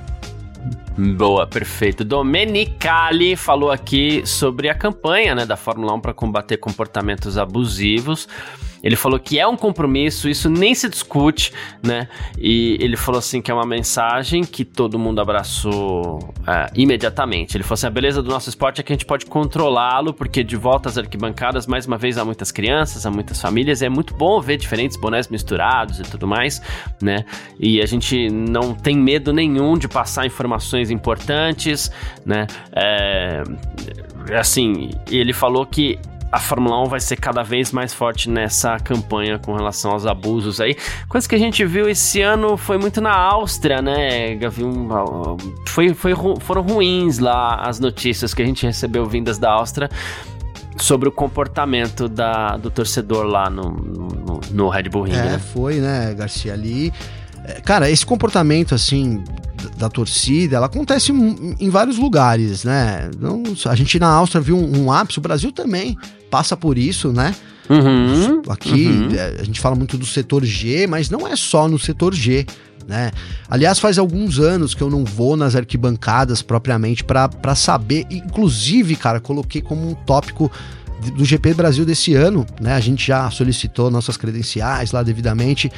Boa, 1.00 1.48
perfeito. 1.48 2.04
Domenicali 2.04 3.38
falou 3.38 3.72
aqui 3.72 4.22
sobre 4.26 4.68
a 4.68 4.76
campanha 4.76 5.34
né, 5.34 5.46
da 5.46 5.56
Fórmula 5.56 5.94
1 5.94 6.02
para 6.02 6.14
combater 6.14 6.58
comportamentos 6.58 7.38
abusivos. 7.38 8.28
Ele 8.84 8.96
falou 8.96 9.20
que 9.20 9.40
é 9.40 9.48
um 9.48 9.56
compromisso, 9.56 10.30
isso 10.30 10.50
nem 10.50 10.74
se 10.74 10.88
discute, 10.90 11.52
né? 11.84 12.08
E 12.38 12.78
ele 12.80 12.96
falou 12.96 13.20
assim 13.20 13.42
que 13.42 13.52
é 13.52 13.54
uma 13.54 13.66
mensagem 13.66 14.44
que 14.44 14.64
todo 14.64 14.98
mundo 14.98 15.20
abraçou 15.20 16.34
é, 16.48 16.72
imediatamente. 16.76 17.58
Ele 17.58 17.64
falou 17.64 17.74
assim: 17.74 17.88
a 17.88 17.90
beleza 17.90 18.22
do 18.22 18.30
nosso 18.30 18.50
esporte 18.50 18.80
é 18.80 18.84
que 18.84 18.94
a 18.94 18.96
gente 18.96 19.06
pode 19.06 19.26
controlá-lo, 19.26 20.14
porque 20.14 20.44
de 20.44 20.56
volta 20.56 20.90
às 20.90 20.98
arquibancadas, 20.98 21.68
mais 21.68 21.86
uma 21.86 21.98
vez, 21.98 22.18
há 22.18 22.24
muitas 22.24 22.52
crianças, 22.52 23.06
há 23.06 23.12
muitas 23.12 23.42
famílias, 23.42 23.82
é 23.82 23.90
muito 23.90 24.14
bom 24.14 24.40
ver 24.40 24.58
diferentes 24.58 24.98
bonés 24.98 25.28
misturados 25.28 26.00
e 26.00 26.04
tudo 26.04 26.28
mais, 26.28 26.62
né? 27.02 27.26
E 27.60 27.82
a 27.82 27.86
gente 27.86 28.30
não 28.30 28.74
tem 28.74 28.98
medo 28.98 29.34
nenhum 29.34 29.78
de 29.78 29.88
passar 29.88 30.26
informações 30.26 30.89
importantes, 30.90 31.92
né? 32.26 32.48
É, 32.72 33.44
assim, 34.38 34.92
ele 35.10 35.34
falou 35.34 35.66
que 35.66 36.00
a 36.32 36.40
Fórmula 36.40 36.84
1 36.84 36.86
vai 36.86 37.00
ser 37.00 37.16
cada 37.16 37.42
vez 37.42 37.72
mais 37.72 37.94
forte 37.94 38.30
nessa 38.30 38.78
campanha 38.78 39.40
com 39.40 39.54
relação 39.54 39.92
aos 39.92 40.06
abusos 40.06 40.62
aí. 40.62 40.76
Coisa 41.08 41.28
que 41.28 41.36
a 41.36 41.40
gente 41.40 41.66
viu 41.66 41.90
esse 41.90 42.22
ano 42.22 42.56
foi 42.56 42.78
muito 42.78 43.02
na 43.02 43.16
Áustria, 43.16 43.82
né, 43.82 44.36
Gavi? 44.36 44.64
Foi, 45.68 45.94
foi, 45.94 46.14
foram 46.40 46.62
ruins 46.62 47.18
lá 47.18 47.56
as 47.56 47.80
notícias 47.80 48.34
que 48.34 48.42
a 48.42 48.46
gente 48.46 48.66
recebeu 48.66 49.06
vindas 49.06 49.40
da 49.40 49.52
Áustria 49.52 49.90
sobre 50.78 51.10
o 51.10 51.12
comportamento 51.12 52.08
da, 52.08 52.58
do 52.58 52.70
torcedor 52.70 53.26
lá 53.26 53.50
no, 53.50 53.72
no, 53.72 54.40
no 54.52 54.70
Red 54.70 54.84
Bull 54.84 55.04
Ring. 55.04 55.14
É, 55.14 55.24
né? 55.24 55.40
foi, 55.40 55.76
né, 55.80 56.14
Garcia? 56.14 56.54
Ali. 56.54 56.94
É, 57.46 57.62
cara, 57.62 57.90
esse 57.90 58.06
comportamento, 58.06 58.76
assim, 58.76 59.24
da 59.78 59.90
torcida, 59.90 60.58
ela 60.58 60.66
acontece 60.66 61.12
em, 61.12 61.70
vários 61.70 61.98
lugares, 61.98 62.64
né? 62.64 63.10
Não, 63.20 63.44
a 63.66 63.76
gente 63.76 64.00
na 64.00 64.08
Áustria 64.08 64.42
viu 64.42 64.58
um, 64.58 64.86
um 64.86 64.92
ápice, 64.92 65.20
o 65.20 65.22
Brasil 65.22 65.52
também 65.52 65.98
passa 66.30 66.56
por 66.56 66.78
isso, 66.78 67.12
né? 67.12 67.36
Uhum, 67.70 68.42
Aqui 68.50 68.88
uhum. 68.88 69.16
É, 69.16 69.42
a 69.42 69.44
gente 69.44 69.60
fala 69.60 69.76
muito 69.76 69.98
do 69.98 70.06
setor 70.06 70.44
G, 70.44 70.88
mas 70.88 71.10
não 71.10 71.28
é 71.28 71.36
só 71.36 71.68
no 71.68 71.78
setor 71.78 72.14
G. 72.14 72.46
Né? 72.88 73.12
Aliás, 73.48 73.78
faz 73.78 74.00
alguns 74.00 74.40
anos 74.40 74.74
que 74.74 74.82
eu 74.82 74.90
não 74.90 75.06
vou 75.06 75.38
nas 75.38 75.56
arquibancadas 75.56 76.42
propriamente 76.42 77.04
para 77.04 77.54
saber. 77.56 78.08
Inclusive, 78.10 78.96
cara, 78.96 79.20
coloquei 79.20 79.62
como 79.62 79.88
um 79.88 79.94
tópico 79.94 80.52
do 81.16 81.24
GP 81.24 81.54
Brasil 81.54 81.86
desse 81.86 82.16
ano, 82.16 82.46
né? 82.60 82.74
A 82.74 82.80
gente 82.80 83.06
já 83.06 83.30
solicitou 83.30 83.92
nossas 83.92 84.18
credenciais 84.18 84.92
lá 84.92 85.04
devidamente 85.04 85.72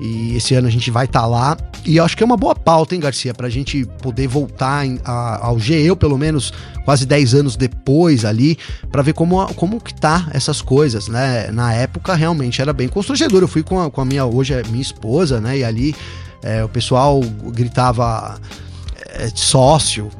e 0.00 0.36
esse 0.36 0.54
ano 0.54 0.68
a 0.68 0.70
gente 0.70 0.90
vai 0.90 1.06
estar 1.06 1.20
tá 1.20 1.26
lá. 1.26 1.56
E 1.84 1.96
eu 1.96 2.04
acho 2.04 2.16
que 2.16 2.22
é 2.22 2.26
uma 2.26 2.36
boa 2.36 2.54
pauta, 2.54 2.94
hein, 2.94 3.00
Garcia, 3.00 3.32
pra 3.32 3.48
gente 3.48 3.84
poder 4.02 4.26
voltar 4.26 4.84
em, 4.86 4.98
a, 5.04 5.46
ao 5.46 5.58
G, 5.58 5.74
eu 5.74 5.96
pelo 5.96 6.18
menos 6.18 6.52
quase 6.84 7.06
10 7.06 7.34
anos 7.34 7.56
depois 7.56 8.24
ali, 8.24 8.58
para 8.90 9.02
ver 9.02 9.12
como, 9.12 9.46
como 9.54 9.80
que 9.80 9.94
tá 9.94 10.28
essas 10.32 10.60
coisas, 10.60 11.08
né? 11.08 11.50
Na 11.50 11.72
época 11.72 12.14
realmente 12.14 12.60
era 12.60 12.72
bem 12.72 12.88
constrangedor. 12.88 13.42
Eu 13.42 13.48
fui 13.48 13.62
com 13.62 13.80
a, 13.80 13.90
com 13.90 14.00
a 14.00 14.04
minha, 14.04 14.24
hoje 14.24 14.54
é 14.54 14.62
minha 14.64 14.82
esposa, 14.82 15.40
né? 15.40 15.58
E 15.58 15.64
ali 15.64 15.94
é, 16.42 16.62
o 16.64 16.68
pessoal 16.68 17.20
gritava 17.52 18.38
é, 19.14 19.30
sócio, 19.34 20.10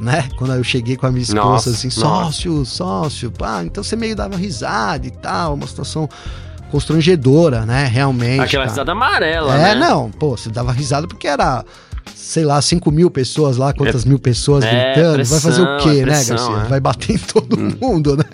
né? 0.00 0.28
Quando 0.36 0.54
eu 0.54 0.64
cheguei 0.64 0.96
com 0.96 1.06
a 1.06 1.10
minha 1.10 1.22
esposa, 1.22 1.44
nossa, 1.44 1.70
assim, 1.70 1.90
sócio, 1.90 2.52
nossa. 2.52 2.70
sócio, 2.70 3.30
pá, 3.30 3.62
então 3.64 3.82
você 3.82 3.96
meio 3.96 4.16
dava 4.16 4.36
risada 4.36 5.06
e 5.06 5.10
tal, 5.10 5.54
uma 5.54 5.66
situação 5.66 6.08
constrangedora, 6.72 7.66
né? 7.66 7.84
Realmente. 7.84 8.40
Aquela 8.40 8.64
cara. 8.64 8.70
risada 8.70 8.92
amarela, 8.92 9.54
é, 9.54 9.58
né? 9.58 9.74
não, 9.74 10.10
pô, 10.10 10.36
você 10.36 10.48
dava 10.48 10.72
risada 10.72 11.06
porque 11.06 11.28
era 11.28 11.62
sei 12.14 12.44
lá, 12.44 12.60
5 12.60 12.90
mil 12.90 13.10
pessoas 13.10 13.56
lá, 13.56 13.72
quantas 13.72 14.04
é, 14.04 14.08
mil 14.08 14.18
pessoas 14.18 14.64
é, 14.64 14.94
gritando, 14.94 15.14
pressão, 15.14 15.38
vai 15.38 15.52
fazer 15.52 15.62
o 15.62 15.76
quê, 15.78 16.00
é 16.00 16.06
né, 16.06 16.24
Garcia? 16.24 16.62
É. 16.64 16.68
Vai 16.68 16.80
bater 16.80 17.14
em 17.14 17.18
todo 17.18 17.58
hum. 17.58 17.72
mundo, 17.80 18.16
né? 18.16 18.24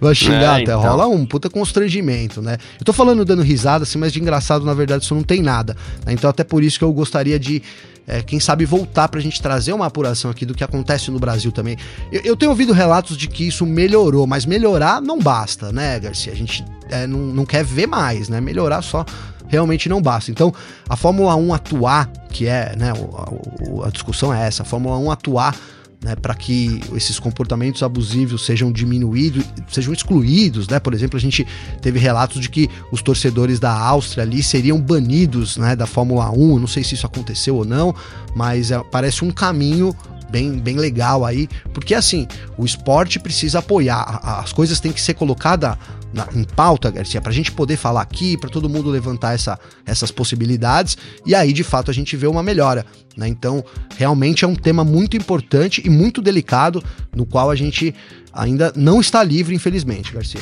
Vai 0.00 0.14
xingar 0.14 0.54
até, 0.54 0.62
então. 0.62 0.80
rola 0.80 1.06
um 1.06 1.26
puta 1.26 1.50
constrangimento, 1.50 2.40
né? 2.40 2.58
Eu 2.78 2.84
tô 2.84 2.92
falando 2.92 3.24
dando 3.24 3.42
risada, 3.42 3.84
assim, 3.84 3.98
mas 3.98 4.12
de 4.12 4.20
engraçado, 4.20 4.64
na 4.64 4.74
verdade, 4.74 5.04
isso 5.04 5.14
não 5.14 5.22
tem 5.22 5.42
nada. 5.42 5.76
Né? 6.06 6.12
Então, 6.12 6.28
até 6.30 6.44
por 6.44 6.62
isso 6.62 6.78
que 6.78 6.84
eu 6.84 6.92
gostaria 6.92 7.38
de 7.38 7.62
é, 8.06 8.20
quem 8.20 8.40
sabe 8.40 8.64
voltar 8.64 9.08
para 9.08 9.20
a 9.20 9.22
gente 9.22 9.40
trazer 9.40 9.72
uma 9.72 9.86
apuração 9.86 10.30
aqui 10.30 10.44
do 10.44 10.54
que 10.54 10.64
acontece 10.64 11.10
no 11.10 11.18
Brasil 11.18 11.52
também. 11.52 11.76
Eu, 12.10 12.20
eu, 12.24 12.36
tenho 12.36 12.50
ouvido 12.50 12.72
relatos 12.72 13.16
de 13.16 13.28
que 13.28 13.46
isso 13.46 13.64
melhorou, 13.64 14.26
mas 14.26 14.44
melhorar 14.44 15.00
não 15.00 15.18
basta, 15.18 15.70
né, 15.72 15.98
Garcia? 16.00 16.32
A 16.32 16.36
gente 16.36 16.64
é, 16.90 17.06
não, 17.06 17.18
não 17.18 17.46
quer 17.46 17.64
ver 17.64 17.86
mais, 17.86 18.28
né? 18.28 18.40
Melhorar 18.40 18.82
só 18.82 19.04
realmente 19.52 19.86
não 19.86 20.00
basta. 20.00 20.30
Então, 20.30 20.52
a 20.88 20.96
Fórmula 20.96 21.36
1 21.36 21.52
atuar, 21.52 22.10
que 22.30 22.46
é, 22.46 22.74
né, 22.74 22.90
a, 22.90 23.86
a 23.86 23.90
discussão 23.90 24.32
é 24.32 24.46
essa, 24.46 24.62
a 24.62 24.66
Fórmula 24.66 24.96
1 24.96 25.10
atuar 25.10 25.54
né, 26.02 26.16
para 26.16 26.34
que 26.34 26.80
esses 26.94 27.18
comportamentos 27.20 27.82
abusivos 27.82 28.46
sejam 28.46 28.72
diminuídos, 28.72 29.44
sejam 29.68 29.92
excluídos, 29.92 30.66
né? 30.66 30.80
Por 30.80 30.94
exemplo, 30.94 31.16
a 31.16 31.20
gente 31.20 31.46
teve 31.80 31.98
relatos 31.98 32.40
de 32.40 32.48
que 32.48 32.68
os 32.90 33.02
torcedores 33.02 33.60
da 33.60 33.72
Áustria 33.72 34.24
ali 34.24 34.42
seriam 34.42 34.80
banidos, 34.80 35.58
né, 35.58 35.76
da 35.76 35.86
Fórmula 35.86 36.30
1. 36.30 36.58
não 36.58 36.66
sei 36.66 36.82
se 36.82 36.94
isso 36.94 37.06
aconteceu 37.06 37.54
ou 37.56 37.64
não, 37.64 37.94
mas 38.34 38.70
é, 38.72 38.82
parece 38.90 39.24
um 39.24 39.30
caminho 39.30 39.94
bem, 40.28 40.58
bem 40.58 40.76
legal 40.76 41.24
aí, 41.24 41.46
porque 41.74 41.94
assim, 41.94 42.26
o 42.56 42.64
esporte 42.64 43.20
precisa 43.20 43.58
apoiar, 43.58 44.18
as 44.42 44.52
coisas 44.52 44.80
têm 44.80 44.90
que 44.90 45.00
ser 45.00 45.14
colocadas 45.14 45.76
na, 46.12 46.28
em 46.34 46.44
pauta, 46.44 46.90
Garcia, 46.90 47.20
para 47.20 47.30
a 47.30 47.34
gente 47.34 47.50
poder 47.52 47.76
falar 47.76 48.02
aqui, 48.02 48.36
para 48.36 48.50
todo 48.50 48.68
mundo 48.68 48.90
levantar 48.90 49.34
essa, 49.34 49.58
essas 49.86 50.10
possibilidades, 50.10 50.96
e 51.24 51.34
aí 51.34 51.52
de 51.52 51.64
fato 51.64 51.90
a 51.90 51.94
gente 51.94 52.16
vê 52.16 52.26
uma 52.26 52.42
melhora. 52.42 52.84
Né? 53.16 53.28
Então, 53.28 53.64
realmente 53.96 54.44
é 54.44 54.48
um 54.48 54.54
tema 54.54 54.84
muito 54.84 55.16
importante 55.16 55.82
e 55.84 55.90
muito 55.90 56.20
delicado, 56.20 56.82
no 57.14 57.24
qual 57.24 57.50
a 57.50 57.56
gente 57.56 57.94
ainda 58.32 58.72
não 58.76 59.00
está 59.00 59.22
livre, 59.22 59.54
infelizmente, 59.54 60.12
Garcia. 60.12 60.40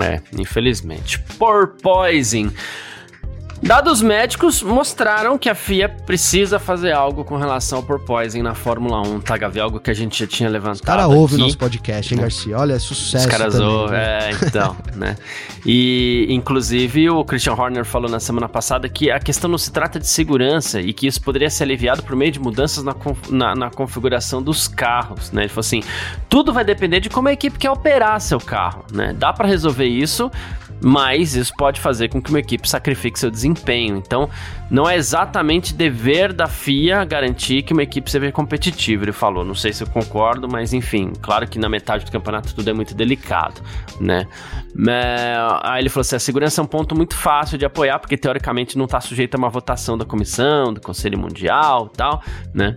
É, 0.00 0.20
infelizmente. 0.38 1.18
Porpoising. 1.38 2.52
Dados 3.62 4.00
médicos 4.00 4.62
mostraram 4.62 5.36
que 5.36 5.48
a 5.48 5.54
FIA 5.54 5.88
precisa 5.88 6.58
fazer 6.58 6.92
algo 6.92 7.24
com 7.24 7.36
relação 7.36 7.78
ao 7.78 7.84
porpoising 7.84 8.40
na 8.40 8.54
Fórmula 8.54 9.00
1, 9.02 9.20
tá, 9.20 9.36
Gavi? 9.36 9.58
Algo 9.58 9.80
que 9.80 9.90
a 9.90 9.94
gente 9.94 10.18
já 10.18 10.26
tinha 10.26 10.48
levantado. 10.48 10.76
Os 10.76 10.80
caras 10.80 11.06
ouvem 11.06 11.38
o 11.38 11.40
nosso 11.40 11.58
podcast, 11.58 12.14
hein, 12.14 12.20
Garcia? 12.20 12.56
Olha, 12.56 12.74
é 12.74 12.78
sucesso. 12.78 13.26
Os 13.26 13.30
caras 13.30 13.58
ouvem, 13.58 13.98
né? 13.98 14.30
é, 14.30 14.46
então, 14.46 14.76
né? 14.94 15.16
E, 15.66 16.26
inclusive, 16.30 17.10
o 17.10 17.24
Christian 17.24 17.54
Horner 17.54 17.84
falou 17.84 18.08
na 18.08 18.20
semana 18.20 18.48
passada 18.48 18.88
que 18.88 19.10
a 19.10 19.18
questão 19.18 19.50
não 19.50 19.58
se 19.58 19.72
trata 19.72 19.98
de 19.98 20.06
segurança 20.06 20.80
e 20.80 20.92
que 20.92 21.06
isso 21.06 21.20
poderia 21.20 21.50
ser 21.50 21.64
aliviado 21.64 22.02
por 22.02 22.14
meio 22.14 22.30
de 22.30 22.38
mudanças 22.38 22.84
na, 22.84 22.94
na, 23.28 23.54
na 23.54 23.70
configuração 23.70 24.40
dos 24.40 24.68
carros, 24.68 25.32
né? 25.32 25.42
Ele 25.42 25.48
falou 25.48 25.60
assim: 25.60 25.82
tudo 26.28 26.52
vai 26.52 26.64
depender 26.64 27.00
de 27.00 27.10
como 27.10 27.28
a 27.28 27.32
equipe 27.32 27.58
quer 27.58 27.70
operar 27.70 28.20
seu 28.20 28.40
carro, 28.40 28.84
né? 28.92 29.14
Dá 29.18 29.32
para 29.32 29.48
resolver 29.48 29.86
isso 29.86 30.30
mas 30.80 31.34
isso 31.34 31.52
pode 31.56 31.80
fazer 31.80 32.08
com 32.08 32.20
que 32.20 32.30
uma 32.30 32.38
equipe 32.38 32.68
sacrifique 32.68 33.18
seu 33.18 33.30
desempenho. 33.30 33.96
Então, 33.96 34.28
não 34.70 34.88
é 34.88 34.96
exatamente 34.96 35.74
dever 35.74 36.32
da 36.32 36.46
FIA 36.46 37.04
garantir 37.04 37.62
que 37.62 37.72
uma 37.72 37.82
equipe 37.82 38.10
seja 38.10 38.30
competitiva, 38.32 39.04
ele 39.04 39.12
falou. 39.12 39.44
Não 39.44 39.54
sei 39.54 39.72
se 39.72 39.82
eu 39.82 39.88
concordo, 39.88 40.48
mas 40.48 40.72
enfim, 40.72 41.12
claro 41.20 41.46
que 41.48 41.58
na 41.58 41.68
metade 41.68 42.04
do 42.04 42.12
campeonato 42.12 42.54
tudo 42.54 42.68
é 42.68 42.72
muito 42.72 42.94
delicado, 42.94 43.60
né? 44.00 44.26
Aí 45.62 45.82
ele 45.82 45.88
falou 45.88 46.02
assim: 46.02 46.16
a 46.16 46.20
segurança 46.20 46.60
é 46.60 46.64
um 46.64 46.66
ponto 46.66 46.94
muito 46.94 47.16
fácil 47.16 47.58
de 47.58 47.64
apoiar, 47.64 47.98
porque 47.98 48.16
teoricamente 48.16 48.76
não 48.76 48.84
está 48.84 49.00
sujeito 49.00 49.34
a 49.34 49.38
uma 49.38 49.48
votação 49.48 49.96
da 49.96 50.04
comissão, 50.04 50.72
do 50.72 50.80
Conselho 50.80 51.18
Mundial 51.18 51.88
tal, 51.88 52.22
né? 52.54 52.74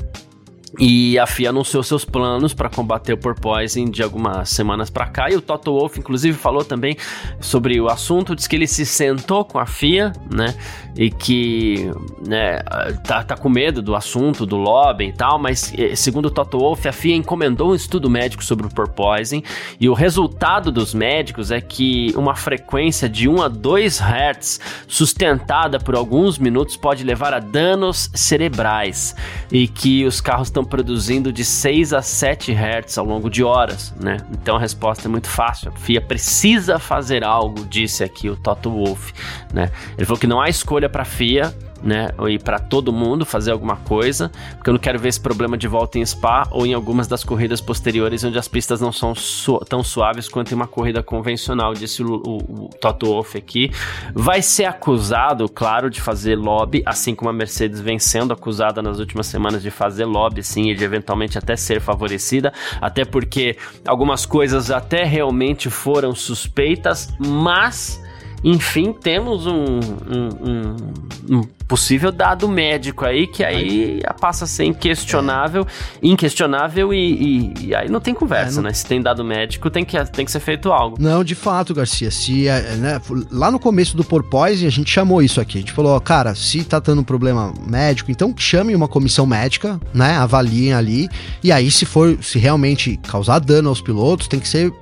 E 0.80 1.20
a 1.20 1.28
FIA 1.28 1.50
anunciou 1.50 1.84
seus 1.84 2.06
planos 2.06 2.54
para 2.54 2.70
combater 2.70 3.14
o 3.14 3.18
porpoising 3.18 3.92
de 3.92 4.02
algumas 4.02 4.50
semanas 4.50 4.90
para 4.90 5.06
cá. 5.06 5.30
E 5.30 5.36
o 5.36 5.42
Toto 5.42 5.74
Wolff, 5.74 6.00
inclusive, 6.00 6.38
falou 6.38 6.64
também 6.64 6.96
sobre 7.42 7.80
o 7.82 7.88
assunto. 7.88 8.36
Diz 8.36 8.48
que 8.48 8.56
ele 8.56 8.68
se 8.68 8.86
sentou 8.86 9.44
com 9.44 9.60
a 9.60 9.66
FIA, 9.66 10.14
né? 10.32 10.56
E 10.96 11.10
que 11.10 11.92
né, 12.26 12.60
tá, 13.06 13.24
tá 13.24 13.36
com 13.36 13.50
medo 13.50 13.82
do 13.82 13.96
assunto, 13.96 14.46
do 14.46 14.56
lobby 14.56 15.10
e 15.10 15.14
tal. 15.14 15.38
Mas, 15.38 15.74
eh, 15.78 15.96
segundo 15.96 16.28
o 16.28 16.32
Toto 16.32 16.58
Wolff, 16.58 16.88
a 16.88 16.94
FIA 16.94 17.16
encomendou 17.16 17.72
um 17.72 17.76
estudo 17.76 18.10
médico 18.10 18.44
sobre 18.44 18.66
o 18.66 18.70
porpoising. 18.70 19.44
E 19.80 19.90
o 19.90 19.94
resultado 19.94 20.72
dos 20.72 20.94
médicos 20.94 21.52
é 21.52 21.60
que 21.60 22.14
uma 22.16 22.36
frequência 22.36 23.10
de 23.10 23.28
1 23.28 23.42
a 23.42 23.48
2 23.50 24.00
Hz 24.00 24.60
sustentada 24.88 25.80
por 25.80 25.96
alguns 25.96 26.38
minutos 26.38 26.78
pode 26.78 27.04
levar 27.04 27.34
a 27.34 27.40
danos 27.40 28.10
cerebrais. 28.14 29.16
E 29.52 29.68
que 29.68 30.06
os 30.06 30.22
carros 30.22 30.48
estão 30.48 30.61
produzindo 30.64 31.32
de 31.32 31.44
6 31.44 31.94
a 31.94 32.02
7 32.02 32.52
Hz 32.52 32.98
ao 32.98 33.06
longo 33.06 33.30
de 33.30 33.44
horas, 33.44 33.94
né? 34.00 34.18
Então 34.32 34.56
a 34.56 34.60
resposta 34.60 35.08
é 35.08 35.10
muito 35.10 35.28
fácil. 35.28 35.72
A 35.74 35.80
FIA 35.80 36.02
precisa 36.02 36.80
fazer 36.80 37.24
algo, 37.24 37.66
disse 37.66 38.04
aqui 38.04 38.30
o 38.30 38.36
Toto 38.36 38.70
Wolff, 38.70 39.14
né? 39.54 39.72
Ele 39.98 40.06
falou 40.06 40.20
que 40.20 40.28
não 40.28 40.42
há 40.42 40.50
escolha 40.50 40.90
para 40.90 41.04
a 41.04 41.06
FIA 41.06 41.54
né? 41.84 42.10
E 42.30 42.38
para 42.38 42.60
todo 42.60 42.92
mundo 42.92 43.26
fazer 43.26 43.52
alguma 43.52 43.76
coisa, 43.78 44.32
porque 44.56 44.70
eu 44.70 44.74
não 44.74 44.80
quero 44.80 45.00
ver 45.00 45.10
esse 45.10 45.20
problema 45.20 45.58
de 45.58 45.68
volta 45.68 45.98
em 45.98 46.06
Spa 46.06 46.48
ou 46.52 46.66
em 46.66 46.74
algumas 46.74 47.08
das 47.08 47.24
corridas 47.24 47.62
posteriores 47.62 48.24
onde 48.24 48.38
as 48.38 48.48
pistas 48.48 48.80
não 48.80 48.92
são 48.92 49.16
su 49.16 49.60
tão 49.68 49.84
suaves 49.84 50.30
quanto 50.30 50.52
em 50.52 50.56
uma 50.56 50.68
corrida 50.68 51.02
convencional, 51.04 51.74
disse 51.74 52.04
o, 52.04 52.16
o, 52.16 52.66
o 52.66 52.70
Toto 52.80 53.06
Wolff 53.08 53.38
aqui. 53.38 53.72
Vai 54.14 54.42
ser 54.42 54.66
acusado, 54.66 55.48
claro, 55.50 55.90
de 55.90 56.02
fazer 56.02 56.36
lobby, 56.36 56.84
assim 56.86 57.16
como 57.16 57.30
a 57.30 57.34
Mercedes 57.34 57.80
vem 57.80 58.00
sendo 58.00 58.34
acusada 58.34 58.82
nas 58.82 59.00
últimas 59.00 59.28
semanas 59.28 59.62
de 59.62 59.72
fazer 59.72 60.06
lobby, 60.06 60.44
sim, 60.44 60.70
e 60.70 60.76
de 60.76 60.84
eventualmente 60.84 61.38
até 61.38 61.56
ser 61.56 61.82
favorecida, 61.82 62.54
até 62.80 63.06
porque 63.06 63.58
algumas 63.86 64.26
coisas 64.26 64.72
até 64.72 65.04
realmente 65.04 65.70
foram 65.70 66.14
suspeitas, 66.14 67.10
mas 67.20 68.02
enfim, 68.44 68.92
temos 68.92 69.46
um, 69.46 69.54
um, 69.54 70.30
um, 70.42 71.38
um, 71.38 71.44
possível 71.68 72.12
dado 72.12 72.48
médico 72.48 73.06
aí 73.06 73.28
que 73.28 73.44
aí 73.44 74.02
passa 74.20 74.46
a 74.46 74.48
ser 74.48 74.66
inquestionável, 74.66 75.66
é. 76.02 76.08
inquestionável 76.08 76.94
e, 76.94 76.98
e, 76.98 77.54
e, 77.68 77.76
aí 77.76 77.88
não 77.88 78.00
tem 78.00 78.14
conversa, 78.14 78.56
é, 78.60 78.64
não... 78.64 78.64
né? 78.64 78.74
Se 78.74 78.86
tem 78.86 79.02
dado 79.02 79.24
médico, 79.24 79.70
tem 79.70 79.86
que, 79.86 80.04
tem 80.06 80.26
que 80.26 80.32
ser 80.32 80.40
feito 80.40 80.72
algo. 80.72 80.98
Não, 81.00 81.24
de 81.24 81.36
fato, 81.36 81.74
Garcia, 81.74 82.10
se 82.10 82.48
é, 82.48 82.76
né, 82.78 83.02
lá 83.32 83.52
no 83.52 83.60
começo 83.60 83.96
do 83.96 84.04
Porpoise 84.04 84.66
a 84.66 84.72
gente 84.72 84.90
chamou 84.90 85.22
isso 85.22 85.40
aqui, 85.40 85.60
a 85.60 85.62
gente 85.62 85.72
falou, 85.72 86.00
cara, 86.02 86.34
se 86.34 86.64
tá 86.64 86.82
tendo 86.82 87.02
um 87.02 87.06
problema 87.06 87.54
médico, 87.68 88.10
então 88.12 88.34
chame 88.36 88.76
uma 88.76 88.88
comissão 88.88 89.26
médica, 89.26 89.80
né, 89.94 90.18
avaliem 90.18 90.74
ali, 90.74 91.08
e 91.44 91.52
aí 91.52 91.70
se 91.70 91.86
for, 91.86 92.18
se 92.22 92.40
realmente 92.40 92.98
causar 93.08 93.40
dano 93.40 93.70
aos 93.70 93.82
pilotos, 93.82 94.28
tem 94.28 94.40
que 94.40 94.48
ser 94.48 94.74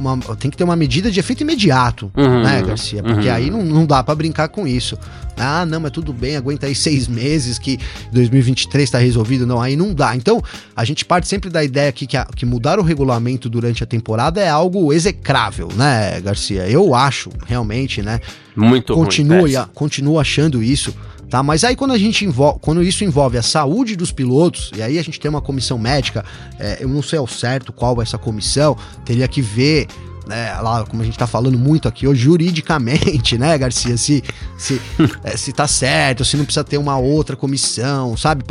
uma, 0.00 0.16
tem 0.36 0.50
que 0.50 0.56
ter 0.56 0.64
uma 0.64 0.76
medida 0.76 1.10
de 1.10 1.20
efeito 1.20 1.42
imediato, 1.42 2.10
uhum, 2.16 2.42
né, 2.42 2.62
Garcia? 2.62 3.02
Porque 3.02 3.28
uhum. 3.28 3.34
aí 3.34 3.50
não, 3.50 3.64
não 3.64 3.86
dá 3.86 4.02
para 4.02 4.14
brincar 4.14 4.48
com 4.48 4.66
isso. 4.66 4.98
Ah, 5.36 5.64
não, 5.64 5.80
mas 5.80 5.90
tudo 5.90 6.12
bem, 6.12 6.36
aguenta 6.36 6.66
aí 6.66 6.74
seis 6.74 7.08
meses 7.08 7.58
que 7.58 7.78
2023 8.12 8.84
está 8.84 8.98
resolvido. 8.98 9.46
Não, 9.46 9.60
aí 9.60 9.74
não 9.74 9.94
dá. 9.94 10.14
Então, 10.14 10.42
a 10.76 10.84
gente 10.84 11.04
parte 11.04 11.26
sempre 11.28 11.48
da 11.48 11.64
ideia 11.64 11.88
aqui 11.88 12.06
que, 12.06 12.16
a, 12.16 12.24
que 12.24 12.44
mudar 12.44 12.78
o 12.78 12.82
regulamento 12.82 13.48
durante 13.48 13.82
a 13.82 13.86
temporada 13.86 14.40
é 14.40 14.48
algo 14.48 14.92
execrável, 14.92 15.68
né, 15.74 16.20
Garcia? 16.20 16.68
Eu 16.68 16.94
acho, 16.94 17.30
realmente, 17.46 18.02
né? 18.02 18.20
Muito 18.54 18.92
continue, 18.92 19.54
ruim. 19.54 19.66
Continuo 19.72 20.18
achando 20.18 20.62
isso 20.62 20.94
tá? 21.30 21.42
Mas 21.42 21.64
aí 21.64 21.76
quando 21.76 21.92
a 21.92 21.98
gente 21.98 22.24
envolve, 22.24 22.58
quando 22.60 22.82
isso 22.82 23.04
envolve 23.04 23.38
a 23.38 23.42
saúde 23.42 23.96
dos 23.96 24.12
pilotos, 24.12 24.70
e 24.76 24.82
aí 24.82 24.98
a 24.98 25.02
gente 25.02 25.18
tem 25.18 25.30
uma 25.30 25.40
comissão 25.40 25.78
médica, 25.78 26.24
é, 26.58 26.78
eu 26.80 26.88
não 26.88 27.02
sei 27.02 27.18
ao 27.18 27.26
certo 27.26 27.72
qual 27.72 27.98
é 28.00 28.02
essa 28.02 28.18
comissão, 28.18 28.76
teria 29.04 29.28
que 29.28 29.40
ver 29.40 29.86
né, 30.26 30.52
lá, 30.60 30.84
como 30.84 31.02
a 31.02 31.04
gente 31.04 31.18
tá 31.18 31.26
falando 31.26 31.58
muito 31.58 31.88
aqui 31.88 32.06
hoje, 32.06 32.22
juridicamente, 32.22 33.36
né, 33.38 33.56
Garcia, 33.58 33.96
se, 33.96 34.22
se, 34.58 34.80
é, 35.24 35.36
se 35.36 35.52
tá 35.52 35.66
certo, 35.66 36.24
se 36.24 36.36
não 36.36 36.44
precisa 36.44 36.64
ter 36.64 36.78
uma 36.78 36.96
outra 36.98 37.36
comissão, 37.36 38.16
sabe? 38.16 38.44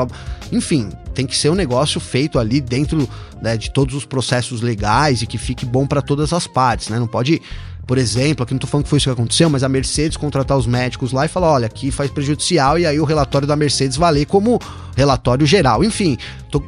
Enfim, 0.51 0.89
tem 1.13 1.25
que 1.25 1.37
ser 1.37 1.49
um 1.49 1.55
negócio 1.55 1.99
feito 1.99 2.37
ali 2.39 2.59
dentro 2.59 3.07
né, 3.41 3.55
de 3.55 3.71
todos 3.71 3.95
os 3.95 4.05
processos 4.05 4.61
legais 4.61 5.21
e 5.21 5.27
que 5.27 5.37
fique 5.37 5.65
bom 5.65 5.87
para 5.87 6.01
todas 6.01 6.33
as 6.33 6.47
partes, 6.47 6.89
né? 6.89 6.99
Não 6.99 7.07
pode 7.07 7.41
por 7.89 7.97
exemplo, 7.97 8.43
aqui 8.43 8.53
não 8.53 8.59
tô 8.59 8.67
falando 8.67 8.83
que 8.83 8.89
foi 8.91 8.97
isso 8.97 9.09
que 9.09 9.13
aconteceu, 9.13 9.49
mas 9.49 9.63
a 9.63 9.67
Mercedes 9.67 10.15
contratar 10.15 10.55
os 10.55 10.67
médicos 10.67 11.11
lá 11.11 11.25
e 11.25 11.27
falar: 11.27 11.51
olha, 11.51 11.65
aqui 11.65 11.89
faz 11.89 12.11
prejudicial, 12.11 12.77
e 12.77 12.85
aí 12.85 12.99
o 12.99 13.03
relatório 13.03 13.47
da 13.47 13.55
Mercedes 13.55 13.97
valer 13.97 14.27
como 14.27 14.61
relatório 14.95 15.43
geral. 15.43 15.83
Enfim, 15.83 16.15
tô, 16.51 16.61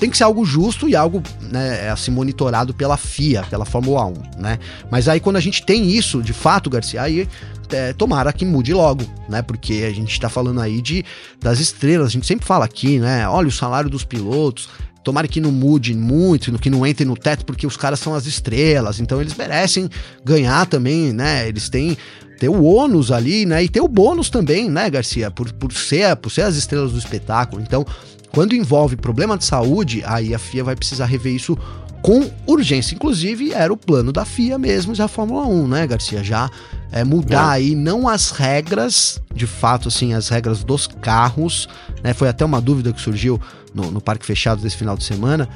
tem 0.00 0.10
que 0.10 0.16
ser 0.16 0.24
algo 0.24 0.44
justo 0.44 0.88
e 0.88 0.96
algo 0.96 1.22
né, 1.40 1.88
assim 1.88 2.10
monitorado 2.10 2.74
pela 2.74 2.96
FIA, 2.96 3.44
pela 3.48 3.64
Fórmula 3.64 4.06
1, 4.06 4.14
né? 4.38 4.58
Mas 4.90 5.08
aí 5.08 5.20
quando 5.20 5.36
a 5.36 5.40
gente 5.40 5.64
tem 5.64 5.88
isso, 5.88 6.20
de 6.20 6.32
fato, 6.32 6.68
Garcia, 6.68 7.00
aí 7.00 7.28
é, 7.70 7.92
tomara 7.92 8.32
que 8.32 8.44
mude 8.44 8.74
logo, 8.74 9.04
né? 9.28 9.42
Porque 9.42 9.84
a 9.88 9.94
gente 9.94 10.18
tá 10.18 10.28
falando 10.28 10.60
aí 10.60 10.82
de 10.82 11.04
das 11.40 11.60
estrelas, 11.60 12.08
a 12.08 12.10
gente 12.10 12.26
sempre 12.26 12.44
fala 12.44 12.64
aqui, 12.64 12.98
né? 12.98 13.28
Olha 13.28 13.46
o 13.46 13.52
salário 13.52 13.88
dos 13.88 14.02
pilotos, 14.02 14.68
Tomara 15.06 15.28
que 15.28 15.40
não 15.40 15.52
mude 15.52 15.94
muito, 15.94 16.58
que 16.58 16.68
não 16.68 16.84
entre 16.84 17.04
no 17.04 17.16
teto, 17.16 17.46
porque 17.46 17.64
os 17.64 17.76
caras 17.76 18.00
são 18.00 18.12
as 18.12 18.26
estrelas, 18.26 18.98
então 18.98 19.20
eles 19.20 19.36
merecem 19.36 19.88
ganhar 20.24 20.66
também, 20.66 21.12
né? 21.12 21.46
Eles 21.46 21.68
têm 21.68 21.96
ter 22.40 22.48
o 22.48 22.64
ônus 22.64 23.12
ali, 23.12 23.46
né? 23.46 23.62
E 23.62 23.68
ter 23.68 23.80
o 23.80 23.86
bônus 23.86 24.28
também, 24.28 24.68
né, 24.68 24.90
Garcia? 24.90 25.30
Por, 25.30 25.52
por, 25.52 25.72
ser, 25.72 26.16
por 26.16 26.28
ser 26.28 26.42
as 26.42 26.56
estrelas 26.56 26.90
do 26.90 26.98
espetáculo. 26.98 27.62
Então, 27.62 27.86
quando 28.32 28.56
envolve 28.56 28.96
problema 28.96 29.38
de 29.38 29.44
saúde, 29.44 30.02
aí 30.04 30.34
a 30.34 30.40
FIA 30.40 30.64
vai 30.64 30.74
precisar 30.74 31.04
rever 31.04 31.36
isso 31.36 31.56
com 32.02 32.30
urgência. 32.46 32.94
Inclusive, 32.94 33.52
era 33.52 33.72
o 33.72 33.76
plano 33.76 34.12
da 34.12 34.24
FIA 34.24 34.58
mesmo 34.58 34.94
da 34.94 35.08
Fórmula 35.08 35.46
1, 35.46 35.68
né, 35.68 35.86
Garcia? 35.86 36.22
Já 36.22 36.50
é, 36.92 37.04
mudar 37.04 37.52
é. 37.52 37.56
aí 37.56 37.74
não 37.74 38.08
as 38.08 38.30
regras, 38.30 39.20
de 39.34 39.46
fato, 39.46 39.88
assim, 39.88 40.14
as 40.14 40.28
regras 40.28 40.62
dos 40.62 40.86
carros, 40.86 41.68
né? 42.02 42.14
Foi 42.14 42.28
até 42.28 42.44
uma 42.44 42.60
dúvida 42.60 42.92
que 42.92 43.00
surgiu 43.00 43.40
no, 43.74 43.90
no 43.90 44.00
Parque 44.00 44.24
Fechado 44.24 44.62
desse 44.62 44.76
final 44.76 44.96
de 44.96 45.04
semana, 45.04 45.48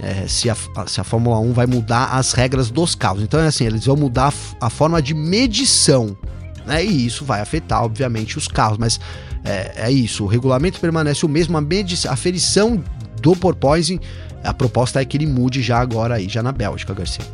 é, 0.00 0.26
se, 0.26 0.48
a, 0.48 0.56
se 0.86 1.00
a 1.00 1.04
Fórmula 1.04 1.38
1 1.40 1.52
vai 1.52 1.66
mudar 1.66 2.06
as 2.06 2.32
regras 2.32 2.70
dos 2.70 2.94
carros. 2.94 3.22
Então 3.22 3.40
é 3.40 3.46
assim, 3.46 3.64
eles 3.64 3.84
vão 3.84 3.96
mudar 3.96 4.32
a, 4.60 4.70
forma 4.70 5.00
de 5.02 5.14
medição, 5.14 6.16
né? 6.66 6.84
E 6.84 7.06
isso 7.06 7.24
vai 7.24 7.40
afetar, 7.40 7.84
obviamente, 7.84 8.38
os 8.38 8.48
carros, 8.48 8.78
mas 8.78 8.98
é, 9.44 9.72
é 9.76 9.90
isso, 9.90 10.24
o 10.24 10.26
regulamento 10.26 10.80
permanece 10.80 11.24
o 11.24 11.28
mesmo, 11.28 11.56
a, 11.56 11.60
medição, 11.60 12.12
a 12.12 12.16
ferição 12.16 12.82
do 13.20 13.34
porpoising, 13.36 14.00
a 14.44 14.54
proposta 14.54 15.00
é 15.00 15.04
que 15.04 15.16
ele 15.16 15.26
mude 15.26 15.62
já 15.62 15.78
agora 15.78 16.14
aí, 16.14 16.28
já 16.28 16.42
na 16.42 16.52
Bélgica, 16.52 16.94
Garcia. 16.94 17.24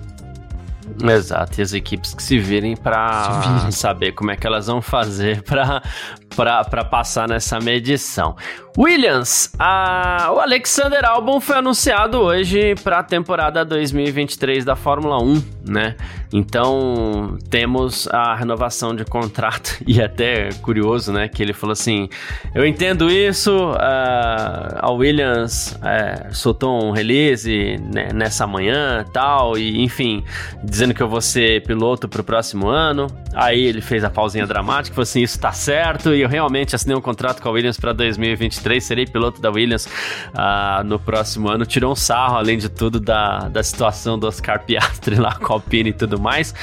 Exato, 1.02 1.60
e 1.60 1.62
as 1.62 1.72
equipes 1.72 2.14
que 2.14 2.22
se 2.22 2.38
virem 2.38 2.76
para 2.76 3.70
saber 3.72 4.12
como 4.12 4.30
é 4.30 4.36
que 4.36 4.46
elas 4.46 4.66
vão 4.66 4.80
fazer 4.80 5.42
para 5.42 6.84
passar 6.84 7.28
nessa 7.28 7.58
medição. 7.58 8.36
Williams, 8.76 9.52
a, 9.56 10.32
o 10.34 10.40
Alexander 10.40 11.04
Albon 11.04 11.40
foi 11.40 11.58
anunciado 11.58 12.18
hoje 12.18 12.74
para 12.82 12.98
a 12.98 13.02
temporada 13.04 13.64
2023 13.64 14.64
da 14.64 14.74
Fórmula 14.74 15.22
1, 15.22 15.42
né? 15.64 15.94
Então 16.32 17.38
temos 17.48 18.08
a 18.08 18.34
renovação 18.34 18.96
de 18.96 19.04
contrato 19.04 19.78
e 19.86 20.02
até 20.02 20.48
curioso, 20.54 21.12
né? 21.12 21.28
Que 21.28 21.40
ele 21.40 21.52
falou 21.52 21.72
assim: 21.72 22.08
eu 22.52 22.66
entendo 22.66 23.08
isso, 23.08 23.56
uh, 23.70 24.76
a 24.76 24.90
Williams 24.90 25.78
uh, 25.78 26.34
soltou 26.34 26.84
um 26.84 26.90
release 26.90 27.78
né, 27.94 28.08
nessa 28.12 28.44
manhã, 28.44 29.04
tal 29.12 29.56
e 29.56 29.84
enfim, 29.84 30.24
dizendo 30.64 30.92
que 30.92 31.02
eu 31.02 31.08
vou 31.08 31.20
ser 31.20 31.62
piloto 31.62 32.08
para 32.08 32.22
o 32.22 32.24
próximo 32.24 32.66
ano. 32.66 33.06
Aí 33.32 33.62
ele 33.64 33.80
fez 33.80 34.02
a 34.02 34.10
pausinha 34.10 34.48
dramática, 34.48 34.92
falou 34.92 35.04
assim: 35.04 35.22
isso 35.22 35.38
tá 35.38 35.52
certo 35.52 36.12
e 36.12 36.22
eu 36.22 36.28
realmente 36.28 36.74
assinei 36.74 36.96
um 36.96 37.00
contrato 37.00 37.40
com 37.40 37.48
a 37.48 37.52
Williams 37.52 37.78
para 37.78 37.92
2023 37.92 38.63
2023, 38.64 38.84
serei 38.84 39.06
piloto 39.06 39.40
da 39.40 39.50
Williams 39.50 39.86
uh, 39.86 40.82
no 40.84 40.98
próximo 40.98 41.48
ano. 41.48 41.66
Tirou 41.66 41.92
um 41.92 41.96
sarro, 41.96 42.36
além 42.36 42.58
de 42.58 42.68
tudo, 42.68 42.98
da, 42.98 43.48
da 43.48 43.62
situação 43.62 44.18
do 44.18 44.26
Oscar 44.26 44.64
Piastri 44.64 45.16
lá 45.16 45.34
com 45.34 45.52
a 45.52 45.56
Alpine 45.56 45.90
e 45.90 45.92
tudo 45.92 46.18
mais. 46.18 46.54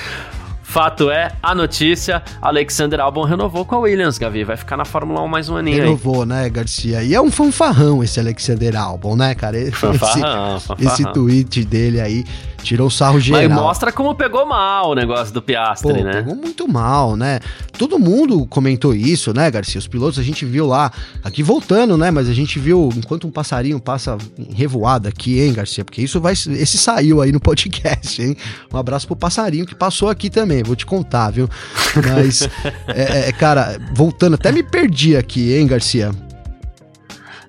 Fato 0.63 1.11
é, 1.11 1.33
a 1.43 1.53
notícia, 1.53 2.23
Alexander 2.41 3.01
Albon 3.01 3.25
renovou 3.25 3.65
com 3.65 3.75
a 3.75 3.79
Williams, 3.79 4.17
Gavi. 4.17 4.45
Vai 4.45 4.55
ficar 4.55 4.77
na 4.77 4.85
Fórmula 4.85 5.21
1 5.21 5.27
mais 5.27 5.49
um 5.49 5.57
aninho 5.57 5.83
renovou, 5.83 6.21
aí. 6.21 6.29
né, 6.29 6.49
Garcia? 6.49 7.03
E 7.03 7.13
é 7.13 7.19
um 7.19 7.29
fanfarrão 7.29 8.01
esse 8.01 8.21
Alexander 8.21 8.77
Albon, 8.77 9.17
né, 9.17 9.35
cara? 9.35 9.57
Fanfarrão, 9.73 10.55
esse, 10.55 10.67
fanfarrão. 10.67 10.93
esse 10.93 11.03
tweet 11.11 11.65
dele 11.65 11.99
aí 11.99 12.23
tirou 12.63 12.87
o 12.87 12.91
sarro 12.91 13.19
geral. 13.19 13.49
Mas 13.49 13.61
mostra 13.61 13.91
como 13.91 14.15
pegou 14.15 14.45
mal 14.45 14.91
o 14.91 14.95
negócio 14.95 15.33
do 15.33 15.41
Piastri, 15.41 15.93
Pô, 15.93 16.03
né? 16.03 16.13
Pegou 16.13 16.35
muito 16.35 16.67
mal, 16.67 17.15
né? 17.15 17.39
Todo 17.77 17.99
mundo 17.99 18.45
comentou 18.45 18.93
isso, 18.93 19.33
né, 19.33 19.49
Garcia? 19.49 19.79
Os 19.79 19.87
pilotos 19.87 20.19
a 20.19 20.23
gente 20.23 20.45
viu 20.45 20.67
lá, 20.67 20.91
aqui 21.23 21.41
voltando, 21.43 21.97
né? 21.97 22.11
Mas 22.11 22.29
a 22.29 22.33
gente 22.33 22.59
viu 22.59 22.89
enquanto 22.95 23.27
um 23.27 23.31
passarinho 23.31 23.79
passa 23.79 24.17
revoada 24.53 25.09
aqui, 25.09 25.39
hein, 25.39 25.53
Garcia? 25.53 25.83
Porque 25.83 26.01
isso 26.01 26.19
vai. 26.19 26.33
Esse 26.33 26.77
saiu 26.77 27.21
aí 27.21 27.31
no 27.31 27.39
podcast, 27.39 28.21
hein? 28.21 28.35
Um 28.73 28.77
abraço 28.77 29.07
pro 29.07 29.15
passarinho 29.15 29.65
que 29.65 29.75
passou 29.75 30.09
aqui 30.09 30.29
também, 30.29 30.63
vou 30.63 30.75
te 30.75 30.85
contar, 30.85 31.31
viu? 31.31 31.49
Mas, 31.95 32.47
é, 32.87 33.29
é, 33.29 33.31
cara, 33.31 33.77
voltando, 33.93 34.35
até 34.35 34.51
me 34.51 34.63
perdi 34.63 35.15
aqui, 35.15 35.53
hein, 35.53 35.67
Garcia? 35.67 36.11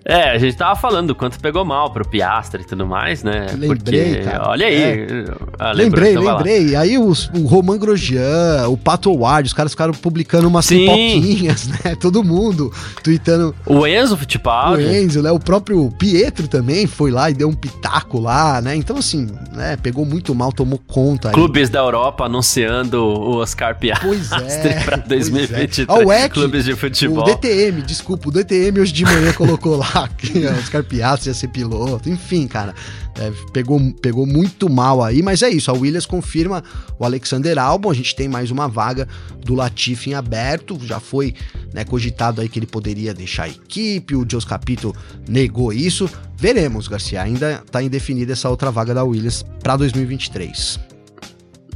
É, 0.04 0.30
a 0.30 0.38
gente 0.38 0.56
tava 0.56 0.74
falando 0.74 1.08
do 1.08 1.14
quanto 1.14 1.38
pegou 1.38 1.64
mal 1.64 1.92
pro 1.92 2.06
Piastre 2.06 2.62
e 2.62 2.64
tudo 2.64 2.86
mais, 2.86 3.22
né? 3.22 3.46
Lembrei, 3.56 4.14
Porque, 4.14 4.22
cara. 4.22 4.48
olha 4.48 4.66
aí. 4.66 4.82
É. 4.82 5.24
Ah, 5.58 5.72
lembrei, 5.72 6.12
então 6.12 6.24
lembrei. 6.24 6.74
Aí 6.74 6.98
os, 6.98 7.30
o 7.34 7.46
Roman 7.46 7.78
Grosjean, 7.78 8.68
o 8.68 8.76
Pato 8.76 9.12
Ward, 9.14 9.46
os 9.46 9.52
caras 9.52 9.72
ficaram 9.72 9.92
publicando 9.92 10.48
umas 10.48 10.66
Sim. 10.66 10.80
pipoquinhas, 10.80 11.68
né? 11.68 11.94
Todo 12.00 12.24
mundo 12.24 12.72
tweetando. 13.02 13.54
O 13.64 13.86
Enzo 13.86 14.16
Fittipaldi. 14.16 14.82
O 14.82 14.90
Enzo, 14.90 15.22
né? 15.22 15.30
O 15.30 15.38
próprio 15.38 15.90
Pietro 15.98 16.48
também 16.48 16.86
foi 16.86 17.10
lá 17.10 17.30
e 17.30 17.34
deu 17.34 17.48
um 17.48 17.54
pitaco 17.54 18.18
lá, 18.18 18.60
né? 18.60 18.74
Então, 18.74 18.96
assim, 18.96 19.28
né? 19.52 19.76
Pegou 19.76 20.04
muito 20.04 20.34
mal, 20.34 20.52
tomou 20.52 20.80
conta. 20.86 21.30
Clubes 21.30 21.68
aí. 21.68 21.72
da 21.72 21.80
Europa 21.80 22.24
anunciando 22.24 23.02
o 23.04 23.36
Oscar 23.36 23.78
Piastri 23.78 24.08
pois 24.08 24.32
é, 24.32 24.80
pra 24.84 24.96
2023. 24.96 25.86
Pois 25.86 26.00
é. 26.00 26.04
O 26.04 26.12
EC, 26.12 26.32
Clubes 26.32 26.64
de 26.64 26.74
futebol. 26.74 27.22
O 27.22 27.26
DTM, 27.26 27.82
desculpa, 27.82 28.28
o 28.28 28.32
DTM 28.32 28.80
hoje 28.80 28.92
de 28.92 29.04
manhã 29.04 29.32
colocou 29.32 29.76
lá 29.76 29.91
que 30.16 30.46
Oscar 30.46 30.82
Piastri 30.84 31.30
ia 31.30 31.34
ser 31.34 31.48
piloto, 31.48 32.08
enfim, 32.08 32.46
cara. 32.46 32.74
É, 33.18 33.30
pegou, 33.52 33.78
pegou 34.00 34.26
muito 34.26 34.70
mal 34.70 35.02
aí, 35.02 35.22
mas 35.22 35.42
é 35.42 35.50
isso. 35.50 35.70
A 35.70 35.74
Williams 35.74 36.06
confirma 36.06 36.62
o 36.98 37.04
Alexander 37.04 37.58
Albon. 37.58 37.90
A 37.90 37.94
gente 37.94 38.14
tem 38.16 38.28
mais 38.28 38.50
uma 38.50 38.68
vaga 38.68 39.06
do 39.44 39.54
Latifi 39.54 40.10
em 40.10 40.14
aberto. 40.14 40.78
Já 40.82 40.98
foi 40.98 41.34
né, 41.72 41.84
cogitado 41.84 42.40
aí 42.40 42.48
que 42.48 42.58
ele 42.58 42.66
poderia 42.66 43.12
deixar 43.12 43.44
a 43.44 43.48
equipe. 43.48 44.16
O 44.16 44.26
Jos 44.28 44.44
Capito 44.44 44.94
negou 45.28 45.72
isso. 45.72 46.08
Veremos, 46.36 46.88
Garcia. 46.88 47.22
Ainda 47.22 47.62
está 47.64 47.82
indefinida 47.82 48.32
essa 48.32 48.48
outra 48.48 48.70
vaga 48.70 48.94
da 48.94 49.04
Williams 49.04 49.44
para 49.62 49.76
2023. 49.76 50.91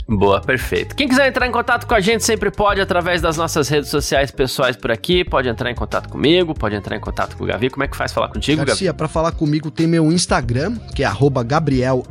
Boa, 0.09 0.41
perfeito. 0.41 0.95
Quem 0.95 1.09
quiser 1.09 1.27
entrar 1.27 1.49
em 1.49 1.51
contato 1.51 1.85
com 1.85 1.95
a 1.95 2.01
gente 2.01 2.25
sempre 2.25 2.49
pode 2.49 2.81
através 2.81 3.21
das 3.21 3.37
nossas 3.37 3.69
redes 3.69 3.91
sociais 3.91 4.31
pessoais 4.31 4.77
por 4.77 4.93
aqui. 4.93 5.25
Pode 5.25 5.49
entrar 5.49 5.69
em 5.69 5.75
contato 5.75 6.09
comigo, 6.09 6.55
pode 6.55 6.77
entrar 6.77 6.97
em 6.97 7.01
contato 7.01 7.37
com 7.37 7.43
o 7.43 7.47
Gavi. 7.47 7.71
Como 7.71 7.83
é 7.83 7.89
que 7.89 7.97
faz 7.97 8.13
falar 8.13 8.29
contigo, 8.29 8.65
Garcia, 8.65 8.87
Gavi? 8.87 8.97
para 8.97 9.09
falar 9.09 9.33
comigo 9.33 9.69
tem 9.69 9.89
meu 9.89 10.13
Instagram, 10.13 10.77
que 10.95 11.03
é 11.03 11.11
Gabriel 11.45 12.05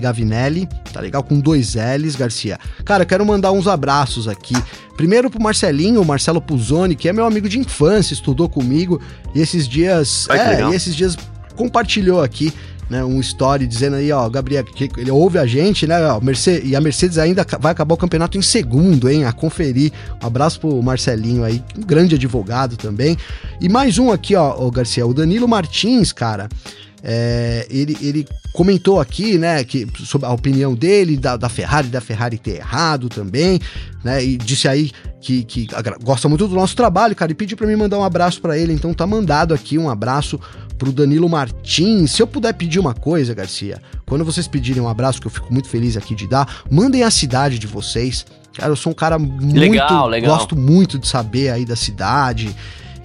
Gavinelli, 0.00 0.68
tá 0.92 1.00
legal? 1.00 1.24
Com 1.24 1.40
dois 1.40 1.74
L's, 1.74 2.14
Garcia. 2.14 2.60
Cara, 2.84 3.02
eu 3.02 3.06
quero 3.06 3.26
mandar 3.26 3.50
uns 3.50 3.66
abraços 3.66 4.28
aqui. 4.28 4.54
Primeiro 4.96 5.28
pro 5.28 5.42
Marcelinho, 5.42 6.00
o 6.00 6.04
Marcelo 6.04 6.40
Puzoni, 6.40 6.94
que 6.94 7.08
é 7.08 7.12
meu 7.12 7.26
amigo 7.26 7.48
de 7.48 7.58
infância, 7.58 8.14
estudou 8.14 8.48
comigo 8.48 9.00
e 9.34 9.40
esses 9.40 9.66
dias, 9.66 10.28
Ai, 10.30 10.62
é, 10.62 10.68
e 10.70 10.74
esses 10.74 10.94
dias 10.94 11.16
compartilhou 11.56 12.22
aqui 12.22 12.52
né, 12.88 13.04
um 13.04 13.20
story 13.20 13.66
dizendo 13.66 13.96
aí, 13.96 14.12
ó, 14.12 14.28
Gabriel, 14.28 14.64
que 14.64 14.90
ele 14.96 15.10
ouve 15.10 15.38
a 15.38 15.46
gente, 15.46 15.86
né, 15.86 16.04
ó, 16.06 16.20
Mercedes, 16.20 16.70
e 16.70 16.76
a 16.76 16.80
Mercedes 16.80 17.18
ainda 17.18 17.46
vai 17.60 17.72
acabar 17.72 17.94
o 17.94 17.98
campeonato 17.98 18.38
em 18.38 18.42
segundo, 18.42 19.08
hein, 19.08 19.24
a 19.24 19.32
conferir. 19.32 19.92
Um 20.22 20.26
abraço 20.26 20.60
pro 20.60 20.82
Marcelinho 20.82 21.44
aí, 21.44 21.62
um 21.76 21.82
grande 21.82 22.14
advogado 22.14 22.76
também. 22.76 23.16
E 23.60 23.68
mais 23.68 23.98
um 23.98 24.10
aqui, 24.10 24.34
ó, 24.34 24.54
ó 24.58 24.70
Garcia, 24.70 25.06
o 25.06 25.14
Danilo 25.14 25.48
Martins, 25.48 26.12
cara, 26.12 26.48
é, 27.08 27.64
ele, 27.70 27.96
ele 28.00 28.26
comentou 28.52 29.00
aqui, 29.00 29.38
né, 29.38 29.62
que, 29.62 29.86
sobre 30.04 30.26
a 30.26 30.32
opinião 30.32 30.74
dele, 30.74 31.16
da, 31.16 31.36
da 31.36 31.48
Ferrari, 31.48 31.86
da 31.86 32.00
Ferrari 32.00 32.36
ter 32.36 32.56
errado 32.56 33.08
também, 33.08 33.60
né, 34.02 34.24
e 34.24 34.36
disse 34.36 34.66
aí 34.66 34.90
que, 35.20 35.44
que 35.44 35.68
gosta 36.02 36.28
muito 36.28 36.48
do 36.48 36.56
nosso 36.56 36.74
trabalho, 36.74 37.14
cara, 37.14 37.30
e 37.30 37.34
pediu 37.34 37.56
para 37.56 37.68
mim 37.68 37.76
mandar 37.76 37.96
um 37.96 38.02
abraço 38.02 38.40
para 38.40 38.58
ele, 38.58 38.72
então 38.72 38.92
tá 38.92 39.06
mandado 39.06 39.54
aqui 39.54 39.78
um 39.78 39.88
abraço 39.88 40.40
pro 40.76 40.90
Danilo 40.90 41.28
Martins. 41.28 42.10
Se 42.10 42.20
eu 42.20 42.26
puder 42.26 42.52
pedir 42.54 42.80
uma 42.80 42.92
coisa, 42.92 43.32
Garcia, 43.32 43.80
quando 44.04 44.24
vocês 44.24 44.48
pedirem 44.48 44.82
um 44.82 44.88
abraço, 44.88 45.20
que 45.20 45.28
eu 45.28 45.30
fico 45.30 45.52
muito 45.52 45.68
feliz 45.68 45.96
aqui 45.96 46.12
de 46.12 46.26
dar, 46.26 46.62
mandem 46.68 47.04
a 47.04 47.10
cidade 47.10 47.56
de 47.56 47.68
vocês. 47.68 48.26
Cara, 48.52 48.72
eu 48.72 48.76
sou 48.76 48.90
um 48.90 48.94
cara 48.94 49.18
muito. 49.18 49.58
Legal, 49.58 50.08
legal. 50.08 50.36
Gosto 50.36 50.56
muito 50.56 50.98
de 50.98 51.06
saber 51.06 51.50
aí 51.50 51.64
da 51.64 51.76
cidade. 51.76 52.54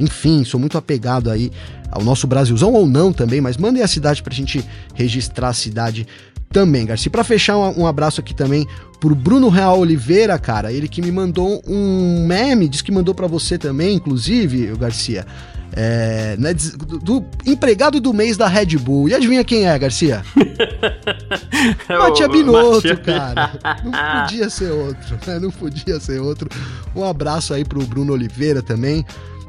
Enfim, 0.01 0.43
sou 0.43 0.59
muito 0.59 0.77
apegado 0.77 1.29
aí 1.29 1.51
ao 1.91 2.03
nosso 2.03 2.25
Brasilzão 2.25 2.73
ou 2.73 2.87
não 2.87 3.11
também, 3.11 3.41
mas 3.41 3.57
mandem 3.57 3.83
a 3.83 3.87
cidade 3.87 4.23
pra 4.23 4.33
gente 4.33 4.63
registrar 4.95 5.49
a 5.49 5.53
cidade 5.53 6.07
também, 6.51 6.85
Garcia. 6.85 7.11
Para 7.11 7.23
fechar, 7.23 7.57
um, 7.57 7.85
abraço 7.87 8.19
aqui 8.19 8.33
também 8.33 8.67
pro 8.99 9.15
Bruno 9.15 9.49
Real 9.49 9.79
Oliveira, 9.79 10.37
cara, 10.37 10.71
ele 10.71 10.87
que 10.87 11.01
me 11.01 11.11
mandou 11.11 11.61
um 11.67 12.25
meme, 12.25 12.67
diz 12.67 12.81
que 12.81 12.91
mandou 12.91 13.15
para 13.15 13.27
você 13.27 13.57
também, 13.57 13.95
inclusive, 13.95 14.75
Garcia. 14.77 15.25
É, 15.73 16.35
né, 16.37 16.53
do, 16.53 16.99
do, 16.99 17.25
empregado 17.45 18.01
do 18.01 18.13
mês 18.13 18.35
da 18.35 18.45
Red 18.45 18.77
Bull. 18.77 19.07
E 19.07 19.13
adivinha 19.13 19.41
quem 19.41 19.69
é, 19.69 19.79
Garcia? 19.79 20.21
Matia 21.87 22.27
Binotto, 22.27 22.97
cara. 22.97 23.51
Não 23.81 23.91
podia 24.21 24.49
ser 24.49 24.69
outro, 24.69 25.17
né? 25.25 25.39
Não 25.39 25.49
podia 25.49 25.97
ser 26.01 26.19
outro. 26.19 26.49
Um 26.93 27.05
abraço 27.05 27.53
aí 27.53 27.63
pro 27.63 27.85
Bruno 27.85 28.11
Oliveira 28.11 28.61
também. 28.61 29.05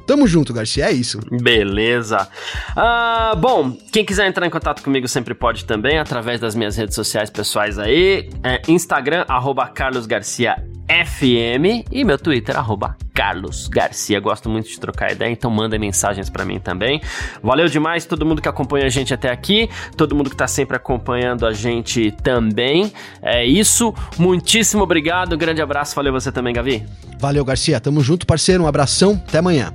Tamo 0.07 0.26
junto, 0.26 0.53
Garcia, 0.53 0.86
é 0.86 0.92
isso. 0.92 1.20
Beleza. 1.30 2.28
Ah, 2.76 3.34
bom, 3.36 3.76
quem 3.92 4.05
quiser 4.05 4.26
entrar 4.26 4.46
em 4.46 4.50
contato 4.50 4.82
comigo 4.82 5.07
sempre 5.09 5.34
pode 5.34 5.64
também, 5.64 5.98
através 5.98 6.40
das 6.40 6.55
minhas 6.55 6.76
redes 6.76 6.94
sociais 6.94 7.30
pessoais 7.30 7.78
aí. 7.78 8.28
É 8.42 8.61
Instagram, 8.68 9.24
arroba 9.28 9.66
Carlos 9.68 10.07
Garcia 10.07 10.57
FM 10.88 11.86
e 11.90 12.05
meu 12.05 12.18
Twitter, 12.18 12.57
arroba 12.57 12.96
Carlos 13.14 13.68
Garcia. 13.68 14.20
Gosto 14.20 14.48
muito 14.48 14.68
de 14.68 14.78
trocar 14.78 15.12
ideia, 15.12 15.30
então 15.30 15.50
manda 15.50 15.78
mensagens 15.78 16.28
para 16.28 16.44
mim 16.44 16.59
também. 16.59 17.00
Valeu 17.42 17.66
demais 17.68 18.05
todo 18.05 18.26
mundo 18.26 18.42
que 18.42 18.48
acompanha 18.48 18.86
a 18.86 18.88
gente 18.88 19.14
até 19.14 19.30
aqui, 19.30 19.70
todo 19.96 20.14
mundo 20.14 20.28
que 20.28 20.36
tá 20.36 20.46
sempre 20.46 20.76
acompanhando 20.76 21.46
a 21.46 21.53
gente 21.53 22.11
também. 22.22 22.92
É 23.22 23.44
isso, 23.44 23.94
muitíssimo 24.18 24.82
obrigado, 24.82 25.36
grande 25.36 25.62
abraço, 25.62 25.94
valeu 25.94 26.12
você 26.12 26.30
também, 26.30 26.53
Gavi. 26.53 26.84
Valeu, 27.18 27.44
Garcia, 27.44 27.80
tamo 27.80 28.00
junto, 28.00 28.26
parceiro, 28.26 28.64
um 28.64 28.66
abração, 28.66 29.22
até 29.26 29.38
amanhã. 29.38 29.72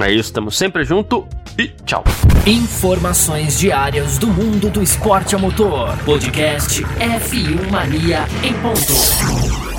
É 0.00 0.10
isso, 0.10 0.30
estamos 0.30 0.56
sempre 0.56 0.84
junto 0.84 1.26
e 1.58 1.68
tchau. 1.84 2.02
Informações 2.46 3.58
diárias 3.58 4.18
do 4.18 4.26
mundo 4.26 4.70
do 4.70 4.82
esporte 4.82 5.34
a 5.34 5.38
motor. 5.38 5.96
Podcast 6.04 6.82
F1 6.82 7.70
Mania 7.70 8.26
em 8.42 8.54
ponto. 8.54 9.71